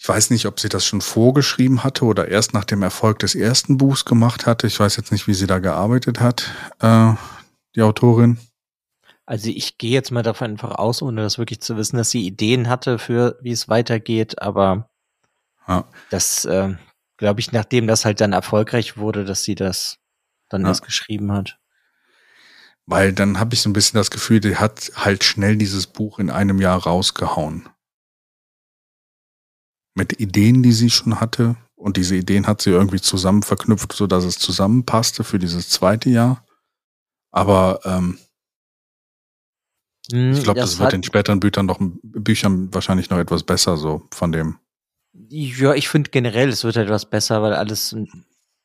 Ich 0.00 0.08
weiß 0.08 0.30
nicht, 0.30 0.46
ob 0.46 0.60
sie 0.60 0.68
das 0.68 0.86
schon 0.86 1.00
vorgeschrieben 1.00 1.82
hatte 1.82 2.04
oder 2.04 2.28
erst 2.28 2.54
nach 2.54 2.64
dem 2.64 2.82
Erfolg 2.82 3.18
des 3.18 3.34
ersten 3.34 3.78
Buchs 3.78 4.04
gemacht 4.04 4.46
hatte. 4.46 4.68
Ich 4.68 4.78
weiß 4.78 4.96
jetzt 4.96 5.10
nicht, 5.10 5.26
wie 5.26 5.34
sie 5.34 5.48
da 5.48 5.58
gearbeitet 5.58 6.20
hat, 6.20 6.52
äh, 6.80 7.14
die 7.74 7.82
Autorin. 7.82 8.38
Also 9.26 9.50
ich 9.50 9.76
gehe 9.76 9.90
jetzt 9.90 10.12
mal 10.12 10.22
davon 10.22 10.52
einfach 10.52 10.76
aus, 10.76 11.02
ohne 11.02 11.22
das 11.22 11.36
wirklich 11.36 11.60
zu 11.60 11.76
wissen, 11.76 11.96
dass 11.96 12.10
sie 12.10 12.24
Ideen 12.24 12.68
hatte 12.68 13.00
für, 13.00 13.38
wie 13.42 13.50
es 13.50 13.68
weitergeht, 13.68 14.40
aber 14.40 14.88
ja. 15.66 15.84
das, 16.10 16.44
äh, 16.44 16.76
glaube 17.16 17.40
ich, 17.40 17.50
nachdem 17.50 17.88
das 17.88 18.04
halt 18.04 18.20
dann 18.20 18.32
erfolgreich 18.32 18.96
wurde, 18.98 19.24
dass 19.24 19.42
sie 19.42 19.56
das 19.56 19.98
dann 20.48 20.62
ja. 20.62 20.68
erst 20.68 20.84
geschrieben 20.84 21.32
hat. 21.32 21.58
Weil 22.86 23.12
dann 23.12 23.40
habe 23.40 23.54
ich 23.54 23.60
so 23.60 23.68
ein 23.68 23.74
bisschen 23.74 23.98
das 23.98 24.12
Gefühl, 24.12 24.38
die 24.38 24.56
hat 24.56 24.92
halt 24.94 25.24
schnell 25.24 25.56
dieses 25.56 25.88
Buch 25.88 26.20
in 26.20 26.30
einem 26.30 26.60
Jahr 26.60 26.84
rausgehauen 26.84 27.68
mit 29.98 30.18
Ideen, 30.18 30.62
die 30.62 30.72
sie 30.72 30.88
schon 30.88 31.20
hatte. 31.20 31.56
Und 31.76 31.96
diese 31.96 32.16
Ideen 32.16 32.46
hat 32.46 32.62
sie 32.62 32.70
irgendwie 32.70 33.00
zusammen 33.00 33.42
verknüpft, 33.42 33.92
so 33.92 34.06
dass 34.06 34.24
es 34.24 34.38
zusammenpasste 34.38 35.22
für 35.22 35.38
dieses 35.38 35.68
zweite 35.68 36.08
Jahr. 36.08 36.44
Aber 37.30 37.80
ähm, 37.84 38.18
hm, 40.10 40.32
ich 40.32 40.42
glaube, 40.42 40.60
das, 40.60 40.70
das, 40.70 40.80
wird 40.80 40.94
in 40.94 41.02
späteren 41.02 41.40
Büchern 41.40 41.66
noch 41.66 41.78
Büchern 42.02 42.72
wahrscheinlich 42.72 43.10
noch 43.10 43.18
etwas 43.18 43.42
besser, 43.42 43.76
so 43.76 44.08
von 44.10 44.32
dem. 44.32 44.58
Ja, 45.28 45.74
ich 45.74 45.88
finde 45.88 46.10
generell, 46.10 46.48
es 46.48 46.64
wird 46.64 46.76
etwas 46.76 47.06
besser, 47.06 47.42
weil 47.42 47.52
alles 47.52 47.94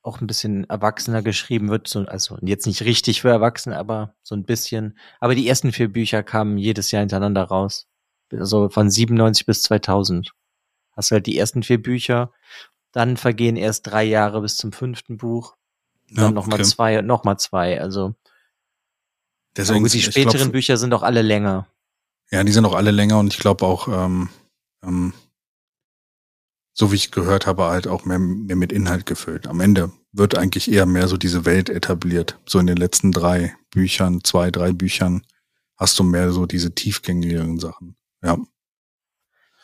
auch 0.02 0.22
ein 0.22 0.28
bisschen 0.28 0.70
erwachsener 0.70 1.22
geschrieben 1.22 1.70
wird. 1.70 1.88
So, 1.88 2.02
also 2.02 2.38
jetzt 2.42 2.66
nicht 2.66 2.84
richtig 2.84 3.22
für 3.22 3.30
Erwachsene, 3.30 3.78
aber 3.78 4.16
so 4.24 4.36
ein 4.36 4.44
bisschen. 4.44 4.98
Aber 5.20 5.36
die 5.36 5.48
ersten 5.48 5.72
vier 5.72 5.92
Bücher 5.92 6.24
kamen 6.24 6.58
jedes 6.58 6.92
Jahr 6.92 7.02
hintereinander 7.02 7.44
raus. 7.44 7.88
Also 8.32 8.70
von 8.70 8.90
97 8.90 9.46
bis 9.46 9.62
2000 9.64 10.34
hast 10.96 11.12
halt 11.12 11.26
die 11.26 11.38
ersten 11.38 11.64
vier 11.64 11.82
Bücher, 11.82 12.32
dann 12.92 13.18
vergehen 13.18 13.56
erst 13.56 13.88
drei 13.88 14.04
Jahre 14.04 14.42
bis 14.42 14.56
zum 14.56 14.72
fünften 14.72 15.18
Buch, 15.18 15.56
dann 16.10 16.26
ja, 16.26 16.32
nochmal 16.32 16.60
okay. 16.60 16.70
zwei 16.70 17.00
und 17.00 17.08
nochmal 17.08 17.38
zwei, 17.38 17.82
also 17.82 18.16
Deswegen, 19.56 19.86
die 19.86 20.02
späteren 20.02 20.38
glaub, 20.38 20.52
Bücher 20.52 20.78
sind 20.78 20.94
auch 20.94 21.04
alle 21.04 21.22
länger. 21.22 21.68
Ja, 22.32 22.44
die 22.44 22.52
sind 22.52 22.66
auch 22.66 22.74
alle 22.74 22.92
länger 22.92 23.20
und 23.20 23.34
ich 23.34 23.40
glaube 23.40 23.66
auch, 23.66 23.88
ähm, 23.88 24.30
ähm, 24.84 25.14
so 26.74 26.92
wie 26.92 26.96
ich 26.96 27.12
gehört 27.12 27.46
habe, 27.46 27.66
halt 27.66 27.88
auch 27.88 28.06
mehr, 28.06 28.18
mehr 28.18 28.56
mit 28.56 28.72
Inhalt 28.72 29.06
gefüllt. 29.06 29.46
Am 29.46 29.60
Ende 29.60 29.92
wird 30.12 30.36
eigentlich 30.36 30.72
eher 30.72 30.88
mehr 30.88 31.08
so 31.08 31.18
diese 31.18 31.46
Welt 31.46 31.70
etabliert. 31.70 32.40
So 32.48 32.58
in 32.58 32.66
den 32.66 32.78
letzten 32.78 33.12
drei 33.12 33.56
Büchern, 33.70 34.24
zwei, 34.24 34.50
drei 34.50 34.74
Büchern 34.74 35.24
hast 35.78 36.00
du 36.00 36.04
mehr 36.04 36.32
so 36.32 36.48
diese 36.48 36.74
tiefgängigen 36.74 37.60
Sachen. 37.60 37.96
Ja. 38.24 38.40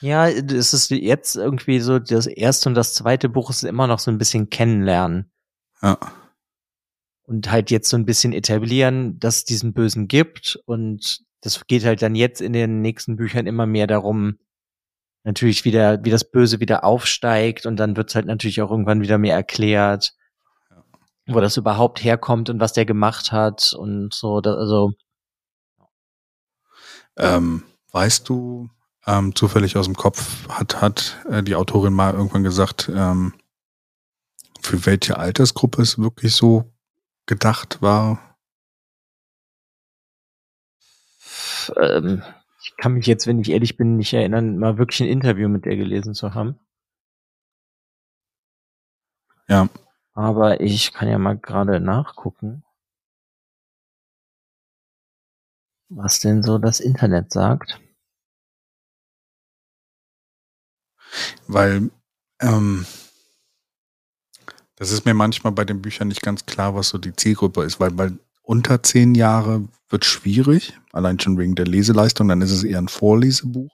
Ja, 0.02 0.28
es 0.30 0.74
ist 0.74 0.90
jetzt 0.92 1.36
irgendwie 1.36 1.80
so, 1.80 2.00
das 2.00 2.26
erste 2.26 2.70
und 2.70 2.76
das 2.76 2.94
zweite 2.94 3.28
Buch 3.30 3.50
ist 3.50 3.64
immer 3.64 3.88
noch 3.88 4.00
so 4.00 4.10
ein 4.12 4.18
bisschen 4.18 4.50
kennenlernen. 4.50 5.32
Ja. 5.82 5.98
Und 7.24 7.52
halt 7.52 7.70
jetzt 7.70 7.90
so 7.90 7.98
ein 7.98 8.06
bisschen 8.06 8.34
etablieren, 8.34 9.20
dass 9.20 9.38
es 9.38 9.46
diesen 9.46 9.74
Bösen 9.74 10.08
gibt. 10.08 10.58
Und 10.66 11.20
das 11.42 11.66
geht 11.68 11.86
halt 11.86 12.02
dann 12.02 12.16
jetzt 12.16 12.42
in 12.42 12.54
den 12.54 12.82
nächsten 12.82 13.18
Büchern 13.18 13.46
immer 13.46 13.66
mehr 13.66 13.88
darum, 13.88 14.40
natürlich 15.24 15.66
wieder, 15.66 16.04
wie 16.04 16.10
das 16.10 16.30
Böse 16.30 16.60
wieder 16.60 16.84
aufsteigt 16.84 17.66
und 17.66 17.76
dann 17.78 17.98
wird's 17.98 18.16
halt 18.16 18.26
natürlich 18.26 18.62
auch 18.62 18.72
irgendwann 18.72 19.02
wieder 19.02 19.18
mehr 19.18 19.36
erklärt, 19.36 20.14
Ja. 20.70 20.84
wo 21.28 21.40
das 21.42 21.58
überhaupt 21.58 22.04
herkommt 22.04 22.50
und 22.50 22.60
was 22.60 22.74
der 22.74 22.86
gemacht 22.86 23.32
hat 23.32 23.74
und 23.74 24.14
so, 24.14 24.38
also 24.38 24.94
Ähm, 27.18 27.64
weißt 27.92 28.28
du, 28.30 28.70
ähm, 29.06 29.36
zufällig 29.36 29.78
aus 29.78 29.86
dem 29.86 29.96
Kopf, 29.96 30.48
hat, 30.50 30.82
hat 30.82 31.18
äh, 31.30 31.44
die 31.44 31.56
Autorin 31.56 31.94
mal 31.94 32.14
irgendwann 32.14 32.44
gesagt, 32.44 32.92
ähm, 32.94 33.34
für 34.62 34.86
welche 34.86 35.18
Altersgruppe 35.18 35.82
es 35.82 35.98
wirklich 35.98 36.36
so 36.36 36.72
gedacht 37.26 37.82
war? 37.82 38.30
ähm, 41.78 42.24
ich 42.62 42.76
kann 42.78 42.94
mich 42.94 43.08
jetzt, 43.08 43.28
wenn 43.28 43.40
ich 43.40 43.50
ehrlich 43.50 43.78
bin, 43.78 43.98
nicht 43.98 44.14
erinnern, 44.14 44.58
mal 44.58 44.78
wirklich 44.78 45.02
ein 45.02 45.08
Interview 45.08 45.48
mit 45.50 45.66
der 45.66 45.78
gelesen 45.78 46.14
zu 46.14 46.34
haben. 46.34 46.60
Ja. 49.48 49.70
Aber 50.14 50.62
ich 50.62 50.94
kann 50.94 51.08
ja 51.08 51.18
mal 51.18 51.38
gerade 51.38 51.80
nachgucken, 51.80 52.64
was 55.90 56.20
denn 56.20 56.44
so 56.44 56.58
das 56.58 56.80
Internet 56.80 57.32
sagt. 57.32 57.80
Weil 61.48 61.90
ähm, 62.42 62.86
das 64.76 64.92
ist 64.92 65.06
mir 65.06 65.14
manchmal 65.14 65.54
bei 65.54 65.66
den 65.66 65.82
Büchern 65.82 66.08
nicht 66.08 66.22
ganz 66.22 66.46
klar, 66.46 66.76
was 66.76 66.90
so 66.90 66.98
die 66.98 67.16
Zielgruppe 67.16 67.64
ist, 67.64 67.80
weil, 67.80 67.98
weil 67.98 68.18
unter 68.44 68.82
zehn 68.82 69.14
Jahre 69.16 69.68
wird 69.90 70.06
schwierig, 70.06 70.78
allein 70.94 71.20
schon 71.20 71.38
wegen 71.38 71.56
der 71.56 71.66
Leseleistung, 71.68 72.28
dann 72.30 72.42
ist 72.42 72.52
es 72.52 72.64
eher 72.64 72.80
ein 72.80 72.88
Vorlesebuch. 72.88 73.72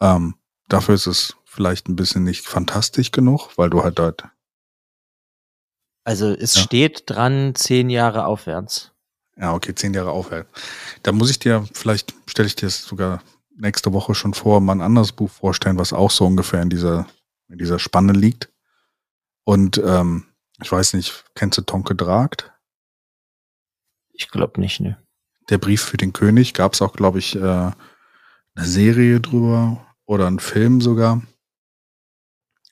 Ähm, 0.00 0.34
dafür 0.68 0.94
ist 0.96 1.06
es 1.06 1.36
vielleicht 1.44 1.88
ein 1.88 1.96
bisschen 1.96 2.24
nicht 2.24 2.46
fantastisch 2.46 3.10
genug, 3.10 3.50
weil 3.56 3.70
du 3.70 3.82
halt 3.82 3.98
dort, 3.98 4.24
Also 6.04 6.30
es 6.32 6.54
Ja. 6.56 6.62
steht 6.62 7.04
dran, 7.06 7.54
zehn 7.54 7.88
Jahre 7.88 8.26
aufwärts. 8.26 8.90
ja, 9.36 9.54
okay, 9.54 9.74
zehn 9.74 9.94
Jahre 9.94 10.10
aufhält. 10.10 10.46
Da 11.04 11.12
muss 11.12 11.30
ich 11.30 11.38
dir, 11.38 11.66
vielleicht 11.72 12.12
stelle 12.26 12.48
ich 12.48 12.56
dir 12.56 12.66
es 12.66 12.82
sogar 12.84 13.22
nächste 13.56 13.92
Woche 13.92 14.14
schon 14.14 14.34
vor, 14.34 14.60
mal 14.60 14.74
ein 14.74 14.80
anderes 14.80 15.12
Buch 15.12 15.30
vorstellen, 15.30 15.78
was 15.78 15.92
auch 15.92 16.10
so 16.10 16.26
ungefähr 16.26 16.62
in 16.62 16.70
dieser, 16.70 17.06
in 17.48 17.58
dieser 17.58 17.78
Spanne 17.78 18.12
liegt. 18.12 18.50
Und 19.44 19.78
ähm, 19.84 20.26
ich 20.60 20.70
weiß 20.70 20.94
nicht, 20.94 21.24
kennst 21.34 21.58
du 21.58 21.62
Tonke 21.62 21.94
Dragt? 21.94 22.52
Ich 24.12 24.28
glaube 24.28 24.60
nicht, 24.60 24.80
ne. 24.80 24.98
Der 25.50 25.58
Brief 25.58 25.82
für 25.82 25.96
den 25.96 26.12
König 26.12 26.54
gab 26.54 26.74
es 26.74 26.82
auch, 26.82 26.92
glaube 26.92 27.18
ich, 27.18 27.34
äh, 27.34 27.40
eine 27.40 27.74
Serie 28.56 29.20
drüber 29.20 29.84
oder 30.04 30.26
einen 30.26 30.38
Film 30.38 30.80
sogar, 30.80 31.22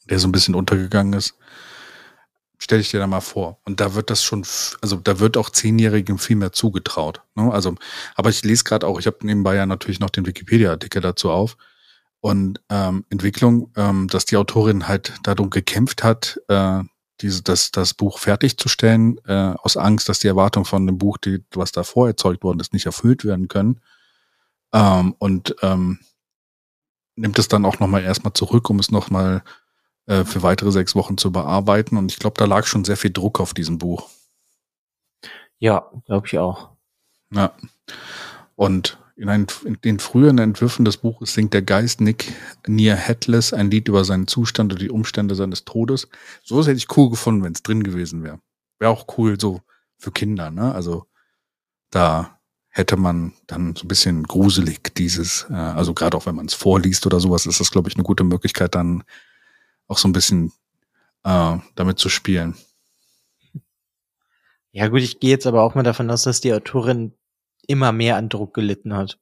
der 0.08 0.18
so 0.18 0.28
ein 0.28 0.32
bisschen 0.32 0.54
untergegangen 0.54 1.14
ist. 1.14 1.36
Stell 2.62 2.78
ich 2.78 2.90
dir 2.90 3.00
da 3.00 3.06
mal 3.06 3.22
vor. 3.22 3.58
Und 3.64 3.80
da 3.80 3.94
wird 3.94 4.10
das 4.10 4.22
schon, 4.22 4.44
also 4.82 4.96
da 4.96 5.18
wird 5.18 5.38
auch 5.38 5.48
Zehnjährigen 5.48 6.18
viel 6.18 6.36
mehr 6.36 6.52
zugetraut. 6.52 7.22
Ne? 7.34 7.50
Also, 7.50 7.74
aber 8.14 8.28
ich 8.28 8.44
lese 8.44 8.64
gerade 8.64 8.86
auch, 8.86 9.00
ich 9.00 9.06
habe 9.06 9.16
nebenbei 9.22 9.54
ja 9.56 9.64
natürlich 9.64 9.98
noch 9.98 10.10
den 10.10 10.26
Wikipedia-Artikel 10.26 11.00
dazu 11.00 11.30
auf. 11.30 11.56
Und 12.20 12.60
ähm, 12.68 13.06
Entwicklung, 13.08 13.72
ähm, 13.76 14.08
dass 14.08 14.26
die 14.26 14.36
Autorin 14.36 14.88
halt 14.88 15.14
darum 15.22 15.48
gekämpft 15.48 16.04
hat, 16.04 16.38
äh, 16.48 16.82
diese, 17.22 17.42
das, 17.42 17.70
das 17.70 17.94
Buch 17.94 18.18
fertigzustellen, 18.18 19.18
äh, 19.26 19.54
aus 19.62 19.78
Angst, 19.78 20.10
dass 20.10 20.18
die 20.18 20.28
Erwartungen 20.28 20.66
von 20.66 20.86
dem 20.86 20.98
Buch, 20.98 21.16
die, 21.16 21.42
was 21.54 21.72
davor 21.72 22.08
erzeugt 22.08 22.44
worden 22.44 22.60
ist, 22.60 22.74
nicht 22.74 22.84
erfüllt 22.84 23.24
werden 23.24 23.48
können. 23.48 23.80
Ähm, 24.74 25.14
und 25.18 25.56
ähm, 25.62 25.98
nimmt 27.16 27.38
es 27.38 27.48
dann 27.48 27.64
auch 27.64 27.78
nochmal 27.80 28.02
erstmal 28.02 28.34
zurück, 28.34 28.68
um 28.68 28.78
es 28.78 28.90
nochmal 28.90 29.42
äh, 30.10 30.24
für 30.24 30.42
weitere 30.42 30.72
sechs 30.72 30.96
Wochen 30.96 31.16
zu 31.16 31.30
bearbeiten. 31.30 31.96
Und 31.96 32.10
ich 32.10 32.18
glaube, 32.18 32.34
da 32.36 32.44
lag 32.44 32.66
schon 32.66 32.84
sehr 32.84 32.96
viel 32.96 33.12
Druck 33.12 33.38
auf 33.38 33.54
diesem 33.54 33.78
Buch. 33.78 34.10
Ja, 35.60 35.88
glaube 36.04 36.26
ich 36.26 36.36
auch. 36.36 36.70
Ja. 37.32 37.52
Und 38.56 38.98
in, 39.14 39.28
ein, 39.28 39.46
in 39.64 39.80
den 39.82 40.00
früheren 40.00 40.38
Entwürfen 40.38 40.84
des 40.84 40.96
Buches 40.96 41.34
singt 41.34 41.54
der 41.54 41.62
Geist 41.62 42.00
Nick 42.00 42.32
Near 42.66 42.96
Headless 42.96 43.52
ein 43.52 43.70
Lied 43.70 43.86
über 43.86 44.04
seinen 44.04 44.26
Zustand 44.26 44.72
und 44.72 44.82
die 44.82 44.90
Umstände 44.90 45.36
seines 45.36 45.64
Todes. 45.64 46.08
Sowas 46.42 46.66
hätte 46.66 46.78
ich 46.78 46.96
cool 46.96 47.08
gefunden, 47.10 47.44
wenn 47.44 47.52
es 47.52 47.62
drin 47.62 47.84
gewesen 47.84 48.24
wäre. 48.24 48.40
Wäre 48.80 48.90
auch 48.90 49.06
cool 49.16 49.38
so 49.38 49.60
für 49.96 50.10
Kinder, 50.10 50.50
ne? 50.50 50.74
Also 50.74 51.06
da 51.90 52.40
hätte 52.68 52.96
man 52.96 53.34
dann 53.46 53.76
so 53.76 53.84
ein 53.84 53.88
bisschen 53.88 54.24
gruselig 54.24 54.92
dieses, 54.94 55.46
äh, 55.50 55.54
also 55.54 55.94
gerade 55.94 56.16
auch 56.16 56.26
wenn 56.26 56.34
man 56.34 56.46
es 56.46 56.54
vorliest 56.54 57.06
oder 57.06 57.20
sowas, 57.20 57.46
ist 57.46 57.60
das, 57.60 57.70
glaube 57.70 57.88
ich, 57.88 57.94
eine 57.94 58.04
gute 58.04 58.24
Möglichkeit, 58.24 58.74
dann 58.74 59.04
auch 59.90 59.98
so 59.98 60.08
ein 60.08 60.12
bisschen 60.12 60.52
äh, 61.24 61.58
damit 61.74 61.98
zu 61.98 62.08
spielen. 62.08 62.54
Ja 64.72 64.86
gut, 64.86 65.00
ich 65.00 65.18
gehe 65.18 65.30
jetzt 65.30 65.46
aber 65.46 65.62
auch 65.62 65.74
mal 65.74 65.82
davon 65.82 66.10
aus, 66.10 66.22
dass 66.22 66.40
die 66.40 66.54
Autorin 66.54 67.12
immer 67.66 67.90
mehr 67.90 68.16
an 68.16 68.28
Druck 68.28 68.54
gelitten 68.54 68.94
hat. 68.94 69.18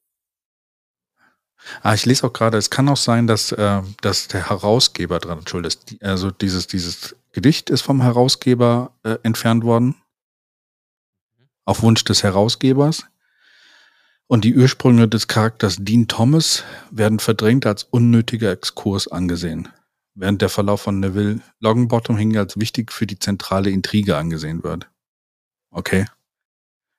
Ah, 1.83 1.95
ich 1.95 2.07
lese 2.07 2.25
auch 2.25 2.33
gerade, 2.33 2.59
es 2.59 2.71
kann 2.71 2.89
auch 2.89 2.99
sein, 2.99 3.27
dass, 3.27 3.51
äh, 3.51 3.83
dass 4.03 4.29
der 4.29 4.49
Herausgeber 4.51 5.19
dran 5.19 5.47
schuld 5.47 5.67
ist. 5.67 5.97
Also 6.03 6.31
dieses, 6.31 6.67
dieses 6.67 7.17
Gedicht 7.33 7.71
ist 7.71 7.81
vom 7.81 8.03
Herausgeber 8.03 8.93
äh, 9.03 9.17
entfernt 9.23 9.65
worden. 9.65 9.97
Auf 11.65 11.83
Wunsch 11.83 12.05
des 12.05 12.23
Herausgebers. 12.23 13.07
Und 14.27 14.45
die 14.45 14.55
Ursprünge 14.55 15.09
des 15.09 15.27
Charakters 15.29 15.79
Dean 15.81 16.07
Thomas 16.07 16.63
werden 16.91 17.19
verdrängt 17.19 17.65
als 17.65 17.85
unnötiger 17.85 18.53
Exkurs 18.53 19.09
angesehen. 19.09 19.69
Während 20.21 20.43
der 20.43 20.49
Verlauf 20.49 20.81
von 20.81 20.99
Neville 20.99 21.41
Longbottom 21.61 22.17
hingegen 22.17 22.41
als 22.41 22.59
wichtig 22.59 22.91
für 22.93 23.07
die 23.07 23.21
zentrale 23.21 23.71
Intrige 23.71 24.17
angesehen 24.17 24.65
wird. 24.65 24.91
Okay. 25.71 26.07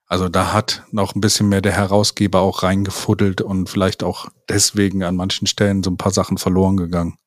Also 0.06 0.30
da 0.30 0.54
hat 0.54 0.84
noch 0.92 1.16
ein 1.16 1.22
bisschen 1.22 1.50
mehr 1.50 1.62
der 1.62 1.74
Herausgeber 1.74 2.40
auch 2.40 2.64
reingefuddelt 2.64 3.42
und 3.42 3.70
vielleicht 3.70 4.04
auch 4.04 4.30
deswegen 4.48 5.04
an 5.04 5.18
manchen 5.18 5.48
Stellen 5.48 5.84
so 5.84 5.92
ein 5.92 5.98
paar 5.98 6.14
Sachen 6.14 6.38
verloren 6.38 6.78
gegangen. 6.78 7.18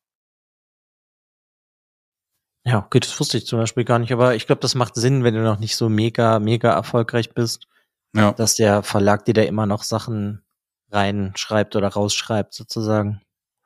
Ja, 2.65 2.79
okay, 2.79 2.99
das 2.99 3.19
wusste 3.19 3.37
ich 3.37 3.45
zum 3.45 3.59
Beispiel 3.59 3.83
gar 3.83 3.99
nicht, 3.99 4.13
aber 4.13 4.35
ich 4.35 4.47
glaube, 4.47 4.61
das 4.61 4.75
macht 4.75 4.95
Sinn, 4.95 5.23
wenn 5.23 5.33
du 5.33 5.43
noch 5.43 5.59
nicht 5.59 5.75
so 5.75 5.89
mega, 5.89 6.39
mega 6.39 6.71
erfolgreich 6.71 7.33
bist, 7.33 7.67
Ja, 8.15 8.31
dass 8.33 8.55
der 8.55 8.83
Verlag 8.83 9.25
dir 9.25 9.33
da 9.33 9.43
immer 9.43 9.65
noch 9.65 9.83
Sachen 9.83 10.43
reinschreibt 10.91 11.75
oder 11.75 11.89
rausschreibt, 11.89 12.53
sozusagen. 12.53 13.22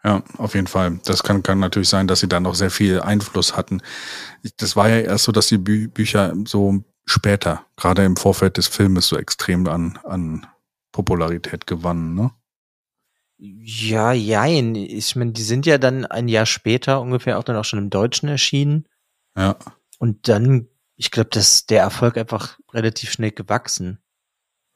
Ja, 0.07 0.23
auf 0.37 0.55
jeden 0.55 0.67
Fall. 0.67 1.01
Das 1.03 1.21
kann, 1.21 1.43
kann 1.43 1.59
natürlich 1.59 1.89
sein, 1.89 2.07
dass 2.07 2.21
sie 2.21 2.29
da 2.29 2.39
noch 2.39 2.55
sehr 2.55 2.71
viel 2.71 3.01
Einfluss 3.01 3.57
hatten. 3.57 3.81
Das 4.55 4.77
war 4.77 4.87
ja 4.87 4.99
erst 4.99 5.25
so, 5.25 5.33
dass 5.33 5.47
die 5.47 5.57
Bü 5.57 5.89
Bücher 5.89 6.33
so 6.45 6.81
später, 7.05 7.65
gerade 7.75 8.05
im 8.05 8.15
Vorfeld 8.15 8.55
des 8.55 8.67
Filmes, 8.67 9.09
so 9.09 9.17
extrem 9.17 9.67
an, 9.67 9.99
an 10.05 10.47
Popularität 10.93 11.67
gewannen, 11.67 12.15
ne? 12.15 12.31
Ja, 13.37 14.13
jein. 14.13 14.75
Ich 14.75 15.17
meine, 15.17 15.33
die 15.33 15.43
sind 15.43 15.65
ja 15.65 15.77
dann 15.77 16.05
ein 16.05 16.29
Jahr 16.29 16.45
später 16.45 17.01
ungefähr 17.01 17.37
auch 17.37 17.43
dann 17.43 17.57
auch 17.57 17.65
schon 17.65 17.79
im 17.79 17.89
Deutschen 17.89 18.29
erschienen. 18.29 18.87
Ja, 19.35 19.57
Und 19.99 20.29
dann, 20.29 20.69
ich 20.95 21.11
glaube, 21.11 21.31
dass 21.31 21.65
der 21.65 21.81
Erfolg 21.81 22.17
einfach 22.17 22.57
relativ 22.71 23.11
schnell 23.11 23.31
gewachsen. 23.31 23.99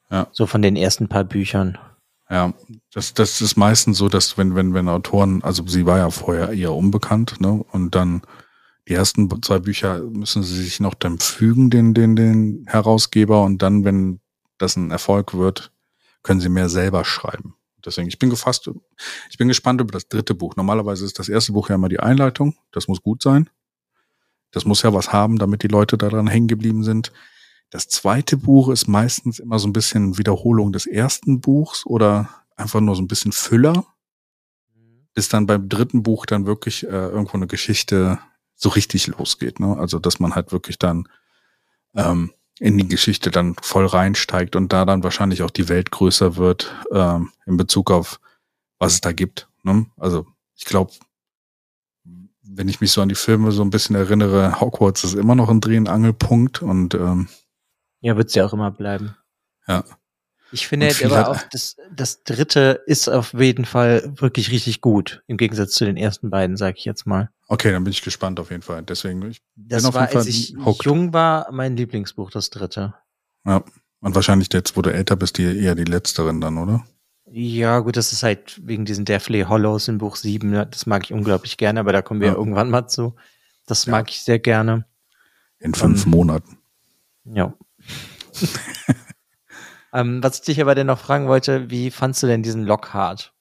Ja. 0.09 0.27
So 0.34 0.45
von 0.45 0.61
den 0.61 0.75
ersten 0.75 1.07
paar 1.07 1.23
Büchern. 1.23 1.77
Ja, 2.32 2.53
das, 2.93 3.13
das 3.13 3.41
ist 3.41 3.57
meistens 3.57 3.97
so, 3.97 4.07
dass 4.07 4.38
wenn, 4.38 4.55
wenn, 4.55 4.73
wenn 4.73 4.88
Autoren, 4.88 5.43
also 5.43 5.67
sie 5.67 5.86
war 5.86 5.97
ja 5.97 6.09
vorher 6.09 6.53
eher 6.53 6.73
unbekannt, 6.73 7.41
ne? 7.41 7.51
Und 7.73 7.93
dann 7.93 8.21
die 8.88 8.93
ersten 8.93 9.29
zwei 9.43 9.59
Bücher 9.59 10.01
müssen 10.01 10.41
sie 10.41 10.63
sich 10.63 10.79
noch 10.79 10.93
dann 10.93 11.19
fügen, 11.19 11.69
den, 11.69 11.93
den, 11.93 12.15
den 12.15 12.65
Herausgeber, 12.67 13.43
und 13.43 13.61
dann, 13.61 13.84
wenn 13.84 14.21
das 14.57 14.77
ein 14.77 14.91
Erfolg 14.91 15.34
wird, 15.34 15.73
können 16.23 16.39
sie 16.39 16.47
mehr 16.47 16.69
selber 16.69 17.03
schreiben. 17.03 17.55
Deswegen, 17.86 18.07
ich 18.07 18.17
bin 18.17 18.29
gefasst, 18.29 18.69
ich 19.29 19.38
bin 19.38 19.49
gespannt 19.49 19.82
über 19.82 19.91
das 19.91 20.07
dritte 20.07 20.34
Buch. 20.34 20.55
Normalerweise 20.55 21.03
ist 21.03 21.19
das 21.19 21.27
erste 21.27 21.51
Buch 21.51 21.67
ja 21.67 21.75
immer 21.75 21.89
die 21.89 21.99
Einleitung. 21.99 22.55
Das 22.71 22.88
muss 22.88 23.01
gut 23.01 23.21
sein. 23.21 23.49
Das 24.51 24.63
muss 24.63 24.84
ja 24.84 24.93
was 24.93 25.11
haben, 25.11 25.38
damit 25.38 25.63
die 25.63 25.67
Leute 25.67 25.97
daran 25.97 26.27
hängen 26.27 26.47
geblieben 26.47 26.84
sind. 26.84 27.11
Das 27.72 27.88
zweite 27.88 28.36
Buch 28.36 28.69
ist 28.69 28.88
meistens 28.88 29.39
immer 29.39 29.57
so 29.57 29.67
ein 29.67 29.74
bisschen 29.74 30.17
Wiederholung 30.17 30.74
des 30.74 30.86
ersten 30.86 31.39
Buchs 31.39 31.86
oder 31.86 32.30
einfach 32.57 32.82
nur 32.82 32.95
so 32.95 33.01
ein 33.01 33.07
bisschen 33.07 33.32
Füller, 33.32 33.86
bis 35.13 35.30
dann 35.30 35.47
beim 35.47 35.69
dritten 35.69 36.03
Buch 36.03 36.26
dann 36.26 36.45
wirklich 36.45 36.84
äh, 36.84 36.89
irgendwo 36.89 37.38
eine 37.38 37.47
Geschichte 37.47 38.19
so 38.55 38.69
richtig 38.69 39.07
losgeht. 39.07 39.61
Ne? 39.61 39.78
Also 39.78 39.99
dass 39.99 40.19
man 40.19 40.36
halt 40.36 40.51
wirklich 40.51 40.80
dann 40.80 41.07
ähm, 41.95 42.34
in 42.59 42.78
die 42.78 42.88
Geschichte 42.88 43.32
dann 43.32 43.55
voll 43.61 43.86
reinsteigt 43.86 44.57
und 44.57 44.74
da 44.74 44.84
dann 44.84 45.03
wahrscheinlich 45.03 45.41
auch 45.41 45.49
die 45.49 45.69
Welt 45.69 45.91
größer 45.91 46.36
wird 46.36 46.76
ähm, 46.91 47.32
in 47.45 47.55
Bezug 47.55 47.89
auf 47.89 48.19
was 48.80 48.93
es 48.93 49.01
da 49.01 49.13
gibt. 49.13 49.47
Ne? 49.63 49.86
Also 49.95 50.28
ich 50.55 50.65
glaube, 50.65 50.91
wenn 52.43 52.67
ich 52.67 52.82
mich 52.82 52.91
so 52.91 53.01
an 53.01 53.09
die 53.09 53.15
Filme 53.15 53.53
so 53.53 53.61
ein 53.61 53.69
bisschen 53.69 53.95
erinnere, 53.95 54.59
Hogwarts 54.59 55.05
ist 55.05 55.15
immer 55.15 55.36
noch 55.36 55.49
ein 55.49 55.61
Dreh- 55.61 55.78
und 55.78 55.88
Angelpunkt 55.88 56.61
und 56.61 56.95
ähm, 56.95 57.30
Ja, 58.01 58.17
wird's 58.17 58.35
ja 58.35 58.45
auch 58.45 58.53
immer 58.53 58.71
bleiben. 58.71 59.15
Ja. 59.67 59.83
Ich 60.53 60.67
finde 60.67 60.87
halt 60.87 60.95
viel 60.97 61.13
aber 61.13 61.29
auch, 61.29 61.41
das, 61.51 61.77
das 61.95 62.23
dritte 62.23 62.81
ist 62.85 63.07
auf 63.07 63.33
jeden 63.33 63.63
Fall 63.63 64.11
wirklich 64.19 64.51
richtig 64.51 64.81
gut. 64.81 65.23
Im 65.27 65.37
Gegensatz 65.37 65.71
zu 65.71 65.85
den 65.85 65.95
ersten 65.95 66.29
beiden, 66.29 66.57
sag 66.57 66.77
ich 66.77 66.83
jetzt 66.83 67.05
mal. 67.07 67.29
Okay, 67.47 67.71
dann 67.71 67.83
bin 67.85 67.91
ich 67.91 68.01
gespannt 68.01 68.37
auf 68.39 68.49
jeden 68.51 68.61
Fall. 68.63 68.83
Deswegen, 68.83 69.21
ich 69.29 69.41
Das 69.55 69.83
bin 69.83 69.89
auf 69.89 69.95
war, 69.95 70.01
jeden 70.01 70.11
Fall 70.11 70.19
als 70.21 70.27
ich 70.27 70.55
hooked. 70.65 70.83
jung 70.83 71.13
war, 71.13 71.49
mein 71.51 71.77
Lieblingsbuch, 71.77 72.31
das 72.31 72.49
dritte. 72.49 72.93
Ja. 73.45 73.63
Und 74.01 74.15
wahrscheinlich 74.15 74.49
jetzt, 74.51 74.75
wo 74.75 74.81
du 74.81 74.91
älter 74.91 75.15
bist, 75.15 75.37
die 75.37 75.43
eher 75.43 75.75
die 75.75 75.83
letzteren 75.85 76.41
dann, 76.41 76.57
oder? 76.57 76.83
Ja, 77.29 77.79
gut, 77.79 77.95
das 77.95 78.11
ist 78.11 78.23
halt 78.23 78.59
wegen 78.67 78.83
diesen 78.83 79.05
Deathly 79.05 79.43
Hollows 79.43 79.87
in 79.87 79.99
Buch 79.99 80.17
7. 80.17 80.49
ne, 80.49 80.67
Das 80.69 80.85
mag 80.85 81.03
ich 81.05 81.13
unglaublich 81.13 81.55
gerne, 81.57 81.79
aber 81.79 81.93
da 81.93 82.01
kommen 82.01 82.19
wir 82.19 82.29
Ja. 82.29 82.35
irgendwann 82.35 82.69
mal 82.69 82.87
zu. 82.87 83.15
Das 83.67 83.85
Ja. 83.85 83.91
mag 83.91 84.09
ich 84.09 84.21
sehr 84.21 84.39
gerne. 84.39 84.85
In 85.59 85.73
fünf 85.75 86.03
Ähm, 86.05 86.11
Monaten. 86.11 86.57
Ja. 87.23 87.53
ähm, 89.93 90.23
was 90.23 90.39
ich 90.39 90.41
dich 90.41 90.61
aber 90.61 90.75
denn 90.75 90.88
noch 90.88 90.99
fragen 90.99 91.27
wollte, 91.27 91.69
wie 91.69 91.91
fandst 91.91 92.23
du 92.23 92.27
denn 92.27 92.43
diesen 92.43 92.65
Lockhart? 92.65 93.34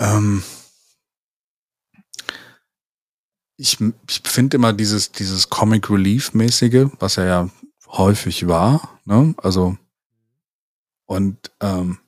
Ähm, 0.00 0.42
ich 3.56 3.78
ich 3.80 4.22
finde 4.24 4.56
immer 4.56 4.72
dieses, 4.72 5.12
dieses 5.12 5.48
Comic 5.48 5.90
Relief-mäßige, 5.90 6.90
was 6.98 7.16
er 7.16 7.26
ja 7.26 7.50
häufig 7.86 8.46
war, 8.46 9.00
ne? 9.04 9.34
Also, 9.38 9.78
und 11.06 11.52
ähm, 11.60 11.98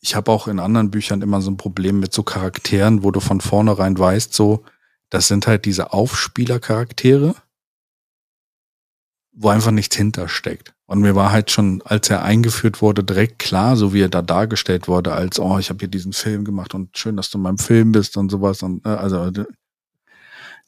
ich 0.00 0.14
habe 0.14 0.30
auch 0.32 0.48
in 0.48 0.58
anderen 0.58 0.90
Büchern 0.90 1.20
immer 1.20 1.42
so 1.42 1.50
ein 1.50 1.58
Problem 1.58 2.00
mit 2.00 2.12
so 2.12 2.22
Charakteren, 2.22 3.02
wo 3.02 3.10
du 3.10 3.20
von 3.20 3.40
vornherein 3.40 3.98
weißt, 3.98 4.32
so, 4.32 4.64
das 5.10 5.28
sind 5.28 5.46
halt 5.46 5.66
diese 5.66 5.92
Aufspielercharaktere, 5.92 7.34
wo 9.32 9.48
einfach 9.48 9.70
nichts 9.70 9.96
hintersteckt. 9.96 10.74
Und 10.86 11.00
mir 11.00 11.14
war 11.14 11.30
halt 11.30 11.50
schon, 11.50 11.82
als 11.82 12.10
er 12.10 12.24
eingeführt 12.24 12.82
wurde, 12.82 13.04
direkt 13.04 13.38
klar, 13.38 13.76
so 13.76 13.94
wie 13.94 14.02
er 14.02 14.08
da 14.08 14.22
dargestellt 14.22 14.88
wurde, 14.88 15.12
als, 15.12 15.38
oh, 15.38 15.58
ich 15.58 15.70
habe 15.70 15.78
hier 15.78 15.88
diesen 15.88 16.12
Film 16.12 16.44
gemacht 16.44 16.74
und 16.74 16.96
schön, 16.98 17.16
dass 17.16 17.30
du 17.30 17.38
in 17.38 17.42
meinem 17.42 17.58
Film 17.58 17.92
bist 17.92 18.16
und 18.16 18.30
sowas. 18.30 18.62
Und 18.62 18.84
äh, 18.84 18.88
also, 18.88 19.30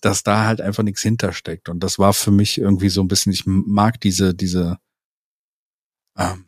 dass 0.01 0.23
da 0.23 0.45
halt 0.47 0.61
einfach 0.61 0.83
nichts 0.83 1.03
hintersteckt. 1.03 1.69
Und 1.69 1.81
das 1.81 1.99
war 1.99 2.13
für 2.13 2.31
mich 2.31 2.59
irgendwie 2.59 2.89
so 2.89 3.01
ein 3.01 3.09
bisschen, 3.09 3.33
ich 3.33 3.47
mag 3.47 4.01
diese, 4.01 4.35
diese, 4.35 4.79
ähm, 6.17 6.47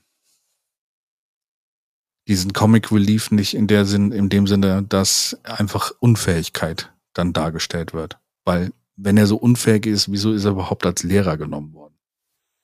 diesen 2.28 2.52
Comic 2.52 2.90
Relief 2.92 3.30
nicht 3.30 3.54
in 3.54 3.66
der 3.66 3.84
Sinn, 3.86 4.12
in 4.12 4.28
dem 4.28 4.46
Sinne, 4.46 4.82
dass 4.82 5.38
einfach 5.42 5.92
Unfähigkeit 6.00 6.92
dann 7.12 7.32
dargestellt 7.32 7.92
wird. 7.92 8.18
Weil, 8.44 8.72
wenn 8.96 9.16
er 9.16 9.26
so 9.26 9.36
unfähig 9.36 9.86
ist, 9.86 10.10
wieso 10.10 10.32
ist 10.32 10.44
er 10.44 10.52
überhaupt 10.52 10.86
als 10.86 11.02
Lehrer 11.02 11.36
genommen 11.36 11.74
worden? 11.74 11.93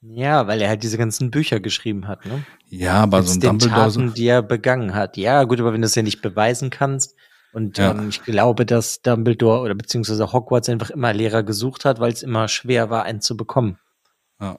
Ja, 0.03 0.47
weil 0.47 0.61
er 0.63 0.69
halt 0.71 0.83
diese 0.83 0.97
ganzen 0.97 1.31
Bücher 1.31 1.61
geschrieben 1.61 2.09
hat, 2.09 2.25
ne? 2.25 2.43
Ja, 2.69 2.95
aber 3.03 3.19
Mit 3.19 3.27
so 3.29 3.35
ein 3.35 3.41
den 3.41 3.49
Dumbledore. 3.59 3.81
Taten, 3.93 4.15
die 4.15 4.27
er 4.27 4.43
begangen 4.43 4.95
hat. 4.95 5.17
Ja, 5.19 5.45
gut, 5.45 5.61
aber 5.61 5.73
wenn 5.75 5.83
du 5.83 5.87
es 5.87 5.95
ja 5.95 6.03
nicht 6.03 6.23
beweisen 6.23 6.71
kannst 6.71 7.15
und 7.53 7.77
Ja. 7.79 7.91
ähm, 7.91 8.09
ich 8.09 8.23
glaube, 8.23 8.65
dass 8.65 9.03
Dumbledore 9.03 9.61
oder 9.61 9.75
beziehungsweise 9.75 10.33
Hogwarts 10.33 10.69
einfach 10.71 10.89
immer 10.91 11.13
Lehrer 11.13 11.43
gesucht 11.43 11.85
hat, 11.85 12.01
weil 12.01 12.13
es 12.13 12.23
immer 12.23 12.49
schwer 12.49 12.89
war, 12.89 13.03
einen 13.05 13.21
zu 13.21 13.37
bekommen. 13.37 13.79
Ja. 14.41 14.59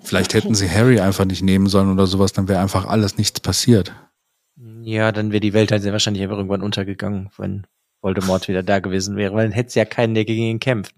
Vielleicht 0.00 0.34
hätten 0.34 0.54
sie 0.54 0.70
Harry 0.70 1.00
einfach 1.00 1.26
nicht 1.26 1.42
nehmen 1.42 1.66
sollen 1.66 1.92
oder 1.92 2.06
sowas, 2.06 2.32
dann 2.32 2.48
wäre 2.48 2.60
einfach 2.60 2.86
alles 2.86 3.18
nichts 3.18 3.40
passiert. 3.40 3.94
Ja, 4.82 5.12
dann 5.12 5.32
wäre 5.32 5.40
die 5.40 5.52
Welt 5.52 5.70
halt 5.70 5.82
sehr 5.82 5.92
wahrscheinlich 5.92 6.22
einfach 6.22 6.36
irgendwann 6.36 6.62
untergegangen, 6.62 7.30
wenn 7.36 7.66
Voldemort 8.00 8.48
wieder 8.48 8.62
da 8.62 8.78
gewesen 8.80 9.16
wäre, 9.16 9.34
weil 9.34 9.44
dann 9.46 9.52
hätte 9.52 9.68
es 9.68 9.74
ja 9.74 9.84
keinen, 9.84 10.14
der 10.14 10.24
gegen 10.24 10.42
ihn 10.42 10.60
kämpft. 10.60 10.94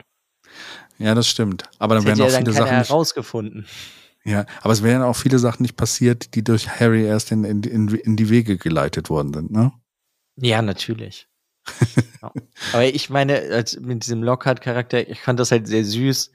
Ja, 0.99 1.15
das 1.15 1.29
stimmt. 1.29 1.65
Aber 1.79 1.95
Das 1.95 2.05
dann 2.05 2.05
hätte 2.05 2.19
wären 2.19 2.19
ja 2.19 2.25
auch 2.25 2.31
dann 2.31 2.45
viele 2.45 2.53
Sachen 2.53 2.79
nicht, 2.79 2.89
herausgefunden. 2.89 3.67
ja, 4.25 4.47
aber 4.63 4.73
es 4.73 4.83
wären 4.83 5.03
auch 5.03 5.17
viele 5.17 5.39
Sachen 5.39 5.63
nicht 5.63 5.77
passiert, 5.77 6.35
die 6.35 6.43
durch 6.45 6.69
Harry 6.69 7.05
erst 7.05 7.33
in, 7.33 7.45
in, 7.45 7.63
in, 7.63 7.89
in 7.89 8.17
die 8.17 8.29
Wege 8.31 8.57
geleitet 8.59 9.11
worden 9.11 9.33
sind, 9.35 9.51
ne? 9.51 9.73
Ja, 10.37 10.63
natürlich. 10.63 11.29
ja. 12.23 12.33
Aber 12.73 12.85
ich 12.85 13.11
meine, 13.11 13.41
als 13.41 13.79
mit 13.81 14.05
diesem 14.05 14.23
Lockhart-Charakter, 14.23 15.09
ich 15.09 15.21
fand 15.21 15.41
das 15.41 15.51
halt 15.51 15.67
sehr 15.67 15.85
süß, 15.85 16.31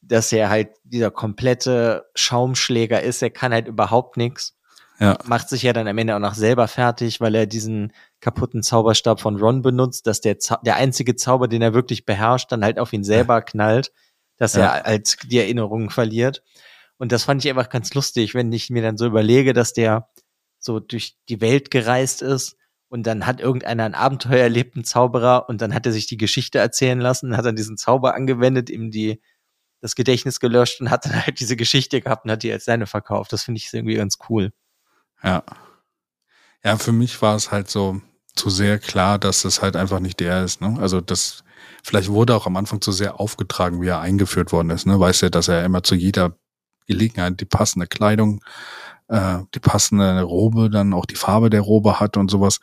dass 0.00 0.32
er 0.32 0.48
halt 0.50 0.70
dieser 0.84 1.10
komplette 1.10 2.06
Schaumschläger 2.14 3.02
ist. 3.02 3.22
Er 3.22 3.30
kann 3.30 3.52
halt 3.52 3.68
überhaupt 3.68 4.16
nichts. 4.16 4.56
Ja. 4.98 5.18
Macht 5.24 5.48
sich 5.48 5.62
ja 5.62 5.72
dann 5.72 5.88
am 5.88 5.98
Ende 5.98 6.14
auch 6.14 6.20
noch 6.20 6.34
selber 6.34 6.68
fertig, 6.68 7.20
weil 7.20 7.34
er 7.34 7.46
diesen 7.46 7.92
kaputten 8.20 8.62
Zauberstab 8.62 9.20
von 9.20 9.36
Ron 9.36 9.62
benutzt, 9.62 10.06
dass 10.06 10.20
der, 10.20 10.38
Zau 10.38 10.56
der 10.64 10.76
einzige 10.76 11.16
Zauber, 11.16 11.48
den 11.48 11.62
er 11.62 11.74
wirklich 11.74 12.04
beherrscht, 12.04 12.52
dann 12.52 12.64
halt 12.64 12.78
auf 12.78 12.92
ihn 12.92 13.02
selber 13.04 13.42
knallt, 13.42 13.92
dass 14.36 14.54
Ja. 14.54 14.66
er 14.76 14.86
als 14.86 15.16
die 15.24 15.38
Erinnerungen 15.38 15.90
verliert. 15.90 16.42
Und 16.98 17.10
das 17.10 17.24
fand 17.24 17.44
ich 17.44 17.50
einfach 17.50 17.68
ganz 17.68 17.94
lustig, 17.94 18.34
wenn 18.34 18.52
ich 18.52 18.70
mir 18.70 18.82
dann 18.82 18.96
so 18.96 19.06
überlege, 19.06 19.52
dass 19.54 19.72
der 19.72 20.08
so 20.58 20.78
durch 20.78 21.16
die 21.28 21.40
Welt 21.40 21.72
gereist 21.72 22.22
ist 22.22 22.56
und 22.88 23.04
dann 23.06 23.26
hat 23.26 23.40
irgendeiner 23.40 23.84
ein 23.84 23.94
Abenteuer 23.94 24.42
erlebt, 24.42 24.76
ein 24.76 24.84
Zauberer, 24.84 25.48
und 25.48 25.60
dann 25.60 25.74
hat 25.74 25.86
er 25.86 25.92
sich 25.92 26.06
die 26.06 26.16
Geschichte 26.18 26.58
erzählen 26.58 27.00
lassen, 27.00 27.36
hat 27.36 27.44
dann 27.44 27.56
diesen 27.56 27.76
Zauber 27.76 28.14
angewendet, 28.14 28.70
ihm 28.70 28.92
die, 28.92 29.20
das 29.80 29.96
Gedächtnis 29.96 30.38
gelöscht 30.38 30.80
und 30.80 30.90
hat 30.90 31.06
dann 31.06 31.24
halt 31.26 31.40
diese 31.40 31.56
Geschichte 31.56 32.00
gehabt 32.00 32.24
und 32.24 32.30
hat 32.30 32.44
die 32.44 32.52
als 32.52 32.66
seine 32.66 32.86
verkauft. 32.86 33.32
Das 33.32 33.42
finde 33.42 33.58
ich 33.58 33.72
irgendwie 33.72 33.96
ganz 33.96 34.18
cool. 34.28 34.52
Ja. 35.22 35.42
Ja, 36.64 36.76
für 36.76 36.92
mich 36.92 37.20
war 37.22 37.34
es 37.36 37.50
halt 37.50 37.68
so 37.70 38.00
zu 38.34 38.48
sehr 38.50 38.78
klar, 38.78 39.18
dass 39.18 39.44
es 39.44 39.60
halt 39.62 39.76
einfach 39.76 40.00
nicht 40.00 40.20
der 40.20 40.44
ist, 40.44 40.60
ne? 40.60 40.76
Also 40.80 41.00
das, 41.00 41.44
vielleicht 41.82 42.08
wurde 42.08 42.34
auch 42.36 42.46
am 42.46 42.56
Anfang 42.56 42.80
zu 42.80 42.92
sehr 42.92 43.20
aufgetragen, 43.20 43.82
wie 43.82 43.88
er 43.88 44.00
eingeführt 44.00 44.52
worden 44.52 44.70
ist, 44.70 44.86
ne? 44.86 44.98
Weiß 44.98 45.20
ja, 45.22 45.28
dass 45.28 45.48
er 45.48 45.64
immer 45.64 45.82
zu 45.82 45.94
jeder 45.94 46.36
Gelegenheit 46.86 47.40
die 47.40 47.44
passende 47.44 47.86
Kleidung, 47.86 48.42
äh, 49.08 49.38
die 49.54 49.60
passende 49.60 50.22
Robe, 50.22 50.70
dann 50.70 50.94
auch 50.94 51.04
die 51.04 51.16
Farbe 51.16 51.50
der 51.50 51.60
Robe 51.60 52.00
hat 52.00 52.16
und 52.16 52.30
sowas. 52.30 52.60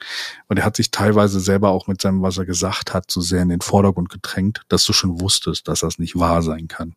Und 0.48 0.58
er 0.58 0.66
hat 0.66 0.76
sich 0.76 0.92
teilweise 0.92 1.40
selber 1.40 1.70
auch 1.70 1.88
mit 1.88 2.02
seinem, 2.02 2.22
was 2.22 2.38
er 2.38 2.46
gesagt 2.46 2.94
hat, 2.94 3.12
zu 3.12 3.22
sehr 3.22 3.42
in 3.44 3.50
den 3.50 3.62
Vordergrund 3.62 4.10
gedrängt, 4.10 4.62
dass 4.70 4.86
du 4.86 4.94
schon 4.94 5.22
wusstest, 5.22 5.68
dass 5.68 5.82
das 5.82 6.00
nicht 6.00 6.18
wahr 6.18 6.42
sein 6.42 6.68
kann. 6.68 6.96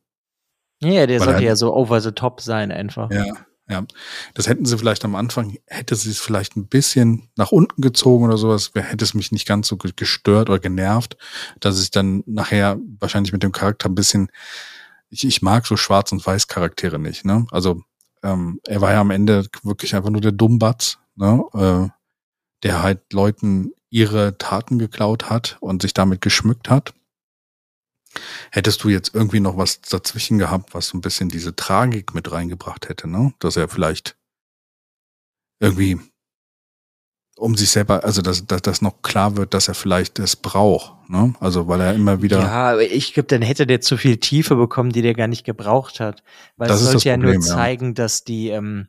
Ja, 0.80 1.06
der 1.06 1.20
Weil 1.20 1.26
sollte 1.26 1.42
er- 1.42 1.48
ja 1.48 1.56
so 1.56 1.74
over 1.74 2.00
the 2.00 2.12
top 2.12 2.40
sein 2.40 2.72
einfach. 2.72 3.10
Ja, 3.10 3.24
ja. 3.68 3.84
Das 4.34 4.48
hätten 4.48 4.64
sie 4.64 4.76
vielleicht 4.78 5.04
am 5.04 5.14
Anfang, 5.14 5.56
hätte 5.66 5.94
sie 5.94 6.10
es 6.10 6.20
vielleicht 6.20 6.56
ein 6.56 6.66
bisschen 6.66 7.30
nach 7.36 7.52
unten 7.52 7.80
gezogen 7.82 8.24
oder 8.24 8.36
sowas, 8.36 8.72
hätte 8.74 9.04
es 9.04 9.14
mich 9.14 9.32
nicht 9.32 9.46
ganz 9.46 9.68
so 9.68 9.76
ge- 9.76 9.92
gestört 9.94 10.50
oder 10.50 10.58
genervt, 10.58 11.16
dass 11.60 11.80
ich 11.82 11.90
dann 11.90 12.22
nachher 12.26 12.78
wahrscheinlich 13.00 13.32
mit 13.32 13.42
dem 13.42 13.52
Charakter 13.52 13.88
ein 13.88 13.94
bisschen, 13.94 14.28
ich, 15.10 15.24
ich 15.26 15.42
mag 15.42 15.66
so 15.66 15.76
Schwarz- 15.76 16.12
und 16.12 16.26
Weiß-Charaktere 16.26 16.98
nicht, 16.98 17.24
ne? 17.24 17.46
Also, 17.50 17.82
ähm, 18.22 18.60
er 18.66 18.80
war 18.80 18.92
ja 18.92 19.00
am 19.00 19.10
Ende 19.10 19.46
wirklich 19.62 19.94
einfach 19.94 20.10
nur 20.10 20.20
der 20.20 20.32
Dummbatz, 20.32 20.98
ne? 21.16 21.44
Äh, 21.54 21.88
der 22.62 22.82
halt 22.82 23.12
Leuten 23.12 23.72
ihre 23.90 24.38
Taten 24.38 24.78
geklaut 24.78 25.28
hat 25.28 25.58
und 25.60 25.82
sich 25.82 25.94
damit 25.94 26.20
geschmückt 26.20 26.70
hat. 26.70 26.94
Hättest 28.50 28.84
du 28.84 28.88
jetzt 28.88 29.14
irgendwie 29.14 29.40
noch 29.40 29.56
was 29.56 29.80
dazwischen 29.80 30.38
gehabt, 30.38 30.74
was 30.74 30.88
so 30.88 30.98
ein 30.98 31.00
bisschen 31.00 31.28
diese 31.28 31.56
Tragik 31.56 32.14
mit 32.14 32.30
reingebracht 32.30 32.88
hätte, 32.88 33.08
ne? 33.08 33.32
Dass 33.38 33.56
er 33.56 33.68
vielleicht 33.68 34.16
irgendwie 35.60 35.98
um 37.36 37.56
sich 37.56 37.70
selber, 37.70 38.04
also 38.04 38.20
dass, 38.20 38.46
dass 38.46 38.60
das 38.62 38.82
noch 38.82 39.00
klar 39.02 39.36
wird, 39.36 39.54
dass 39.54 39.66
er 39.68 39.74
vielleicht 39.74 40.18
es 40.18 40.36
braucht, 40.36 41.08
ne? 41.08 41.34
Also 41.40 41.66
weil 41.66 41.80
er 41.80 41.94
immer 41.94 42.20
wieder. 42.22 42.38
Ja, 42.40 42.78
ich 42.78 43.14
glaube, 43.14 43.28
dann 43.28 43.42
hätte 43.42 43.66
der 43.66 43.80
zu 43.80 43.96
viel 43.96 44.18
Tiefe 44.18 44.54
bekommen, 44.56 44.90
die 44.92 45.02
der 45.02 45.14
gar 45.14 45.28
nicht 45.28 45.44
gebraucht 45.44 45.98
hat. 45.98 46.22
Weil 46.56 46.68
Das 46.68 46.82
es 46.82 46.90
sollte 46.90 47.08
ja 47.08 47.14
Problem, 47.14 47.40
nur 47.40 47.46
ja. 47.48 47.54
zeigen, 47.54 47.94
dass 47.94 48.24
die, 48.24 48.50
ähm, 48.50 48.88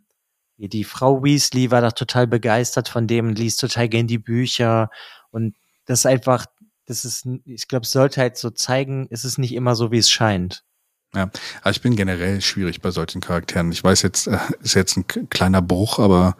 die- 0.57 0.83
Frau 0.83 1.23
Weasley 1.23 1.71
war 1.71 1.81
da 1.81 1.91
total 1.91 2.27
begeistert 2.27 2.89
von 2.89 3.07
dem, 3.07 3.29
liest 3.29 3.59
total 3.61 3.87
gern 3.89 4.07
die 4.07 4.19
Bücher 4.19 4.89
und 5.31 5.55
das 5.85 6.05
einfach, 6.05 6.45
das 6.85 7.05
ist, 7.05 7.27
ich 7.45 7.67
glaube, 7.67 7.83
es 7.83 7.91
sollte 7.91 8.21
halt 8.21 8.37
so 8.37 8.49
zeigen, 8.49 9.07
es 9.09 9.25
ist 9.25 9.37
nicht 9.37 9.53
immer 9.53 9.75
so, 9.75 9.91
wie 9.91 9.97
es 9.97 10.09
scheint. 10.09 10.63
Aber 11.61 11.71
ich 11.71 11.81
bin 11.81 11.95
generell 11.95 12.41
schwierig 12.41 12.81
bei 12.81 12.91
solchen 12.91 13.21
Charakteren. 13.21 13.71
Ich 13.71 13.83
weiß 13.83 14.01
jetzt, 14.01 14.27
äh, 14.27 14.39
ist 14.61 14.73
jetzt 14.73 14.97
ein 14.97 15.07
kleiner 15.07 15.61
Bruch, 15.61 15.99
aber 15.99 16.35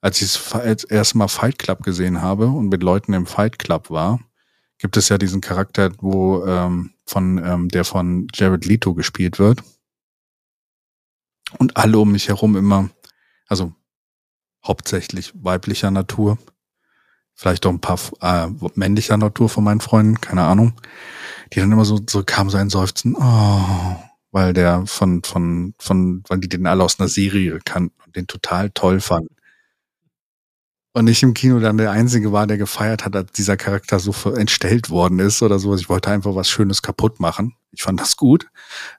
als 0.00 0.18
ich 0.18 0.28
es 0.28 0.52
als 0.52 0.84
erste 0.84 1.18
Mal 1.18 1.28
Fight 1.28 1.58
Club 1.58 1.82
gesehen 1.82 2.22
habe 2.22 2.46
und 2.46 2.68
mit 2.68 2.82
Leuten 2.82 3.12
im 3.12 3.26
Fight 3.26 3.58
Club 3.58 3.90
war, 3.90 4.20
gibt 4.78 4.96
es 4.96 5.08
ja 5.08 5.18
diesen 5.18 5.40
Charakter, 5.40 5.90
wo 5.98 6.44
ähm, 6.44 6.92
von 7.06 7.38
ähm, 7.38 7.68
der 7.68 7.84
von 7.84 8.28
Jared 8.32 8.64
Leto 8.64 8.94
gespielt 8.94 9.38
wird 9.38 9.62
und 11.58 11.76
alle 11.76 11.98
um 11.98 12.12
mich 12.12 12.28
herum 12.28 12.56
immer, 12.56 12.90
also 13.46 13.74
hauptsächlich 14.66 15.32
weiblicher 15.34 15.90
Natur, 15.90 16.38
vielleicht 17.40 17.64
auch 17.64 17.70
ein 17.70 17.80
paar 17.80 17.98
äh, 18.20 18.48
männlicher 18.74 19.16
Natur 19.16 19.48
von 19.48 19.64
meinen 19.64 19.80
Freunden, 19.80 20.20
keine 20.20 20.42
Ahnung, 20.42 20.74
die 21.52 21.60
dann 21.60 21.72
immer 21.72 21.86
so, 21.86 21.98
so 22.08 22.22
kam 22.22 22.50
so 22.50 22.58
ein 22.58 22.68
Seufzen, 22.68 23.16
oh, 23.16 23.96
weil 24.30 24.52
der 24.52 24.84
von, 24.86 25.22
von, 25.24 25.74
von, 25.78 26.22
weil 26.28 26.40
die 26.40 26.50
den 26.50 26.66
alle 26.66 26.84
aus 26.84 27.00
einer 27.00 27.08
Serie 27.08 27.58
kannten 27.64 27.96
und 28.04 28.14
den 28.14 28.26
total 28.26 28.68
toll 28.70 29.00
fanden. 29.00 29.34
Und 30.92 31.06
ich 31.06 31.22
im 31.22 31.32
Kino 31.32 31.60
dann 31.60 31.78
der 31.78 31.92
Einzige 31.92 32.30
war, 32.30 32.46
der 32.46 32.58
gefeiert 32.58 33.06
hat, 33.06 33.16
als 33.16 33.32
dieser 33.32 33.56
Charakter 33.56 33.98
so 34.00 34.12
entstellt 34.32 34.90
worden 34.90 35.18
ist 35.18 35.40
oder 35.40 35.58
sowas. 35.58 35.80
Ich 35.80 35.88
wollte 35.88 36.10
einfach 36.10 36.34
was 36.34 36.50
Schönes 36.50 36.82
kaputt 36.82 37.20
machen. 37.20 37.54
Ich 37.72 37.82
fand 37.82 38.00
das 38.00 38.16
gut. 38.16 38.48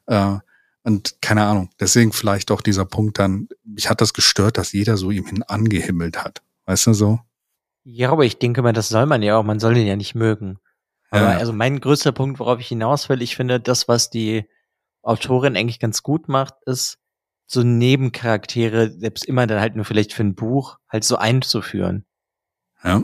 Äh, 0.07 0.37
Und 0.83 1.21
keine 1.21 1.45
Ahnung, 1.45 1.69
deswegen 1.79 2.11
vielleicht 2.11 2.49
auch 2.49 2.61
dieser 2.61 2.85
Punkt 2.85 3.19
dann, 3.19 3.49
mich 3.63 3.89
hat 3.89 4.01
das 4.01 4.13
gestört, 4.13 4.57
dass 4.57 4.71
jeder 4.71 4.97
so 4.97 5.11
ihm 5.11 5.27
hin 5.27 5.43
angehimmelt 5.43 6.23
hat. 6.23 6.41
Weißt 6.65 6.87
du 6.87 6.93
so? 6.93 7.19
Ja, 7.83 8.11
aber 8.11 8.25
ich 8.25 8.37
denke 8.39 8.61
mal, 8.61 8.73
das 8.73 8.89
soll 8.89 9.05
man 9.05 9.21
ja 9.23 9.37
auch, 9.37 9.43
man 9.43 9.59
soll 9.59 9.77
ihn 9.77 9.87
ja 9.87 9.95
nicht 9.95 10.15
mögen. 10.15 10.59
Aber 11.09 11.31
Ja. 11.33 11.37
also 11.37 11.51
mein 11.53 11.79
größter 11.79 12.11
Punkt, 12.11 12.39
worauf 12.39 12.59
ich 12.59 12.67
hinaus 12.67 13.09
will, 13.09 13.21
ich 13.21 13.35
finde, 13.35 13.59
das, 13.59 13.87
was 13.87 14.09
die 14.09 14.47
Autorin 15.01 15.57
eigentlich 15.57 15.79
ganz 15.79 16.03
gut 16.03 16.27
macht, 16.27 16.53
ist, 16.65 16.97
so 17.47 17.63
Nebencharaktere, 17.63 18.91
selbst 18.91 19.25
immer 19.25 19.45
dann 19.47 19.59
halt 19.59 19.75
nur 19.75 19.83
vielleicht 19.83 20.13
für 20.13 20.23
ein 20.23 20.35
Buch, 20.35 20.77
halt 20.87 21.03
so 21.03 21.17
einzuführen. 21.17 22.05
Ja. 22.83 23.03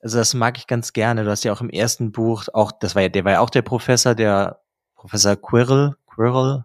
Also 0.00 0.18
das 0.18 0.34
mag 0.34 0.56
ich 0.58 0.68
ganz 0.68 0.92
gerne. 0.92 1.24
Du 1.24 1.30
hast 1.30 1.42
ja 1.42 1.52
auch 1.52 1.60
im 1.60 1.70
ersten 1.70 2.12
Buch 2.12 2.44
auch, 2.52 2.70
das 2.70 2.94
war 2.94 3.02
ja, 3.02 3.08
der 3.08 3.24
war 3.24 3.32
ja 3.32 3.40
auch 3.40 3.50
der 3.50 3.62
Professor, 3.62 4.14
der 4.14 4.60
Professor 4.94 5.34
Quirrell, 5.36 5.96
Quirrell, 6.06 6.64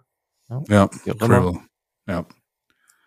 Ja. 0.68 0.90
wie 1.06 1.12
auch 1.12 1.22
immer. 1.22 1.40
Quirrell. 1.42 1.60
Ja. 2.08 2.26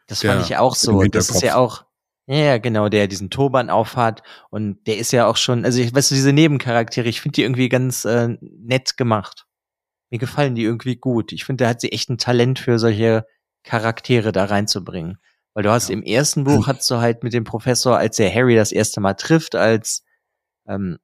Das 0.09 0.21
Der 0.21 0.33
fand 0.33 0.45
ich 0.47 0.57
auch 0.57 0.75
so. 0.75 1.03
Das 1.05 1.31
ist 1.31 1.43
ja 1.43 1.55
auch, 1.57 1.85
ja, 2.27 2.37
ja, 2.37 2.59
genau, 2.59 2.89
der 2.89 3.07
diesen 3.07 3.31
Turban 3.31 3.71
aufhat 3.71 4.23
und 4.51 4.87
der 4.87 4.97
ist 4.99 5.13
ja 5.13 5.27
auch 5.27 5.37
schon, 5.37 5.65
also 5.65 5.81
ich 5.81 5.95
weißt 5.95 6.11
du, 6.11 6.15
diese 6.15 6.33
Nebencharaktere, 6.33 7.09
ich 7.09 7.21
finde 7.21 7.37
die 7.37 7.43
irgendwie 7.43 7.69
ganz 7.69 8.05
äh, 8.05 8.37
nett 8.41 8.97
gemacht. 8.97 9.47
Mir 10.11 10.19
gefallen 10.19 10.55
die 10.55 10.63
irgendwie 10.63 10.97
gut. 10.97 11.33
Ich 11.33 11.45
finde, 11.45 11.65
da 11.65 11.71
hat 11.71 11.81
sie 11.81 11.93
echt 11.93 12.09
ein 12.09 12.19
Talent 12.19 12.59
für 12.59 12.79
solche 12.79 13.27
Charaktere 13.65 14.33
da 14.33 14.45
reinzubringen. 14.45 15.19
Weil 15.55 15.65
du 15.65 15.71
hast 15.71 15.89
Ja. 15.89 15.95
im 15.95 16.03
ersten 16.03 16.45
Buch 16.45 16.67
hast 16.67 16.91
du 16.91 16.97
halt 16.97 17.23
mit 17.25 17.33
dem 17.33 17.45
Professor, 17.45 17.97
als 17.99 18.19
er 18.19 18.33
Harry 18.33 18.55
das 18.57 18.73
erste 18.73 19.01
Mal 19.01 19.15
trifft, 19.15 19.55
als 19.55 20.05
ähm, 20.69 20.99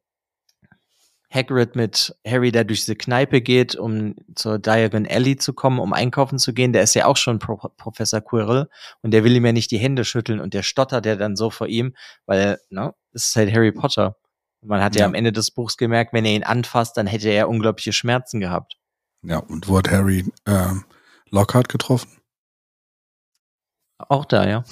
Hagrid 1.33 1.76
mit 1.76 2.16
Harry 2.26 2.51
da 2.51 2.64
durch 2.64 2.81
diese 2.81 2.97
Kneipe 2.97 3.41
geht, 3.41 3.76
um 3.76 4.16
zur 4.35 4.59
Diagon 4.59 5.07
Alley 5.07 5.37
zu 5.37 5.53
kommen, 5.53 5.78
um 5.78 5.93
einkaufen 5.93 6.39
zu 6.39 6.53
gehen, 6.53 6.72
der 6.72 6.83
ist 6.83 6.95
ja 6.95 7.07
auch 7.07 7.16
schon 7.16 7.39
Pro 7.39 7.57
Professor 7.76 8.20
Quirrell 8.20 8.68
und 9.03 9.12
der 9.12 9.22
will 9.22 9.37
ihm 9.37 9.47
ja 9.47 9.53
nicht 9.53 9.70
die 9.70 9.78
Hände 9.78 10.05
schütteln 10.05 10.41
und 10.41 10.55
der 10.55 10.64
stottert 10.64 11.07
ja 11.07 11.14
dann 11.14 11.37
so 11.37 11.51
vor 11.51 11.68
ihm, 11.68 11.95
weil, 12.26 12.59
ne, 12.70 12.95
das 13.12 13.28
ist 13.28 13.37
halt 13.37 13.53
Harry 13.55 13.70
Potter. 13.70 14.16
Man 14.62 14.83
hat 14.83 14.97
ja. 14.97 15.01
Ja. 15.01 15.07
am 15.07 15.14
Ende 15.14 15.33
des 15.33 15.53
Buchs 15.53 15.76
gemerkt, 15.76 16.12
wenn 16.12 16.24
er 16.24 16.35
ihn 16.35 16.45
anfasst, 16.45 16.97
dann 16.97 17.07
hätte 17.07 17.28
er 17.28 17.49
unglaubliche 17.49 17.93
Schmerzen 17.93 18.41
gehabt. 18.41 18.76
Ja. 19.22 19.39
Und 19.39 19.68
wo 19.68 19.78
hat 19.78 19.91
Harry 19.91 20.24
ähm, 20.47 20.85
Lockhart 21.31 21.68
getroffen? 21.68 22.11
Auch 23.99 24.24
da, 24.24 24.49
ja. 24.49 24.64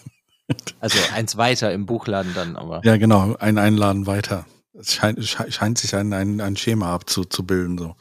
also 0.80 0.98
eins 1.14 1.36
weiter 1.36 1.72
im 1.72 1.86
Buchladen 1.86 2.32
dann, 2.34 2.56
aber. 2.56 2.80
Ja, 2.84 2.96
genau. 2.96 3.36
Ein 3.38 3.58
Einladen 3.58 4.06
weiter. 4.06 4.46
Es 4.74 4.94
scheint, 4.94 5.22
scheint 5.24 5.78
sich 5.78 5.94
ein, 5.94 6.12
ein, 6.12 6.40
ein 6.40 6.56
Schema 6.56 6.94
abzubilden. 6.94 7.76
So. 7.78 7.96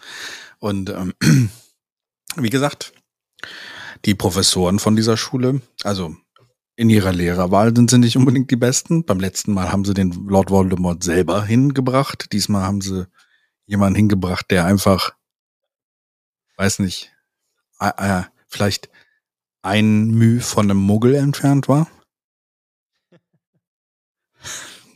Und 0.60 0.90
ähm, 0.90 1.14
wie 2.36 2.50
gesagt, 2.50 2.94
die 4.06 4.16
Professoren 4.16 4.80
von 4.80 4.96
dieser 4.96 5.18
Schule, 5.18 5.62
also 5.84 6.16
in 6.76 6.90
ihrer 6.90 7.12
Lehrerwahl 7.12 7.76
sind 7.76 7.92
sie 7.92 7.98
nicht 7.98 8.16
unbedingt 8.16 8.50
die 8.50 8.56
besten. 8.56 9.04
Beim 9.04 9.20
letzten 9.20 9.54
Mal 9.54 9.72
haben 9.72 9.86
sie 9.86 9.94
den 9.94 10.12
Lord 10.28 10.50
Voldemort 10.50 11.04
selber 11.04 11.44
hingebracht. 11.44 12.32
Diesmal 12.32 12.64
haben 12.64 12.82
sie 12.82 13.08
jemanden 13.66 13.98
hingebracht, 13.98 14.50
der 14.50 14.66
einfach, 14.66 15.14
weiß 16.58 16.80
nicht, 16.80 17.12
äh, 17.80 17.92
äh, 17.98 18.24
vielleicht 18.48 18.90
ein 19.62 20.08
Müh 20.08 20.40
von 20.40 20.72
einem 20.72 20.80
Muggel 20.80 21.16
entfernt 21.16 21.68
war. 21.68 21.88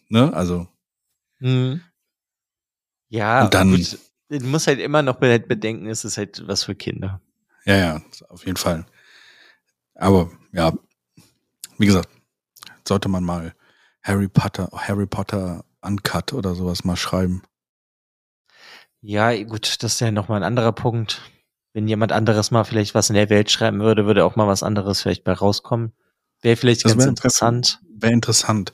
ne, 0.10 0.34
also 0.34 0.68
Hm. 1.40 1.82
Ja, 3.10 3.46
Und 3.46 3.54
dann- 3.54 3.72
gut, 3.72 4.00
du 4.30 4.40
musst 4.46 4.68
halt 4.68 4.80
immer 4.80 5.02
noch 5.02 5.18
be- 5.18 5.40
bedenken, 5.40 5.88
es 5.88 6.06
ist 6.06 6.18
halt 6.18 6.48
was 6.48 6.64
für 6.64 6.76
Kinder. 6.76 7.22
Ja, 7.66 7.76
ja, 7.78 8.02
auf 8.30 8.46
jeden 8.46 8.58
Fall. 8.58 8.86
Aber 9.96 10.32
ja, 10.52 10.74
wie 11.78 11.86
gesagt, 11.86 12.10
sollte 12.88 13.10
man 13.10 13.24
mal 13.24 13.54
Harry 14.04 14.28
Potter, 14.28 14.70
Harry 14.74 15.06
Potter 15.08 15.66
Uncut 15.82 16.34
oder 16.34 16.56
sowas 16.56 16.84
mal 16.84 16.96
schreiben. 16.96 17.44
Ja, 19.02 19.36
gut, 19.44 19.84
das 19.84 19.94
ist 19.94 20.00
ja 20.00 20.12
nochmal 20.12 20.40
ein 20.40 20.44
anderer 20.48 20.72
Punkt. 20.72 21.22
Wenn 21.74 21.88
jemand 21.88 22.12
anderes 22.12 22.52
mal 22.52 22.64
vielleicht 22.64 22.96
was 22.96 23.10
in 23.10 23.16
der 23.16 23.30
Welt 23.30 23.52
schreiben 23.52 23.80
würde, 23.82 24.06
würde 24.06 24.26
auch 24.26 24.36
mal 24.36 24.48
was 24.48 24.64
anderes 24.64 25.02
vielleicht 25.02 25.24
bei 25.24 25.34
rauskommen. 25.34 25.92
Wäre 26.42 26.56
vielleicht 26.56 26.86
Das 26.86 26.94
ganz 26.94 27.04
wär- 27.04 27.10
interessant. 27.10 27.80
Wäre 27.90 28.14
interessant. 28.14 28.72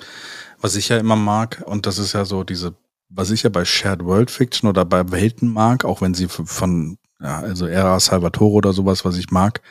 Was 0.62 0.76
ich 0.76 0.90
ja 0.90 0.98
immer 0.98 1.16
mag, 1.16 1.64
und 1.66 1.88
das 1.88 1.98
ist 1.98 2.14
ja 2.14 2.24
so 2.24 2.44
diese, 2.44 2.76
was 3.10 3.32
ich 3.32 3.44
ja 3.44 3.50
bei 3.50 3.66
Shared 3.66 4.06
World 4.06 4.30
Fiction 4.30 4.70
oder 4.70 4.86
bei 4.86 5.12
Welten 5.12 5.52
mag, 5.52 5.84
auch 5.86 6.02
wenn 6.02 6.14
sie 6.14 6.28
von, 6.28 7.00
ja, 7.20 7.40
also 7.40 7.66
Era 7.66 8.00
Salvatore 8.00 8.54
oder 8.54 8.72
sowas, 8.72 9.04
was 9.04 9.18
ich 9.18 9.32
mag, 9.32 9.62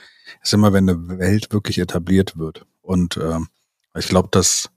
ist 0.43 0.53
immer, 0.53 0.73
wenn 0.73 0.89
eine 0.89 1.19
Welt 1.19 1.53
wirklich 1.53 1.79
etabliert 1.79 2.37
wird. 2.37 2.67
Und 2.83 3.17
ähm, 3.17 3.49
ich 3.97 4.09
glaube, 4.09 4.29
dass 4.33 4.71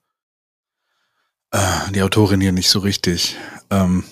äh, 1.51 1.91
die 1.91 2.01
Autorin 2.03 2.41
hier 2.41 2.51
nicht 2.51 2.69
so 2.69 2.79
richtig. 2.79 3.37
Ähm, 3.69 4.03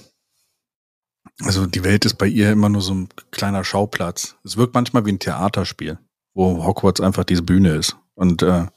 also 1.43 1.65
die 1.65 1.83
Welt 1.83 2.05
ist 2.05 2.15
bei 2.15 2.27
ihr 2.27 2.51
immer 2.51 2.69
nur 2.69 2.81
so 2.81 2.93
ein 2.93 3.09
kleiner 3.31 3.63
Schauplatz. 3.63 4.35
Es 4.43 4.57
wirkt 4.57 4.73
manchmal 4.73 5.05
wie 5.05 5.11
ein 5.11 5.19
Theaterspiel, 5.19 5.99
wo 6.33 6.63
Hogwarts 6.65 7.01
einfach 7.01 7.23
diese 7.23 7.41
Bühne 7.41 7.75
ist 7.75 7.97
und 8.15 8.43
äh, 8.43 8.67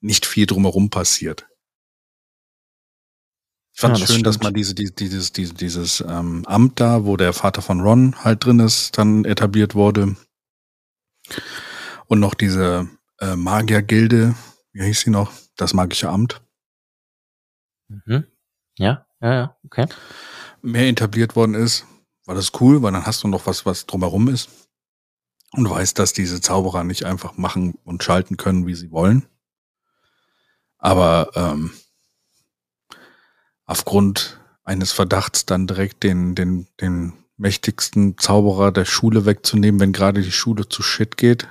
nicht 0.00 0.26
viel 0.26 0.46
drumherum 0.46 0.90
passiert. 0.90 1.46
Ich 3.80 3.82
fand 3.82 3.96
Ja, 3.96 4.04
das 4.04 4.12
schön, 4.12 4.22
dass 4.22 4.34
stimmt. 4.34 4.44
man 4.44 4.52
diese, 4.52 4.74
diese, 4.74 4.92
dieses, 4.92 5.32
dieses, 5.32 5.54
dieses 5.54 6.04
ähm, 6.06 6.44
Amt 6.44 6.80
da, 6.80 7.06
wo 7.06 7.16
der 7.16 7.32
Vater 7.32 7.62
von 7.62 7.80
Ron 7.80 8.14
halt 8.22 8.44
drin 8.44 8.60
ist, 8.60 8.98
dann 8.98 9.24
etabliert 9.24 9.74
wurde. 9.74 10.16
Und 12.06 12.20
noch 12.20 12.34
diese 12.34 12.90
äh, 13.20 13.36
Magiergilde, 13.36 14.34
wie 14.74 14.82
hieß 14.84 15.00
sie 15.00 15.08
noch? 15.10 15.32
Das 15.56 15.72
magische 15.72 16.10
Amt. 16.10 16.42
Mhm. 17.88 18.26
Ja, 18.76 19.06
ja, 19.22 19.32
ja, 19.32 19.56
okay. 19.64 19.86
mehr 20.60 20.86
etabliert 20.86 21.34
worden 21.34 21.54
ist, 21.54 21.86
war 22.26 22.34
das 22.34 22.52
cool, 22.60 22.82
weil 22.82 22.92
dann 22.92 23.06
hast 23.06 23.24
du 23.24 23.28
noch 23.28 23.46
was, 23.46 23.64
was 23.64 23.86
drumherum 23.86 24.28
ist. 24.28 24.50
Und 25.52 25.70
weißt, 25.70 25.98
dass 25.98 26.12
diese 26.12 26.42
Zauberer 26.42 26.84
nicht 26.84 27.06
einfach 27.06 27.38
machen 27.38 27.78
und 27.84 28.04
schalten 28.04 28.36
können, 28.36 28.66
wie 28.66 28.74
sie 28.74 28.90
wollen. 28.90 29.24
Aber 30.76 31.30
ähm, 31.34 31.72
aufgrund 33.70 34.40
eines 34.64 34.90
Verdachts 34.92 35.46
dann 35.46 35.66
direkt 35.66 36.02
den, 36.02 36.34
den, 36.34 36.66
den 36.80 37.12
mächtigsten 37.36 38.18
Zauberer 38.18 38.72
der 38.72 38.84
Schule 38.84 39.24
wegzunehmen, 39.26 39.80
wenn 39.80 39.92
gerade 39.92 40.22
die 40.22 40.32
Schule 40.32 40.68
zu 40.68 40.82
shit 40.82 41.16
geht. 41.16 41.46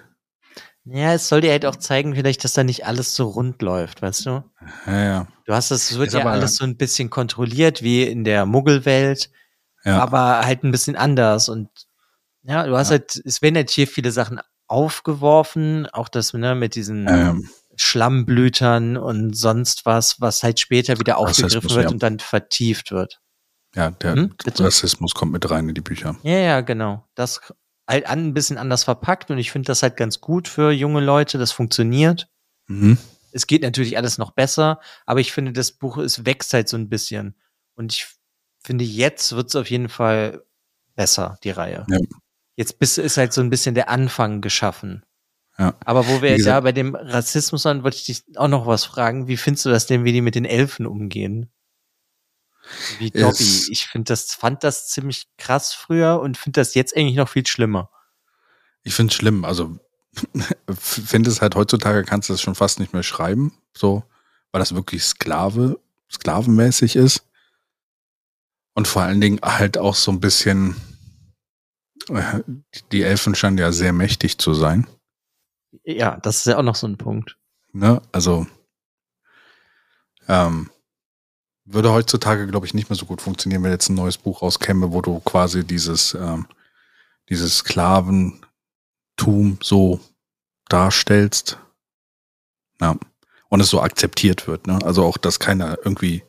Ja, 0.83 1.13
es 1.13 1.27
soll 1.29 1.41
dir 1.41 1.51
halt 1.51 1.65
auch 1.65 1.75
zeigen, 1.77 2.15
vielleicht, 2.15 2.43
dass 2.43 2.53
da 2.53 2.63
nicht 2.63 2.85
alles 2.85 3.15
so 3.15 3.27
rund 3.27 3.61
läuft, 3.61 4.01
weißt 4.01 4.25
du? 4.25 4.43
Ja, 4.85 5.03
ja. 5.03 5.27
Du 5.45 5.53
hast 5.53 5.71
es, 5.71 5.91
es 5.91 5.97
wird 5.97 6.07
Ist 6.09 6.13
ja 6.13 6.21
aber- 6.21 6.31
alles 6.31 6.55
so 6.55 6.63
ein 6.65 6.77
bisschen 6.77 7.09
kontrolliert, 7.09 7.83
wie 7.83 8.03
in 8.03 8.23
der 8.23 8.45
Muggelwelt, 8.45 9.29
ja. 9.85 9.99
aber 9.99 10.41
halt 10.45 10.63
ein 10.63 10.71
bisschen 10.71 10.95
anders. 10.95 11.47
Und 11.49 11.69
ja, 12.43 12.65
du 12.65 12.75
hast 12.77 12.89
Ja. 12.89 12.97
halt, 12.97 13.21
es 13.25 13.41
werden 13.41 13.55
halt 13.55 13.69
hier 13.69 13.87
viele 13.87 14.11
Sachen 14.11 14.39
aufgeworfen, 14.67 15.87
auch 15.87 16.09
das 16.09 16.33
ne, 16.33 16.53
mit 16.55 16.75
diesen 16.75 17.07
Ähm, 17.07 17.49
Schlammblütern 17.81 18.97
und 18.97 19.35
sonst 19.35 19.85
was, 19.85 20.19
was 20.19 20.43
halt 20.43 20.59
später 20.59 20.99
wieder 20.99 21.17
aufgegriffen 21.17 21.55
Rassismus, 21.55 21.75
wird 21.75 21.85
ja. 21.85 21.91
und 21.91 22.03
dann 22.03 22.19
vertieft 22.19 22.91
wird. 22.91 23.19
ja, 23.75 23.91
der 23.91 24.15
Hm? 24.15 24.35
Rassismus 24.57 25.13
kommt 25.13 25.31
mit 25.31 25.49
rein 25.49 25.69
in 25.69 25.75
die 25.75 25.81
Bücher. 25.81 26.17
Ja, 26.23 26.39
ja, 26.39 26.61
genau. 26.61 27.07
Das 27.15 27.41
halt 27.87 28.05
an, 28.07 28.27
ein 28.27 28.33
bisschen 28.33 28.57
anders 28.57 28.83
verpackt 28.83 29.31
und 29.31 29.37
ich 29.37 29.51
finde 29.51 29.67
das 29.67 29.81
halt 29.81 29.97
ganz 29.97 30.21
gut 30.21 30.47
für 30.47 30.71
junge 30.71 30.99
Leute. 31.01 31.37
Das 31.37 31.51
funktioniert. 31.51 32.27
Mhm. 32.67 32.97
Es 33.31 33.47
geht 33.47 33.61
natürlich 33.61 33.97
alles 33.97 34.17
noch 34.17 34.31
besser, 34.31 34.79
aber 35.05 35.19
ich 35.21 35.31
finde, 35.31 35.53
das 35.53 35.71
Buch, 35.71 35.97
es 35.97 36.25
wächst 36.25 36.53
halt 36.53 36.67
so 36.67 36.77
ein 36.77 36.89
bisschen. 36.89 37.35
Und 37.75 37.93
ich 37.93 38.07
finde, 38.59 38.83
jetzt 38.83 39.35
wird 39.35 39.47
es 39.47 39.55
auf 39.55 39.69
jeden 39.69 39.89
Fall 39.89 40.43
besser, 40.95 41.37
die 41.43 41.51
Reihe. 41.51 41.85
Ja. 41.89 41.97
Jetzt 42.55 42.81
ist 42.81 43.17
halt 43.17 43.31
so 43.31 43.41
ein 43.41 43.49
bisschen 43.49 43.73
der 43.73 43.89
Anfang 43.89 44.41
geschaffen. 44.41 45.05
Ja. 45.59 45.75
Aber 45.85 46.07
wo 46.07 46.21
wir 46.21 46.35
gesagt- 46.37 46.63
bei 46.63 46.71
dem 46.71 46.95
Rassismus 46.95 47.65
waren, 47.65 47.83
wollte 47.83 47.97
ich 47.97 48.05
dich 48.05 48.23
auch 48.37 48.47
noch 48.47 48.65
was 48.65 48.85
fragen. 48.85 49.27
Wie 49.27 49.37
findest 49.37 49.65
du 49.65 49.69
das 49.69 49.85
denn, 49.87 50.05
wie 50.05 50.13
die 50.13 50.21
mit 50.21 50.35
den 50.35 50.45
Elfen 50.45 50.87
umgehen? 50.87 51.51
Wie 52.97 53.11
Dobby. 53.11 53.67
Ich 53.71 53.87
finde 53.87 54.05
das, 54.13 54.33
fand 54.35 54.63
das 54.63 54.87
ziemlich 54.87 55.27
krass 55.37 55.73
früher 55.73 56.19
und 56.21 56.37
finde 56.37 56.61
das 56.61 56.75
jetzt 56.75 56.95
eigentlich 56.95 57.15
noch 57.17 57.27
viel 57.29 57.45
schlimmer. 57.45 57.89
Ich 58.83 58.93
finde 58.93 59.11
es 59.11 59.15
schlimm. 59.17 59.43
Also 59.43 59.77
finde 60.79 61.29
es 61.29 61.41
halt 61.41 61.55
heutzutage 61.55 62.03
kannst 62.03 62.29
du 62.29 62.33
das 62.33 62.41
schon 62.41 62.55
fast 62.55 62.79
nicht 62.79 62.93
mehr 62.93 63.03
schreiben, 63.03 63.53
so, 63.75 64.03
weil 64.51 64.59
das 64.59 64.73
wirklich 64.75 65.03
Sklave, 65.03 65.79
sklavenmäßig 66.11 66.95
ist. 66.95 67.25
Und 68.75 68.87
vor 68.87 69.01
allen 69.01 69.19
Dingen 69.19 69.39
halt 69.43 69.77
auch 69.77 69.95
so 69.95 70.11
ein 70.11 70.19
bisschen, 70.21 70.75
äh, 72.09 72.39
die 72.91 73.01
Elfen 73.01 73.35
scheinen 73.35 73.57
ja 73.57 73.71
sehr 73.73 73.91
mächtig 73.93 74.37
zu 74.37 74.53
sein. 74.53 74.87
Ja, 75.83 76.17
das 76.17 76.37
ist 76.37 76.47
ja 76.47 76.57
auch 76.57 76.63
noch 76.63 76.75
so 76.75 76.87
ein 76.87 76.97
Punkt. 76.97 77.37
Ne? 77.71 78.01
Also 78.11 78.47
ähm, 80.27 80.69
würde 81.65 81.91
heutzutage, 81.91 82.47
glaube 82.47 82.65
ich, 82.65 82.73
nicht 82.73 82.89
mehr 82.89 82.97
so 82.97 83.05
gut 83.05 83.21
funktionieren, 83.21 83.63
wenn 83.63 83.71
jetzt 83.71 83.89
ein 83.89 83.95
neues 83.95 84.17
Buch 84.17 84.41
rauskäme, 84.41 84.91
wo 84.91 85.01
du 85.01 85.19
quasi 85.19 85.63
dieses, 85.63 86.13
ähm, 86.13 86.47
dieses 87.29 87.59
Sklaventum 87.59 88.41
Tum 89.19 89.57
so 89.61 89.99
darstellst. 90.69 91.59
Ja. 92.81 92.95
Und 93.49 93.59
es 93.59 93.69
so 93.69 93.81
akzeptiert 93.81 94.47
wird, 94.47 94.67
ne? 94.67 94.79
Also 94.83 95.03
auch, 95.03 95.17
dass 95.17 95.39
keiner 95.39 95.77
irgendwie 95.83 96.23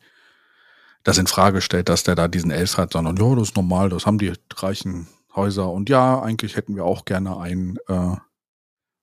das 1.03 1.17
in 1.17 1.27
Frage 1.27 1.61
stellt, 1.61 1.87
dass 1.87 2.03
der 2.03 2.15
da 2.15 2.27
diesen 2.27 2.51
Elf 2.51 2.77
hat, 2.77 2.93
sondern 2.93 3.15
ja, 3.15 3.35
das 3.35 3.49
ist 3.49 3.55
normal, 3.55 3.89
das 3.89 4.05
haben 4.05 4.17
die 4.17 4.33
reichen 4.55 5.07
Häuser 5.35 5.71
und 5.71 5.89
ja, 5.89 6.21
eigentlich 6.21 6.55
hätten 6.55 6.75
wir 6.75 6.83
auch 6.83 7.05
gerne 7.05 7.37
einen, 7.37 7.77
äh, 7.87 8.17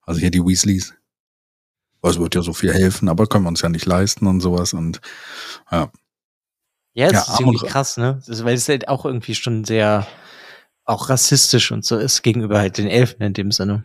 also 0.08 0.20
hier 0.20 0.30
die 0.30 0.44
Weasleys. 0.44 0.94
Es 2.02 2.18
wird 2.18 2.34
ja 2.34 2.42
so 2.42 2.52
viel 2.52 2.72
helfen, 2.72 3.08
aber 3.08 3.26
können 3.26 3.44
wir 3.44 3.48
uns 3.48 3.60
ja 3.60 3.68
nicht 3.68 3.86
leisten 3.86 4.26
und 4.26 4.40
sowas 4.40 4.72
und 4.72 5.00
ja. 5.70 5.90
Ja, 6.94 7.06
es 7.06 7.12
Ja, 7.12 7.20
ist 7.22 7.40
irgendwie 7.40 7.66
krass, 7.66 7.96
ne? 7.96 8.22
Das 8.26 8.44
weil 8.44 8.54
es 8.54 8.68
halt 8.68 8.88
auch 8.88 9.04
irgendwie 9.04 9.34
schon 9.34 9.64
sehr 9.64 10.06
auch 10.84 11.08
rassistisch 11.10 11.72
und 11.72 11.84
so 11.84 11.96
ist 11.98 12.22
gegenüber 12.22 12.58
halt 12.58 12.78
den 12.78 12.88
Elfen 12.88 13.22
in 13.22 13.34
dem 13.34 13.52
Sinne. 13.52 13.84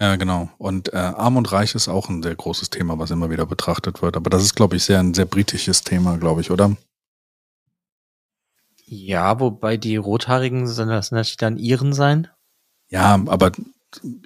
Ja, 0.00 0.16
genau. 0.16 0.50
Und 0.58 0.92
äh, 0.92 0.96
Arm 0.96 1.36
und 1.36 1.50
Reich 1.52 1.74
ist 1.74 1.88
auch 1.88 2.08
ein 2.08 2.22
sehr 2.22 2.34
großes 2.36 2.70
Thema, 2.70 2.98
was 2.98 3.10
immer 3.10 3.30
wieder 3.30 3.46
betrachtet 3.46 4.02
wird. 4.02 4.16
Aber 4.16 4.30
das 4.30 4.42
ist, 4.44 4.54
glaube 4.54 4.76
ich, 4.76 4.84
sehr 4.84 5.00
ein 5.00 5.14
sehr 5.14 5.24
britisches 5.26 5.82
Thema, 5.82 6.16
glaube 6.18 6.40
ich, 6.42 6.50
oder? 6.52 6.76
Ja, 8.86 9.40
wobei 9.40 9.76
die 9.76 9.96
Rothaarigen 9.96 10.66
sind 10.68 10.88
das 10.88 11.10
natürlich 11.10 11.36
dann 11.36 11.58
Iren 11.58 11.92
sein. 11.92 12.28
Ja, 12.88 13.14
aber 13.26 13.52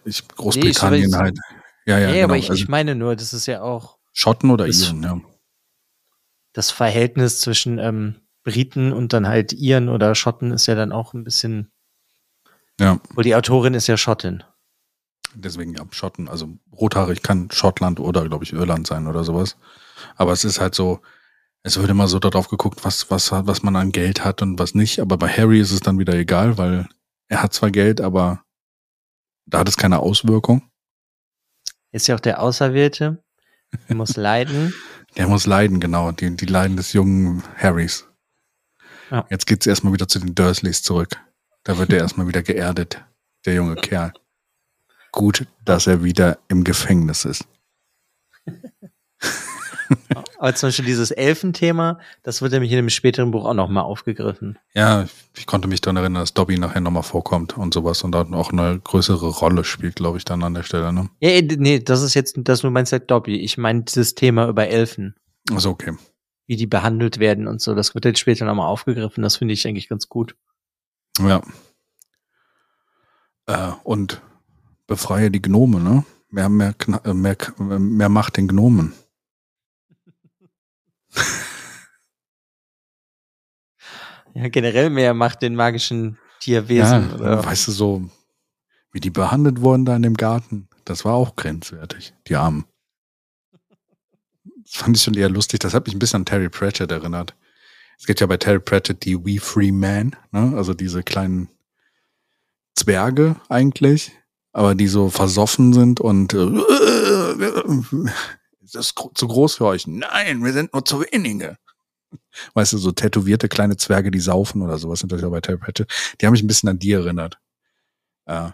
ich, 0.05 0.27
Großbritannien 0.29 1.03
Nee, 1.03 1.09
ich- 1.09 1.15
halt. 1.17 1.39
Ja, 1.87 1.99
ja, 1.99 2.09
Ja, 2.09 2.13
genau. 2.15 2.25
aber 2.25 2.37
ich, 2.37 2.51
also 2.51 2.63
ich 2.63 2.69
meine 2.69 2.95
nur, 2.95 3.17
das 3.17 3.33
ist 3.33 3.47
ja 3.47 3.63
auch 3.63 3.99
Schotten 4.13 4.51
oder 4.51 4.67
das- 4.67 4.81
Iren, 4.83 5.03
ja. 5.03 5.21
das 6.53 6.71
Verhältnis 6.71 7.41
zwischen 7.41 7.79
ähm, 7.79 8.17
Briten 8.45 8.93
und 8.93 9.13
dann 9.13 9.27
halt 9.27 9.53
Iren 9.53 9.89
oder 9.89 10.15
Schotten 10.15 10.51
ist 10.53 10.67
ja 10.67 10.75
dann 10.75 10.93
auch 10.93 11.15
ein 11.15 11.25
bisschen, 11.25 11.71
Ja, 12.81 13.01
wo 13.15 13.23
die 13.23 13.35
Autorin 13.35 13.75
ist 13.75 13.87
ja 13.87 13.97
Schottin. 13.97 14.43
deswegen 15.35 15.75
ja, 15.75 15.85
Schotten. 15.91 16.29
Also 16.29 16.49
rothaarig 16.73 17.23
kann 17.23 17.51
Schottland 17.51 18.01
oder, 18.01 18.27
glaube 18.29 18.45
ich, 18.45 18.53
Irland 18.53 18.87
sein 18.87 19.07
oder 19.07 19.25
sowas. 19.25 19.57
Aber 20.17 20.33
es 20.33 20.45
ist 20.45 20.61
halt 20.61 20.75
so, 20.75 21.01
es 21.63 21.79
wird 21.79 21.91
immer 21.91 22.09
so 22.09 22.19
darauf 22.19 22.49
geguckt, 22.49 22.85
was, 22.85 23.11
was, 23.11 23.31
was 23.33 23.63
man 23.63 23.77
an 23.77 23.93
Geld 23.93 24.25
hat 24.25 24.43
und 24.43 24.59
was 24.59 24.75
nicht. 24.75 25.01
Aber 25.01 25.17
bei 25.19 25.29
Harry 25.29 25.61
ist 25.61 25.71
es 25.73 25.81
dann 25.81 25.99
wieder 25.99 26.15
egal, 26.15 26.57
weil 26.59 26.89
er 27.29 27.43
hat 27.43 27.53
zwar 27.53 27.71
Geld, 27.71 28.01
aber 28.01 28.43
da 29.49 29.61
hat 29.61 29.69
es 29.69 29.77
keine 29.77 30.01
Auswirkung. 30.01 30.63
Ist 31.91 32.07
ja 32.07 32.15
auch 32.15 32.21
der 32.21 32.43
Auserwählte, 32.43 33.23
Er 33.89 33.95
muss 33.95 34.17
leiden. 34.17 34.75
Der 35.17 35.27
muss 35.27 35.47
leiden, 35.47 35.81
genau. 35.81 36.13
Die, 36.13 36.37
die 36.37 36.47
Leiden 36.47 36.77
des 36.77 36.93
jungen 36.93 37.43
Harrys. 37.57 38.07
Ja. 39.11 39.27
Jetzt 39.31 39.47
geht's 39.47 39.67
erstmal 39.67 39.93
wieder 39.93 40.07
zu 40.07 40.19
den 40.19 40.35
Dursleys 40.35 40.83
zurück. 40.83 41.17
Da 41.65 41.79
wird 41.79 41.93
er 41.93 41.99
erstmal 42.01 42.29
wieder 42.29 42.43
geerdet, 42.43 43.03
der 43.47 43.55
junge 43.55 43.75
Kerl. 43.77 44.13
Gut, 45.13 45.47
dass 45.65 45.87
er 45.87 46.05
wieder 46.05 46.39
im 46.49 46.65
Gefängnis 46.65 47.25
ist. 47.25 47.49
Aber 50.39 50.55
zum 50.55 50.69
Beispiel 50.69 50.85
dieses 50.85 51.11
Elfenthema, 51.11 51.99
das 52.23 52.41
wird 52.41 52.53
nämlich 52.53 52.71
in 52.71 52.79
einem 52.79 52.91
späteren 52.91 53.33
Buch 53.33 53.45
auch 53.45 53.55
nochmal 53.55 53.83
aufgegriffen. 53.83 54.57
Ja, 54.73 55.09
ich 55.37 55.47
konnte 55.47 55.67
mich 55.67 55.81
daran 55.81 55.97
erinnern, 55.97 56.23
dass 56.23 56.33
Dobby 56.33 56.57
nachher 56.59 56.81
nochmal 56.81 57.03
vorkommt 57.03 57.59
und 57.59 57.75
sowas 57.75 58.05
und 58.05 58.13
dann 58.13 58.35
auch 58.35 58.53
eine 58.53 58.79
größere 58.79 59.27
Rolle 59.27 59.65
spielt, 59.65 59.97
glaube 59.97 60.17
ich, 60.17 60.25
dann 60.25 60.45
an 60.45 60.55
der 60.55 60.63
Stelle. 60.63 60.93
Ne? 60.93 61.11
Ja, 61.19 61.31
eh, 61.31 61.43
nee, 61.43 61.81
das 61.81 62.03
ist 62.03 62.15
jetzt, 62.15 62.37
das 62.39 62.61
du 62.61 62.71
meinst 62.71 62.93
halt 62.93 63.11
Dobby. 63.11 63.41
Ich 63.41 63.59
meine 63.59 63.83
dieses 63.83 64.15
Thema 64.15 64.49
über 64.49 64.69
Elfen, 64.69 65.17
Also 65.51 65.71
okay. 65.71 65.97
wie 66.47 66.55
die 66.55 66.69
behandelt 66.69 67.19
werden 67.19 67.49
und 67.49 67.61
so. 67.61 67.75
Das 67.75 67.97
wird 67.97 68.05
jetzt 68.05 68.21
später 68.21 68.45
nochmal 68.45 68.69
aufgegriffen. 68.69 69.23
Das 69.23 69.37
finde 69.37 69.55
ich 69.55 69.67
eigentlich 69.67 69.89
ganz 69.89 70.09
gut. 70.09 70.37
Ja. 71.19 71.43
Äh, 73.47 73.73
und 73.83 74.23
befreie 74.87 75.33
die 75.33 75.43
Gnome, 75.43 75.81
ne? 75.81 76.05
Mehr, 76.31 76.49
mehr, 76.49 76.75
äh, 77.05 77.13
mehr, 77.13 77.37
mehr 77.59 78.09
Macht 78.09 78.37
den 78.37 78.47
Gnomen. 78.47 78.93
Ja, 84.35 84.49
generell 84.49 84.91
mehr 84.91 85.15
macht 85.15 85.43
den 85.43 85.57
magischen 85.57 86.17
Tierwesen. 86.39 87.09
ja, 87.11 87.15
oder? 87.17 87.45
weißt 87.45 87.69
du, 87.69 87.73
so, 87.73 88.11
wie 88.93 89.01
die 89.01 89.11
behandelt 89.11 89.61
wurden 89.63 89.85
da 89.85 89.97
in 89.97 90.03
dem 90.03 90.15
Garten, 90.15 90.69
das 90.85 91.05
war 91.05 91.15
auch 91.15 91.35
grenzwertig, 91.35 92.15
die 92.29 92.37
Armen. 92.37 92.65
Das 94.63 94.75
fand 94.75 94.97
ich 94.97 95.03
schon 95.03 95.15
eher 95.15 95.29
lustig. 95.29 95.61
Das 95.61 95.75
hat 95.75 95.87
mich 95.87 95.95
ein 95.95 95.99
bisschen 95.99 96.21
an 96.21 96.27
Terry 96.27 96.49
Pratchett 96.49 96.93
erinnert. 96.93 97.35
Es 97.99 98.07
gibt 98.07 98.21
ja 98.21 98.27
bei 98.27 98.37
Terry 98.37 98.61
Pratchett 98.61 99.05
die 99.05 99.17
We 99.17 99.41
Free 99.41 99.73
Man, 99.73 100.15
ne? 100.31 100.53
also 100.57 100.73
diese 100.73 101.03
kleinen 101.03 101.49
Zwerge 102.77 103.37
eigentlich, 103.49 104.13
aber 104.53 104.75
die 104.75 104.87
so 104.87 105.09
versoffen 105.11 105.73
sind 105.73 106.01
und 106.01 106.33
äh, 106.35 106.47
das 108.73 108.95
gro- 108.95 109.13
zu 109.15 109.29
groß 109.29 109.57
für 109.57 109.67
euch? 109.67 109.87
Nein, 109.87 110.45
wir 110.45 110.53
sind 110.53 110.73
nur 110.73 110.85
zu 110.85 111.01
wenige. 111.01 111.57
Weißt 112.55 112.73
du, 112.73 112.79
so 112.79 112.93
tätowierte 112.93 113.49
kleine 113.49 113.77
Zwerge, 113.77 114.11
die 114.11 114.21
saufen 114.21 114.63
oder 114.63 114.79
sowas 114.79 115.01
sind 115.01 115.13
das 115.13 115.21
ja 115.21 115.29
bei 115.29 115.41
Terry. 115.41 115.59
Die 116.21 116.27
haben 116.27 116.33
mich 116.33 116.43
ein 116.43 116.47
bisschen 116.47 116.69
an 116.69 116.79
die 116.79 116.93
erinnert. 116.93 117.39
Äh, 118.27 118.51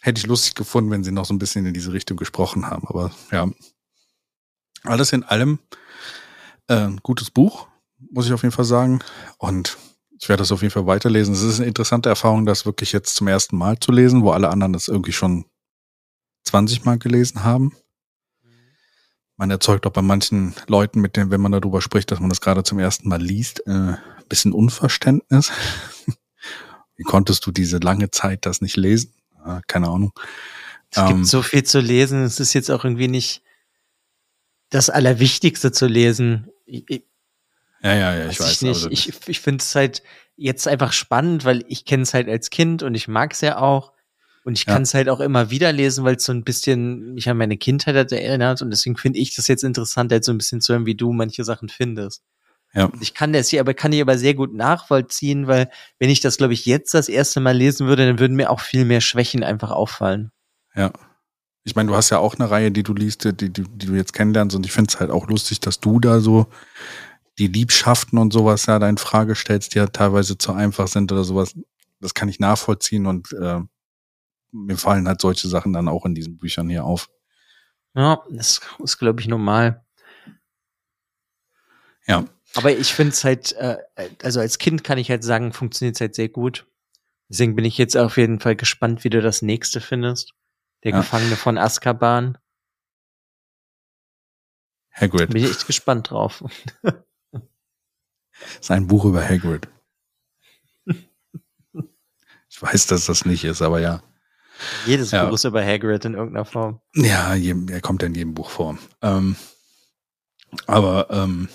hätte 0.00 0.20
ich 0.20 0.26
lustig 0.26 0.54
gefunden, 0.54 0.90
wenn 0.90 1.04
sie 1.04 1.12
noch 1.12 1.24
so 1.26 1.34
ein 1.34 1.38
bisschen 1.38 1.66
in 1.66 1.74
diese 1.74 1.92
Richtung 1.92 2.16
gesprochen 2.16 2.66
haben. 2.66 2.86
Aber 2.86 3.10
ja, 3.30 3.50
alles 4.84 5.12
in 5.12 5.22
allem 5.24 5.58
äh, 6.68 6.88
gutes 7.02 7.30
Buch, 7.30 7.68
muss 8.10 8.26
ich 8.26 8.32
auf 8.32 8.42
jeden 8.42 8.54
Fall 8.54 8.64
sagen. 8.64 9.00
Und 9.38 9.76
ich 10.20 10.28
werde 10.28 10.40
das 10.42 10.52
auf 10.52 10.62
jeden 10.62 10.72
Fall 10.72 10.86
weiterlesen. 10.86 11.34
Es 11.34 11.42
ist 11.42 11.58
eine 11.58 11.68
interessante 11.68 12.08
Erfahrung, 12.08 12.46
das 12.46 12.64
wirklich 12.66 12.92
jetzt 12.92 13.14
zum 13.14 13.28
ersten 13.28 13.56
Mal 13.56 13.78
zu 13.78 13.92
lesen, 13.92 14.22
wo 14.22 14.30
alle 14.30 14.48
anderen 14.48 14.72
das 14.72 14.88
irgendwie 14.88 15.12
schon 15.12 15.44
20 16.44 16.84
Mal 16.84 16.98
gelesen 16.98 17.44
haben. 17.44 17.72
Man 19.38 19.50
erzeugt 19.50 19.86
auch 19.86 19.92
bei 19.92 20.02
manchen 20.02 20.54
Leuten, 20.66 21.00
mit 21.00 21.16
denen, 21.16 21.30
wenn 21.30 21.40
man 21.40 21.52
darüber 21.52 21.80
spricht, 21.80 22.10
dass 22.10 22.18
man 22.20 22.28
das 22.28 22.40
gerade 22.40 22.64
zum 22.64 22.78
ersten 22.80 23.08
Mal 23.08 23.22
liest, 23.22 23.66
äh, 23.66 23.70
ein 23.70 23.98
bisschen 24.28 24.52
Unverständnis. 24.52 25.52
Wie 26.96 27.04
konntest 27.04 27.46
du 27.46 27.52
diese 27.52 27.78
lange 27.78 28.10
Zeit 28.10 28.44
das 28.46 28.60
nicht 28.60 28.76
lesen? 28.76 29.14
Äh, 29.46 29.60
keine 29.68 29.88
Ahnung. 29.88 30.12
Es 30.90 30.98
Ähm, 30.98 31.06
gibt 31.08 31.26
so 31.28 31.42
viel 31.42 31.62
zu 31.62 31.78
lesen. 31.80 32.24
Es 32.24 32.40
ist 32.40 32.52
jetzt 32.52 32.68
auch 32.70 32.84
irgendwie 32.84 33.06
nicht 33.08 33.42
das 34.70 34.90
Allerwichtigste 34.90 35.70
zu 35.70 35.86
lesen. 35.86 36.48
Ich, 36.66 36.84
ich, 36.88 37.04
Ja, 37.80 37.94
ja, 37.94 38.14
ja, 38.16 38.28
ich 38.28 38.40
weiß 38.40 38.46
weiß. 38.46 38.52
ich 38.54 38.62
nicht. 38.62 38.74
also- 38.74 38.90
ich 38.90 39.28
ich 39.28 39.40
finde 39.40 39.62
es 39.62 39.72
halt 39.76 40.02
jetzt 40.34 40.66
einfach 40.66 40.92
spannend, 40.92 41.44
weil 41.44 41.64
ich 41.68 41.84
kenne 41.84 42.02
es 42.02 42.12
halt 42.12 42.28
als 42.28 42.50
Kind 42.50 42.82
und 42.82 42.94
ich 42.96 43.06
mag 43.06 43.32
es 43.32 43.40
ja 43.40 43.58
auch. 43.58 43.92
Und 44.48 44.56
ich 44.58 44.64
Ja. 44.66 44.72
kann 44.72 44.82
es 44.84 44.94
halt 44.94 45.10
auch 45.10 45.20
immer 45.20 45.50
wieder 45.50 45.72
lesen, 45.72 46.04
weil 46.04 46.16
es 46.16 46.24
so 46.24 46.32
ein 46.32 46.42
bisschen 46.42 47.12
mich 47.12 47.28
an 47.28 47.36
meine 47.36 47.58
Kindheit 47.58 47.94
hat 47.96 48.12
erinnert. 48.12 48.62
Und 48.62 48.70
deswegen 48.70 48.96
finde 48.96 49.18
ich 49.18 49.36
das 49.36 49.46
jetzt 49.46 49.62
interessant, 49.62 50.10
halt 50.10 50.24
so 50.24 50.32
ein 50.32 50.38
bisschen 50.38 50.62
zu 50.62 50.72
hören, 50.72 50.86
wie 50.86 50.94
du 50.94 51.12
manche 51.12 51.44
Sachen 51.44 51.68
findest. 51.68 52.22
ja. 52.72 52.90
Ich 53.02 53.12
kann 53.12 53.34
das 53.34 53.48
hier, 53.50 53.60
aber 53.60 53.74
kann 53.74 53.92
ich 53.92 54.00
aber 54.00 54.16
sehr 54.16 54.32
gut 54.32 54.54
nachvollziehen, 54.54 55.48
weil 55.48 55.68
wenn 55.98 56.08
ich 56.08 56.20
das, 56.20 56.38
glaube 56.38 56.54
ich, 56.54 56.64
jetzt 56.64 56.94
das 56.94 57.10
erste 57.10 57.40
Mal 57.40 57.54
lesen 57.54 57.86
würde, 57.88 58.06
dann 58.06 58.18
würden 58.18 58.36
mir 58.38 58.48
auch 58.48 58.60
viel 58.60 58.86
mehr 58.86 59.02
Schwächen 59.02 59.44
einfach 59.44 59.70
auffallen. 59.70 60.32
Ja. 60.74 60.92
Ich 61.64 61.76
meine, 61.76 61.90
du 61.90 61.94
hast 61.94 62.08
ja 62.08 62.16
auch 62.18 62.34
eine 62.36 62.50
Reihe, 62.50 62.70
die 62.70 62.82
du 62.82 62.94
liest, 62.94 63.24
die, 63.24 63.34
die, 63.34 63.50
die 63.52 63.86
du 63.86 63.94
jetzt 63.94 64.14
kennenlernst 64.14 64.56
und 64.56 64.64
ich 64.64 64.72
finde 64.72 64.88
es 64.90 64.98
halt 64.98 65.10
auch 65.10 65.28
lustig, 65.28 65.60
dass 65.60 65.78
du 65.80 66.00
da 66.00 66.20
so 66.20 66.46
die 67.38 67.48
Liebschaften 67.48 68.18
und 68.18 68.32
sowas 68.32 68.64
ja 68.64 68.78
da 68.78 68.88
in 68.88 68.96
Frage 68.96 69.34
stellst, 69.34 69.74
die 69.74 69.78
ja 69.78 69.88
teilweise 69.88 70.38
zu 70.38 70.52
einfach 70.54 70.88
sind 70.88 71.12
oder 71.12 71.24
sowas. 71.24 71.54
Das 72.00 72.14
kann 72.14 72.30
ich 72.30 72.40
nachvollziehen 72.40 73.04
und 73.06 73.30
äh, 73.34 73.60
mir 74.52 74.76
fallen 74.76 75.06
halt 75.08 75.20
solche 75.20 75.48
Sachen 75.48 75.72
dann 75.72 75.88
auch 75.88 76.04
in 76.04 76.14
diesen 76.14 76.38
Büchern 76.38 76.68
hier 76.68 76.84
auf. 76.84 77.10
Ja, 77.94 78.22
das 78.30 78.60
ist, 78.82 78.98
glaube 78.98 79.20
ich, 79.20 79.28
normal. 79.28 79.84
Ja. 82.06 82.24
Aber 82.54 82.72
ich 82.72 82.94
finde 82.94 83.12
es 83.12 83.24
halt, 83.24 83.52
äh, 83.52 83.76
also 84.22 84.40
als 84.40 84.58
Kind 84.58 84.84
kann 84.84 84.98
ich 84.98 85.10
halt 85.10 85.22
sagen, 85.22 85.52
funktioniert 85.52 85.96
es 85.96 86.00
halt 86.00 86.14
sehr 86.14 86.28
gut. 86.28 86.66
Deswegen 87.28 87.54
bin 87.56 87.64
ich 87.64 87.76
jetzt 87.76 87.96
auf 87.96 88.16
jeden 88.16 88.40
Fall 88.40 88.56
gespannt, 88.56 89.04
wie 89.04 89.10
du 89.10 89.20
das 89.20 89.42
nächste 89.42 89.80
findest. 89.80 90.32
Der 90.84 90.92
Ja. 90.92 90.98
Gefangene 90.98 91.36
von 91.36 91.58
Azkaban. 91.58 92.38
Hagrid. 94.92 95.30
Bin 95.30 95.44
ich 95.44 95.50
echt 95.50 95.66
gespannt 95.66 96.10
drauf. 96.10 96.42
ist 98.60 98.70
ein 98.70 98.86
Buch 98.86 99.04
über 99.04 99.22
Hagrid. 99.22 99.68
Ich 102.50 102.62
weiß, 102.62 102.86
dass 102.86 103.06
das 103.06 103.24
nicht 103.24 103.44
ist, 103.44 103.60
aber 103.60 103.80
ja. 103.80 104.02
Jedes 104.86 105.10
Ja. 105.10 105.24
Buch 105.24 105.34
ist 105.34 105.44
über 105.44 105.64
Hagrid 105.64 106.04
in 106.04 106.14
irgendeiner 106.14 106.44
Form. 106.44 106.80
Ja, 106.94 107.34
er 107.34 107.80
kommt 107.80 108.02
ja 108.02 108.08
in 108.08 108.14
jedem 108.14 108.34
Buch 108.34 108.50
vor. 108.50 108.78
Ähm, 109.02 109.36
aber 110.66 111.08
ähm, 111.10 111.48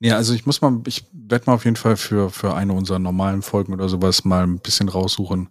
ja, 0.00 0.16
also 0.16 0.34
ich 0.34 0.46
muss 0.46 0.60
mal, 0.60 0.80
ich 0.86 1.04
werde 1.12 1.44
mal 1.46 1.54
auf 1.54 1.64
jeden 1.64 1.76
Fall 1.76 1.96
für, 1.96 2.30
für 2.30 2.54
eine 2.54 2.72
unserer 2.72 2.98
normalen 2.98 3.42
Folgen 3.42 3.72
oder 3.72 3.88
sowas 3.88 4.24
mal 4.24 4.42
ein 4.42 4.58
bisschen 4.58 4.88
raussuchen. 4.88 5.50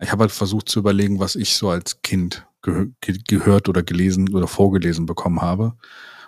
Ich 0.00 0.10
habe 0.10 0.22
halt 0.22 0.32
versucht 0.32 0.68
zu 0.68 0.78
überlegen, 0.78 1.20
was 1.20 1.36
ich 1.36 1.54
so 1.54 1.68
als 1.68 2.00
Kind 2.02 2.46
gehö 2.62 2.88
ge 3.00 3.18
gehört 3.28 3.68
oder 3.68 3.82
gelesen 3.82 4.34
oder 4.34 4.46
vorgelesen 4.46 5.06
bekommen 5.06 5.42
habe. 5.42 5.74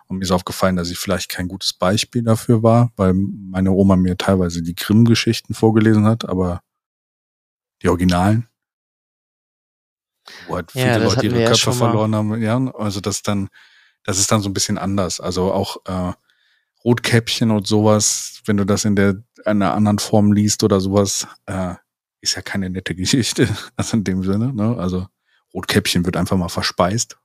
Und 0.07 0.19
mir 0.19 0.25
ist 0.25 0.31
aufgefallen, 0.31 0.77
dass 0.77 0.91
ich 0.91 0.99
vielleicht 0.99 1.31
kein 1.31 1.49
gutes 1.49 1.73
Beispiel 1.73 2.23
dafür 2.23 2.63
war, 2.63 2.93
weil 2.97 3.15
meine 3.15 3.73
Oma 3.73 3.97
mir 3.97 4.17
teilweise 4.17 4.63
die 4.63 4.75
Grimm-Geschichten 4.75 5.55
vorgelesen 5.55 6.05
hat, 6.05 6.29
aber 6.29 6.61
die 7.83 7.89
Originalen. 7.89 8.49
Wo 10.47 10.57
halt 10.57 10.73
Ja, 10.75 10.95
viele 10.95 11.01
das 11.05 11.15
Leute 11.15 11.27
ihre 11.27 11.43
ja 11.43 11.49
Köpfe 11.51 11.71
mal. 11.71 11.77
verloren 11.77 12.15
haben. 12.15 12.43
Ja, 12.43 12.57
also 12.75 13.01
das 13.01 13.23
dann, 13.23 13.49
das 14.05 14.19
ist 14.19 14.31
dann 14.33 14.41
so 14.41 14.49
ein 14.49 14.55
bisschen 14.55 14.79
anders. 14.79 15.21
Also 15.21 15.53
auch 15.53 15.79
äh, 15.87 16.13
Rotkäppchen 16.85 17.51
und 17.51 17.67
sowas, 17.67 18.41
wenn 18.45 18.57
du 18.57 18.65
das 18.65 18.85
in 18.85 18.97
der 18.97 19.17
einer 19.45 19.75
anderen 19.75 19.99
Form 19.99 20.33
liest 20.33 20.63
oder 20.65 20.81
sowas, 20.81 21.27
äh, 21.47 21.75
ist 22.21 22.35
ja 22.37 22.43
keine 22.43 22.71
nette 22.71 22.95
Geschichte. 22.97 23.49
Also 23.77 23.97
in 23.97 24.05
dem 24.05 24.23
Sinne, 24.23 24.53
ne? 24.53 24.77
Also 24.79 25.07
Rotkäppchen 25.55 26.05
wird 26.05 26.17
einfach 26.17 26.37
mal 26.37 26.49
verspeist. 26.49 27.19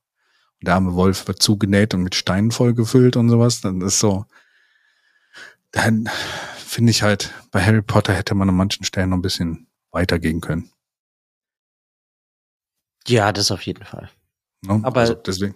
Und 0.60 0.68
der 0.68 0.74
arme 0.74 0.94
Wolf 0.94 1.26
wird 1.26 1.42
zugenäht 1.42 1.94
und 1.94 2.02
mit 2.02 2.14
Steinen 2.14 2.50
vollgefüllt 2.52 3.16
und 3.16 3.28
sowas. 3.28 3.60
Dann 3.60 3.80
ist 3.80 3.98
so, 3.98 4.26
dann 5.72 6.08
finde 6.56 6.90
ich 6.90 7.02
halt, 7.02 7.32
bei 7.50 7.64
Harry 7.64 7.82
Potter 7.82 8.12
hätte 8.14 8.34
man 8.34 8.48
an 8.48 8.54
manchen 8.56 8.84
Stellen 8.84 9.10
noch 9.10 9.16
ein 9.16 9.22
bisschen 9.22 9.66
weitergehen 9.90 10.40
können. 10.40 10.70
Ja, 13.08 13.32
das 13.32 13.50
auf 13.50 13.62
jeden 13.62 13.84
Fall. 13.84 14.10
Ne? 14.62 14.80
Aber- 14.84 15.00
also 15.00 15.14
deswegen. 15.14 15.54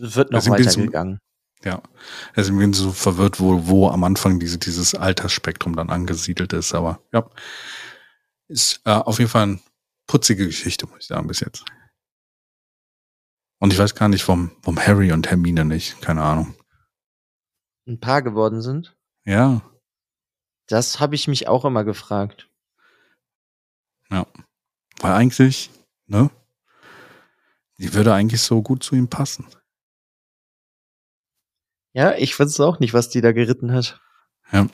Es 0.00 0.14
wird 0.14 0.30
noch 0.30 0.38
Deswegen 0.38 0.62
so- 0.64 0.70
weitergegangen. 0.80 1.18
Ja, 1.64 1.82
also 2.36 2.52
ich 2.52 2.58
bin 2.58 2.72
so 2.72 2.92
verwirrt, 2.92 3.40
wo, 3.40 3.66
wo 3.66 3.88
am 3.88 4.04
Anfang 4.04 4.38
diese, 4.38 4.58
dieses 4.58 4.94
Altersspektrum 4.94 5.74
dann 5.74 5.90
angesiedelt 5.90 6.52
ist, 6.52 6.72
aber 6.72 7.02
ja, 7.12 7.28
ist 8.46 8.80
äh, 8.84 8.90
auf 8.92 9.18
jeden 9.18 9.28
Fall 9.30 9.42
eine 9.42 9.60
putzige 10.06 10.46
Geschichte, 10.46 10.86
muss 10.86 11.00
ich 11.00 11.06
sagen, 11.08 11.26
bis 11.26 11.40
jetzt. 11.40 11.64
Und 13.60 13.72
ich 13.72 13.78
weiß 13.80 13.96
gar 13.96 14.08
nicht, 14.08 14.26
warum, 14.28 14.52
warum 14.62 14.78
Harry 14.78 15.10
und 15.10 15.28
Hermine 15.30 15.64
nicht, 15.64 16.00
keine 16.00 16.22
Ahnung. 16.22 16.54
Ein 17.88 17.98
Paar 17.98 18.22
geworden 18.22 18.62
sind. 18.62 18.96
Ja, 19.24 19.60
Das 20.68 21.00
habe 21.00 21.16
ich 21.16 21.26
mich 21.26 21.48
auch 21.48 21.64
immer 21.64 21.82
gefragt. 21.84 22.48
weil 24.10 25.12
eigentlich, 25.12 25.70
ne, 26.06 26.30
die 27.78 27.94
würde 27.94 28.12
eigentlich 28.12 28.42
so 28.42 28.62
gut 28.62 28.82
zu 28.82 28.94
ihm 28.94 29.08
passen. 29.08 29.46
Ja, 31.92 32.14
ich 32.14 32.38
weiß 32.38 32.60
auch 32.60 32.78
nicht, 32.80 32.94
was 32.94 33.08
die 33.08 33.20
da 33.20 33.32
geritten 33.32 33.72
hat. 33.72 34.00
Ja. 34.52 34.68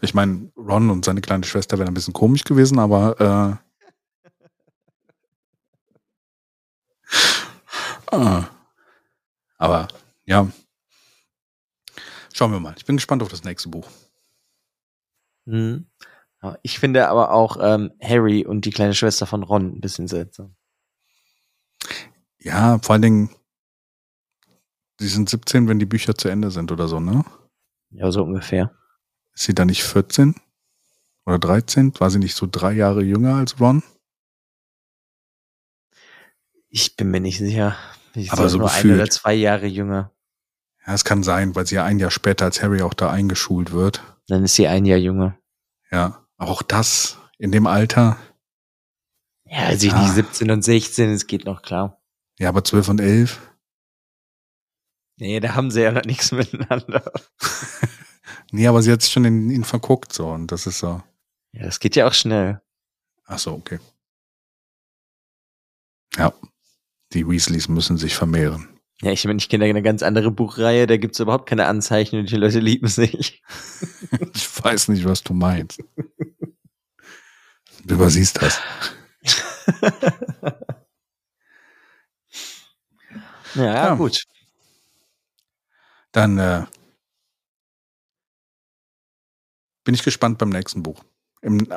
Ich 0.00 0.14
meine, 0.14 0.50
Ron 0.56 0.90
und 0.90 1.04
seine 1.04 1.20
kleine 1.20 1.44
Schwester 1.44 1.78
wären 1.78 1.88
ein 1.88 1.94
bisschen 1.94 2.14
komisch 2.14 2.44
gewesen, 2.44 2.78
aber 2.78 3.60
äh, 8.12 8.16
äh, 8.16 8.42
aber 9.58 9.88
ja. 10.24 10.50
Schauen 12.32 12.52
wir 12.52 12.60
mal. 12.60 12.74
Ich 12.76 12.84
bin 12.84 12.96
gespannt 12.96 13.22
auf 13.22 13.28
das 13.28 13.42
nächste 13.42 13.68
Buch. 13.68 13.88
Hm. 15.46 15.86
Ich 16.62 16.78
finde 16.78 17.08
aber 17.08 17.32
auch 17.32 17.56
ähm, 17.60 17.92
Harry 18.00 18.46
und 18.46 18.64
die 18.64 18.70
kleine 18.70 18.94
Schwester 18.94 19.26
von 19.26 19.42
Ron 19.42 19.74
ein 19.76 19.80
bisschen 19.80 20.06
seltsam. 20.06 20.54
Ja, 22.38 22.78
vor 22.78 22.94
allen 22.94 23.02
Dingen, 23.02 23.30
sie 24.98 25.08
sind 25.08 25.28
17, 25.28 25.68
wenn 25.68 25.78
die 25.78 25.86
Bücher 25.86 26.14
zu 26.14 26.28
Ende 26.28 26.50
sind 26.50 26.72
oder 26.72 26.88
so, 26.88 27.00
ne? 27.00 27.24
Ja, 27.90 28.10
so 28.10 28.22
ungefähr. 28.22 28.70
Ist 29.34 29.44
sie 29.44 29.54
da 29.54 29.64
nicht 29.64 29.82
14 29.82 30.34
oder 31.26 31.38
13? 31.38 31.98
War 32.00 32.10
sie 32.10 32.18
nicht 32.18 32.34
so 32.34 32.48
drei 32.50 32.72
Jahre 32.72 33.02
jünger 33.02 33.36
als 33.36 33.60
Ron? 33.60 33.82
Ich 36.68 36.96
bin 36.96 37.10
mir 37.10 37.20
nicht 37.20 37.38
sicher. 37.38 37.76
Ich 38.14 38.32
Aber 38.32 38.48
so 38.48 38.58
nur 38.58 38.70
ein 38.70 38.74
gefühlt. 38.74 39.00
oder 39.00 39.10
zwei 39.10 39.34
Jahre 39.34 39.66
jünger. 39.66 40.12
Ja, 40.86 40.94
es 40.94 41.04
kann 41.04 41.22
sein, 41.22 41.54
weil 41.54 41.66
sie 41.66 41.76
ja 41.76 41.84
ein 41.84 41.98
Jahr 41.98 42.10
später 42.10 42.44
als 42.44 42.62
Harry 42.62 42.82
auch 42.82 42.94
da 42.94 43.10
eingeschult 43.10 43.72
wird. 43.72 44.02
Dann 44.26 44.44
ist 44.44 44.54
sie 44.54 44.66
ein 44.66 44.84
Jahr 44.84 44.98
jünger. 44.98 45.38
Ja, 45.90 46.26
auch 46.36 46.62
das 46.62 47.18
in 47.38 47.52
dem 47.52 47.66
Alter. 47.66 48.18
Ja, 49.50 49.66
also 49.66 49.86
ich 49.86 49.92
Ah. 49.92 50.02
nicht 50.02 50.14
17 50.14 50.50
und 50.50 50.62
16, 50.62 51.10
es 51.10 51.26
geht 51.26 51.44
noch 51.44 51.62
klar. 51.62 52.00
Ja, 52.38 52.48
aber 52.50 52.64
12 52.64 52.88
und 52.88 53.00
11. 53.00 53.40
Nee, 55.16 55.40
da 55.40 55.54
haben 55.54 55.70
sie 55.70 55.82
ja 55.82 55.90
noch 55.92 56.04
nichts 56.04 56.32
miteinander. 56.32 57.10
Nee, 58.50 58.66
aber 58.66 58.80
sie 58.80 58.90
hat 58.90 59.02
sich 59.02 59.12
schon 59.12 59.26
in 59.26 59.50
ihn 59.50 59.64
verguckt 59.64 60.10
so 60.14 60.30
und 60.30 60.50
das 60.50 60.66
ist 60.66 60.78
so. 60.78 61.02
Ja, 61.52 61.64
das 61.66 61.80
geht 61.80 61.96
ja 61.96 62.06
auch 62.08 62.14
schnell. 62.14 62.62
Ach 63.26 63.38
so, 63.38 63.52
okay. 63.52 63.78
Ja, 66.16 66.32
die 67.12 67.28
Weasleys 67.28 67.68
müssen 67.68 67.98
sich 67.98 68.14
vermehren. 68.14 68.80
Ja, 69.02 69.12
ich 69.12 69.22
meine, 69.26 69.36
ich 69.38 69.50
kenne 69.50 69.64
da 69.64 69.68
eine 69.68 69.82
ganz 69.82 70.02
andere 70.02 70.30
Buchreihe, 70.30 70.86
da 70.86 70.96
gibt's 70.96 71.20
überhaupt 71.20 71.46
keine 71.46 71.66
Anzeichen 71.66 72.18
und 72.20 72.30
die 72.30 72.36
Leute 72.36 72.58
lieben 72.60 72.88
sich. 72.88 73.42
Ich 74.34 74.64
weiß 74.64 74.88
nicht, 74.88 75.04
was 75.04 75.22
du 75.22 75.34
meinst. 75.34 75.82
Du 77.84 77.94
übersiehst 77.94 78.40
das. 78.40 78.60
ja, 83.54 83.64
Ja. 83.64 83.94
gut. 83.94 84.24
Dann 86.12 86.38
äh, 86.38 86.64
bin 89.84 89.94
ich 89.94 90.02
gespannt 90.02 90.38
beim 90.38 90.48
nächsten 90.50 90.82
Buch. 90.82 91.04
Im, 91.42 91.68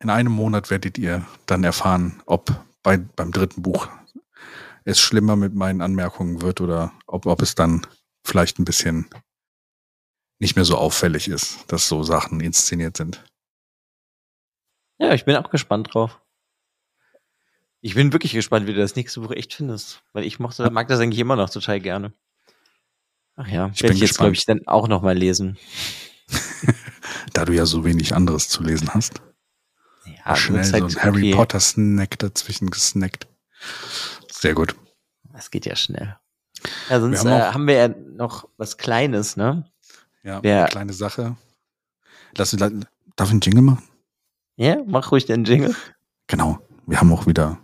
in 0.00 0.10
einem 0.10 0.32
Monat 0.32 0.70
werdet 0.70 0.98
ihr 0.98 1.26
dann 1.46 1.64
erfahren, 1.64 2.22
ob 2.26 2.50
bei, 2.82 2.96
beim 2.98 3.32
dritten 3.32 3.62
Buch 3.62 3.88
es 4.84 5.00
schlimmer 5.00 5.36
mit 5.36 5.54
meinen 5.54 5.80
Anmerkungen 5.80 6.42
wird 6.42 6.60
oder 6.60 6.92
ob, 7.06 7.26
ob 7.26 7.42
es 7.42 7.54
dann 7.54 7.86
vielleicht 8.24 8.58
ein 8.58 8.64
bisschen 8.64 9.08
nicht 10.38 10.54
mehr 10.54 10.64
so 10.64 10.76
auffällig 10.76 11.28
ist, 11.28 11.64
dass 11.68 11.88
so 11.88 12.02
Sachen 12.02 12.40
inszeniert 12.40 12.96
sind. 12.96 13.24
Ja, 14.98 15.12
ich 15.12 15.24
bin 15.24 15.36
auch 15.36 15.50
gespannt 15.50 15.94
drauf. 15.94 16.20
Ich 17.86 17.94
bin 17.94 18.12
wirklich 18.12 18.32
gespannt, 18.32 18.66
wie 18.66 18.72
du 18.74 18.80
das 18.80 18.96
nächste 18.96 19.20
Buch 19.20 19.30
echt 19.30 19.54
findest. 19.54 20.02
Weil 20.12 20.24
ich 20.24 20.40
mochte, 20.40 20.64
Ja. 20.64 20.70
mag 20.70 20.88
das 20.88 20.98
eigentlich 20.98 21.20
immer 21.20 21.36
noch 21.36 21.48
total 21.48 21.78
gerne. 21.78 22.12
Ach 23.36 23.46
ja, 23.46 23.70
Ich 23.72 23.80
werde 23.82 23.94
ich 23.94 24.00
jetzt, 24.00 24.18
glaube 24.18 24.32
ich, 24.32 24.44
dann 24.44 24.66
auch 24.66 24.88
noch 24.88 25.02
mal 25.02 25.16
lesen. 25.16 25.56
Da 27.32 27.44
du 27.44 27.52
ja 27.52 27.64
so 27.66 27.84
wenig 27.84 28.14
anderes 28.14 28.48
zu 28.48 28.62
lesen 28.62 28.92
hast. 28.94 29.20
Ja, 30.24 30.34
Schnell 30.36 30.64
so 30.64 30.76
ein 30.76 30.96
Harry 30.96 31.28
okay. 31.28 31.34
Potter 31.34 31.60
Snack 31.60 32.18
dazwischen 32.18 32.70
gesnackt. 32.70 33.26
Sehr 34.32 34.54
gut. 34.54 34.74
Das 35.32 35.50
geht 35.50 35.66
ja 35.66 35.76
schnell. 35.76 36.16
Ja, 36.88 36.98
sonst 37.00 37.20
haben 37.24 37.30
haben, 37.30 37.40
äh, 37.40 37.52
haben 37.52 37.66
wir 37.68 37.74
ja 37.74 37.88
noch 37.88 38.48
was 38.56 38.78
Kleines, 38.78 39.36
ne? 39.36 39.70
Ja, 40.22 40.42
Wer- 40.42 40.60
eine 40.62 40.68
kleine 40.70 40.92
Sache. 40.92 41.36
Lass, 42.36 42.52
la- 42.54 42.70
darf 43.16 43.28
ich 43.28 43.32
einen 43.32 43.40
Jingle 43.40 43.62
machen? 43.62 43.82
Ja, 44.56 44.78
mach 44.86 45.12
ruhig 45.12 45.26
den 45.26 45.44
Jingle. 45.44 45.76
Genau. 46.26 46.58
Wir 46.86 47.00
haben 47.00 47.12
auch 47.12 47.26
wieder 47.26 47.58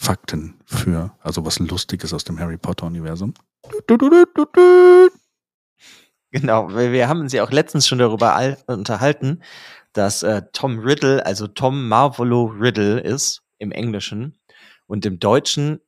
Fakten 0.00 0.54
für, 0.64 1.12
also 1.20 1.44
was 1.44 1.58
Lustiges 1.58 2.14
aus 2.14 2.22
dem 2.22 2.38
Harry 2.38 2.56
Potter 2.56 2.86
Universum. 2.86 3.34
Genau, 6.30 6.72
weil 6.72 6.92
wir 6.92 7.08
haben 7.08 7.20
uns 7.20 7.32
ja 7.32 7.42
auch 7.42 7.50
letztens 7.50 7.88
schon 7.88 7.98
darüber 7.98 8.56
unterhalten, 8.68 9.42
dass 9.92 10.22
äh, 10.22 10.42
Tom 10.52 10.78
Riddle, 10.78 11.26
also 11.26 11.48
Tom 11.48 11.88
Marvolo 11.88 12.44
Riddle 12.44 13.00
ist 13.00 13.42
im 13.58 13.72
Englischen 13.72 14.38
und 14.86 15.04
im 15.04 15.18
Deutschen, 15.18 15.80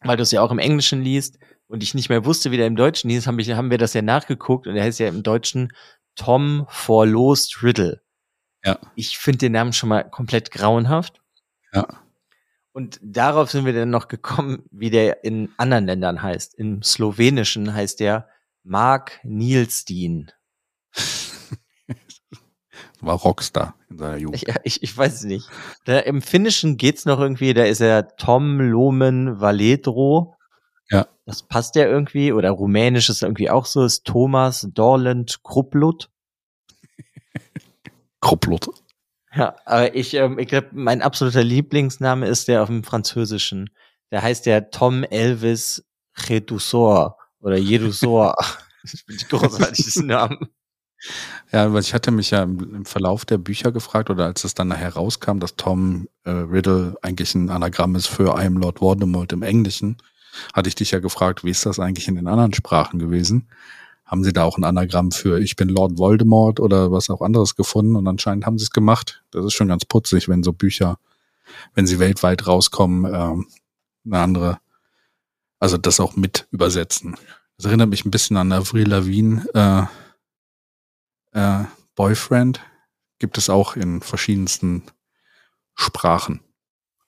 weil 0.00 0.16
du 0.16 0.22
es 0.22 0.30
ja 0.30 0.40
auch 0.40 0.52
im 0.52 0.60
Englischen 0.60 1.02
liest 1.02 1.40
und 1.66 1.82
ich 1.82 1.94
nicht 1.94 2.10
mehr 2.10 2.24
wusste, 2.24 2.52
wie 2.52 2.56
der 2.56 2.68
im 2.68 2.76
Deutschen 2.76 3.10
hieß, 3.10 3.26
haben 3.26 3.38
wir, 3.38 3.56
haben 3.56 3.72
wir 3.72 3.78
das 3.78 3.94
ja 3.94 4.02
nachgeguckt 4.02 4.68
und 4.68 4.76
er 4.76 4.84
heißt 4.84 5.00
ja 5.00 5.08
im 5.08 5.24
Deutschen 5.24 5.72
Tom 6.14 6.66
Forlost 6.68 7.64
Riddle. 7.64 8.00
Ja. 8.64 8.78
Ich 8.94 9.18
finde 9.18 9.38
den 9.38 9.52
Namen 9.52 9.72
schon 9.72 9.88
mal 9.88 10.08
komplett 10.08 10.52
grauenhaft. 10.52 11.20
Ja. 11.72 11.88
Und 12.78 13.00
darauf 13.02 13.50
sind 13.50 13.64
wir 13.64 13.72
dann 13.72 13.90
noch 13.90 14.06
gekommen, 14.06 14.62
wie 14.70 14.88
der 14.88 15.24
in 15.24 15.52
anderen 15.56 15.86
Ländern 15.86 16.22
heißt. 16.22 16.54
Im 16.54 16.80
Slowenischen 16.84 17.74
heißt 17.74 17.98
der 17.98 18.28
Mark 18.62 19.18
Nielstein. 19.24 20.30
War 23.00 23.16
Rockstar 23.16 23.74
in 23.90 23.98
seiner 23.98 24.16
Jugend. 24.16 24.46
Ja, 24.46 24.54
ich, 24.62 24.84
ich 24.84 24.96
weiß 24.96 25.12
es 25.12 25.24
nicht. 25.24 25.50
Da, 25.86 25.98
Im 25.98 26.22
Finnischen 26.22 26.76
geht's 26.76 27.04
noch 27.04 27.18
irgendwie, 27.18 27.52
da 27.52 27.64
ist 27.64 27.80
er 27.80 28.14
Tom 28.16 28.60
Lomen 28.60 29.40
Valedro. 29.40 30.36
Ja. 30.88 31.08
Das 31.26 31.42
passt 31.42 31.74
ja 31.74 31.84
irgendwie. 31.84 32.32
Oder 32.32 32.52
Rumänisch 32.52 33.08
ist 33.08 33.24
irgendwie 33.24 33.50
auch 33.50 33.66
so, 33.66 33.82
ist 33.82 34.04
Thomas 34.04 34.68
Dorland 34.72 35.40
Kruplut. 35.42 36.10
Krupplot. 38.20 38.68
Ja, 39.34 39.56
aber 39.66 39.94
ich, 39.94 40.14
ähm, 40.14 40.38
ich 40.38 40.48
glaube, 40.48 40.68
mein 40.72 41.02
absoluter 41.02 41.42
Lieblingsname 41.42 42.26
ist 42.26 42.48
der 42.48 42.62
auf 42.62 42.68
dem 42.68 42.82
Französischen. 42.82 43.70
Der 44.10 44.22
heißt 44.22 44.46
ja 44.46 44.60
Tom 44.62 45.04
Elvis 45.04 45.84
Jedusor 46.16 47.18
oder 47.40 47.56
Jedusor. 47.56 48.34
das 48.82 49.00
finde 49.06 49.22
ich 49.22 49.28
großartig, 49.28 49.84
diesen 49.84 50.06
Namen. 50.06 50.48
Ja, 51.52 51.72
weil 51.72 51.82
ich 51.82 51.94
hatte 51.94 52.10
mich 52.10 52.30
ja 52.30 52.42
im, 52.42 52.74
im 52.74 52.84
Verlauf 52.84 53.24
der 53.24 53.38
Bücher 53.38 53.70
gefragt 53.70 54.10
oder 54.10 54.24
als 54.24 54.44
es 54.44 54.54
dann 54.54 54.68
nachher 54.68 54.94
rauskam, 54.94 55.38
dass 55.38 55.56
Tom 55.56 56.08
äh, 56.24 56.30
Riddle 56.30 56.96
eigentlich 57.02 57.34
ein 57.34 57.50
Anagramm 57.50 57.94
ist 57.94 58.08
für 58.08 58.36
I 58.36 58.46
am 58.46 58.56
Lord 58.56 58.80
Voldemort 58.80 59.32
im 59.32 59.42
Englischen, 59.42 59.98
hatte 60.52 60.68
ich 60.68 60.74
dich 60.74 60.90
ja 60.90 60.98
gefragt, 60.98 61.44
wie 61.44 61.50
ist 61.50 61.66
das 61.66 61.78
eigentlich 61.78 62.08
in 62.08 62.16
den 62.16 62.26
anderen 62.26 62.54
Sprachen 62.54 62.98
gewesen? 62.98 63.48
Haben 64.08 64.24
sie 64.24 64.32
da 64.32 64.42
auch 64.42 64.58
ein 64.58 64.64
Anagramm 64.64 65.12
für 65.12 65.38
Ich 65.38 65.54
bin 65.54 65.68
Lord 65.68 65.98
Voldemort 65.98 66.58
oder 66.58 66.90
was 66.90 67.10
auch 67.10 67.22
anderes 67.22 67.54
gefunden? 67.54 67.94
Und 67.94 68.08
anscheinend 68.08 68.46
haben 68.46 68.58
sie 68.58 68.64
es 68.64 68.70
gemacht. 68.70 69.22
Das 69.30 69.44
ist 69.44 69.52
schon 69.52 69.68
ganz 69.68 69.84
putzig, 69.84 70.28
wenn 70.28 70.42
so 70.42 70.52
Bücher 70.52 70.98
wenn 71.74 71.86
sie 71.86 71.98
weltweit 71.98 72.46
rauskommen, 72.46 73.12
ähm, 73.12 73.46
eine 74.04 74.18
andere, 74.18 74.60
also 75.58 75.76
das 75.76 76.00
auch 76.00 76.16
mit 76.16 76.46
übersetzen. 76.50 77.16
Das 77.56 77.66
erinnert 77.66 77.90
mich 77.90 78.04
ein 78.04 78.10
bisschen 78.10 78.36
an 78.36 78.52
Avril 78.52 78.88
Lavigne, 78.88 79.44
äh, 79.54 81.38
äh, 81.38 81.64
Boyfriend. 81.94 82.60
Gibt 83.18 83.36
es 83.36 83.50
auch 83.50 83.74
in 83.74 84.00
verschiedensten 84.00 84.84
Sprachen. 85.74 86.40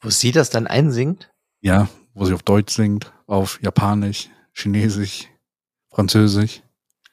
Wo 0.01 0.11
sie 0.11 0.33
das 0.33 0.51
dann 0.51 0.67
einsingt? 0.67 1.31
Ja, 1.61 1.89
wo 2.15 2.25
sie 2.25 2.35
auf 2.35 2.43
Deutsch 2.43 2.75
singt, 2.75 3.13
auf 3.27 3.63
Japanisch, 3.63 4.29
Chinesisch, 4.53 5.29
Französisch. 5.89 6.63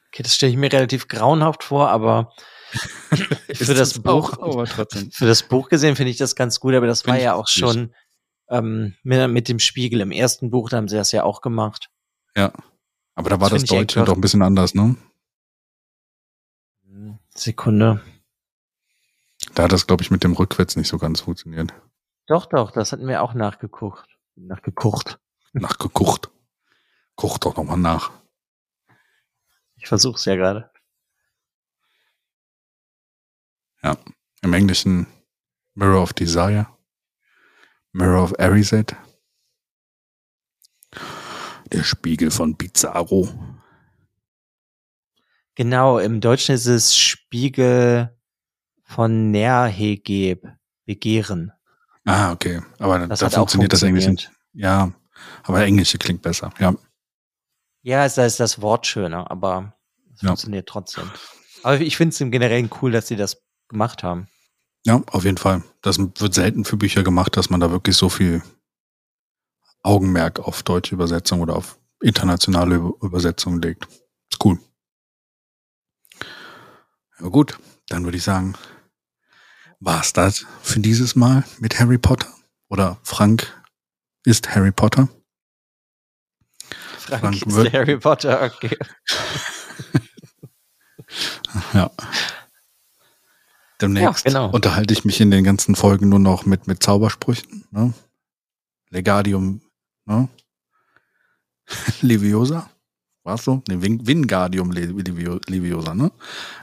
Okay, 0.08 0.22
das 0.22 0.34
stelle 0.34 0.52
ich 0.52 0.58
mir 0.58 0.72
relativ 0.72 1.08
grauenhaft 1.08 1.64
vor, 1.64 1.90
aber 1.90 2.32
für 3.54 3.74
das 3.74 3.98
Buch, 3.98 4.38
aber 4.40 4.64
trotzdem. 4.64 5.10
für 5.10 5.26
das 5.26 5.42
Buch 5.42 5.68
gesehen 5.68 5.96
finde 5.96 6.10
ich 6.10 6.16
das 6.16 6.34
ganz 6.34 6.60
gut, 6.60 6.74
aber 6.74 6.86
das 6.86 7.02
Find 7.02 7.16
war 7.16 7.22
ja 7.22 7.34
auch 7.34 7.48
schon 7.48 7.94
ähm, 8.50 8.94
mit, 9.02 9.30
mit 9.30 9.48
dem 9.48 9.58
Spiegel 9.58 10.00
im 10.00 10.10
ersten 10.10 10.50
Buch, 10.50 10.70
da 10.70 10.78
haben 10.78 10.88
sie 10.88 10.96
das 10.96 11.12
ja 11.12 11.24
auch 11.24 11.40
gemacht. 11.40 11.88
Ja. 12.36 12.52
Aber 13.14 13.30
da 13.30 13.40
war 13.40 13.50
Das 13.50 13.62
das, 13.62 13.70
Deutsche 13.70 14.04
doch 14.04 14.14
ein 14.14 14.20
bisschen 14.20 14.42
anders, 14.42 14.74
ne? 14.74 14.96
Sekunde. 17.34 18.00
Da 19.54 19.64
hat 19.64 19.72
das, 19.72 19.86
glaube 19.86 20.02
ich, 20.02 20.10
mit 20.10 20.24
dem 20.24 20.32
Rückwärts 20.32 20.76
nicht 20.76 20.88
so 20.88 20.98
ganz 20.98 21.20
funktioniert. 21.20 21.72
Doch, 22.26 22.46
doch, 22.46 22.70
das 22.70 22.92
hatten 22.92 23.06
wir 23.06 23.22
auch 23.22 23.34
nachgeguckt. 23.34 24.06
Nachgeguckt. 24.36 25.18
Nachgekocht. 25.52 26.30
Koch 27.16 27.38
doch 27.38 27.56
nochmal 27.56 27.78
nach. 27.78 28.10
Ich 29.78 29.86
versuch's 29.86 30.24
ja 30.24 30.36
gerade. 30.36 30.70
Im 34.42 34.52
Englischen 34.52 35.06
Mirror 35.74 36.02
of 36.02 36.12
Desire. 36.12 36.66
Mirror 37.92 38.22
of 38.22 38.34
Erised. 38.38 38.94
Der 41.72 41.82
Spiegel 41.82 42.30
von 42.30 42.56
Pizarro. 42.56 43.28
Genau, 45.54 45.98
im 45.98 46.20
Deutschen 46.20 46.54
ist 46.54 46.66
es 46.66 46.96
Spiegel 46.96 48.16
von 48.84 49.30
Nährhegeb, 49.32 50.46
Begehren. 50.86 51.52
Ah, 52.04 52.32
okay. 52.32 52.62
Aber 52.78 53.06
Das 53.06 53.18
da 53.18 53.26
auch 53.26 53.32
funktioniert 53.32 53.72
das 53.72 53.82
Englische. 53.82 54.06
funktioniert. 54.08 54.40
Ja, 54.52 54.92
aber 55.42 55.64
Englische 55.64 55.98
klingt 55.98 56.22
besser. 56.22 56.52
Ja, 56.58 56.74
Ja, 57.82 58.08
da 58.08 58.26
ist 58.26 58.40
das 58.40 58.60
Wort 58.60 58.86
schöner, 58.86 59.30
aber 59.30 59.74
es 60.14 60.22
Ja. 60.22 60.28
funktioniert 60.28 60.68
trotzdem. 60.68 61.10
Aber 61.62 61.80
ich 61.80 61.96
finde 61.96 62.12
es 62.14 62.20
im 62.20 62.30
Generellen 62.30 62.70
cool, 62.82 62.92
dass 62.92 63.08
sie 63.08 63.16
das 63.16 63.42
gemacht 63.68 64.02
haben. 64.02 64.28
ja, 64.84 65.02
auf 65.08 65.24
jeden 65.24 65.36
Fall. 65.38 65.62
Das 65.82 65.98
wird 65.98 66.32
selten 66.34 66.64
für 66.64 66.76
Bücher 66.78 67.02
gemacht, 67.02 67.36
dass 67.36 67.50
man 67.50 67.60
da 67.60 67.70
wirklich 67.70 67.96
so 67.96 68.08
viel 68.08 68.42
Augenmerk 69.82 70.38
auf 70.40 70.62
deutsche 70.62 70.94
Übersetzung 70.94 71.40
oder 71.40 71.56
auf 71.56 71.78
internationale 72.00 72.76
Über- 72.76 72.94
Übersetzung 73.02 73.60
legt. 73.60 73.86
Ist 74.30 74.42
cool. 74.44 74.58
Ja 77.20 77.28
gut, 77.28 77.58
dann 77.88 78.04
würde 78.04 78.16
ich 78.16 78.22
sagen, 78.24 78.54
war's 79.80 80.12
das 80.12 80.46
für 80.62 80.80
dieses 80.80 81.16
Mal 81.16 81.44
mit 81.58 81.78
Harry 81.80 81.98
Potter? 81.98 82.28
Oder 82.68 82.98
Frank 83.02 83.52
ist 84.24 84.54
Harry 84.54 84.72
Potter? 84.72 85.08
Frank, 87.08 87.38
Frank 87.38 87.46
ist 87.66 87.72
Harry 87.72 87.96
Potter, 87.98 88.42
okay. 88.42 88.76
Ja. 91.72 91.90
Demnächst 93.80 94.24
Ja, 94.26 94.30
genau. 94.30 94.50
unterhalte 94.50 94.92
ich 94.92 95.04
mich 95.04 95.20
in 95.20 95.30
den 95.30 95.44
ganzen 95.44 95.74
Folgen 95.76 96.08
nur 96.08 96.18
noch 96.18 96.44
mit, 96.46 96.66
mit 96.66 96.82
Zaubersprüchen. 96.82 97.64
Ne? 97.70 97.94
Legadium, 98.90 99.60
ne? 100.04 100.28
Leviosa? 102.02 102.68
War's 103.22 103.44
so? 103.44 103.62
Ne, 103.68 103.80
Vin- 103.82 104.06
Wingardium 104.06 104.70
Le- 104.72 104.86
Levio- 105.02 105.40
Leviosa, 105.48 105.94
ne? 105.94 106.10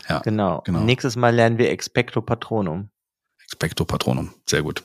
Ja, 0.09 0.19
Genau. 0.19 0.61
genau. 0.65 0.81
Nächstes 0.81 1.15
Mal 1.15 1.33
lernen 1.33 1.57
wir 1.57 1.69
Expecto 1.71 2.21
Patronum. 2.21 2.89
Expecto 3.43 3.85
Patronum. 3.85 4.33
Sehr 4.49 4.63
gut. 4.63 4.83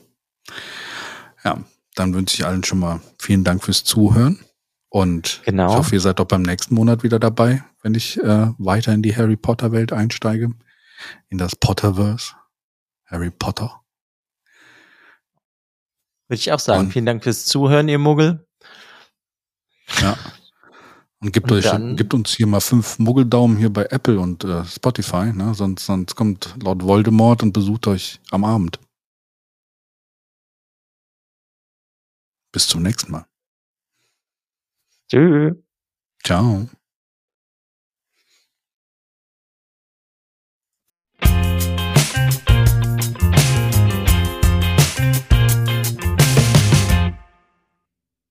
Ja, 1.44 1.58
dann 1.94 2.14
wünsche 2.14 2.34
ich 2.36 2.46
allen 2.46 2.62
schon 2.64 2.78
mal 2.78 3.00
vielen 3.18 3.44
Dank 3.44 3.64
fürs 3.64 3.82
Zuhören. 3.84 4.38
Und 4.92 5.40
Genau. 5.44 5.70
ich 5.70 5.76
hoffe, 5.78 5.94
ihr 5.94 6.00
seid 6.00 6.20
auch 6.20 6.24
beim 6.26 6.42
nächsten 6.42 6.74
Monat 6.74 7.02
wieder 7.04 7.18
dabei, 7.20 7.64
wenn 7.82 7.94
ich 7.94 8.18
äh, 8.18 8.52
weiter 8.58 8.92
in 8.92 9.02
die 9.02 9.16
Harry 9.16 9.36
Potter 9.36 9.70
Welt 9.72 9.92
einsteige. 9.92 10.52
In 11.28 11.38
das 11.38 11.54
Potterverse. 11.56 12.34
Harry 13.06 13.30
Potter. 13.30 13.80
Würde 16.28 16.40
ich 16.40 16.52
auch 16.52 16.58
sagen. 16.58 16.86
Und- 16.86 16.92
Vielen 16.92 17.06
Dank 17.06 17.22
fürs 17.22 17.46
Zuhören, 17.46 17.88
ihr 17.88 17.98
Muggel. 17.98 18.46
Ja. 20.00 20.16
Und 21.20 21.32
gibt 21.32 21.50
Und 21.50 21.58
euch, 21.58 21.64
dann- 21.64 21.96
gibt 21.96 22.12
uns 22.14 22.32
hier 22.34 22.46
mal 22.46 22.60
fünf 22.60 22.98
Muggeldaumen 22.98 23.56
hier 23.58 23.72
bei 23.72 23.84
Apple 23.86 24.18
und 24.18 24.42
äh, 24.44 24.64
Spotify, 24.64 25.32
ne? 25.32 25.54
Sonst, 25.54 25.86
sonst 25.86 26.14
kommt 26.16 26.54
Lord 26.62 26.82
Voldemort 26.82 27.42
und 27.42 27.52
besucht 27.52 27.86
euch 27.86 28.20
am 28.30 28.44
Abend. 28.44 28.80
Bis 32.52 32.66
zum 32.66 32.82
nächsten 32.82 33.12
Mal. 33.12 33.26
Tschüss. 35.10 35.56
Ciao. 36.24 36.68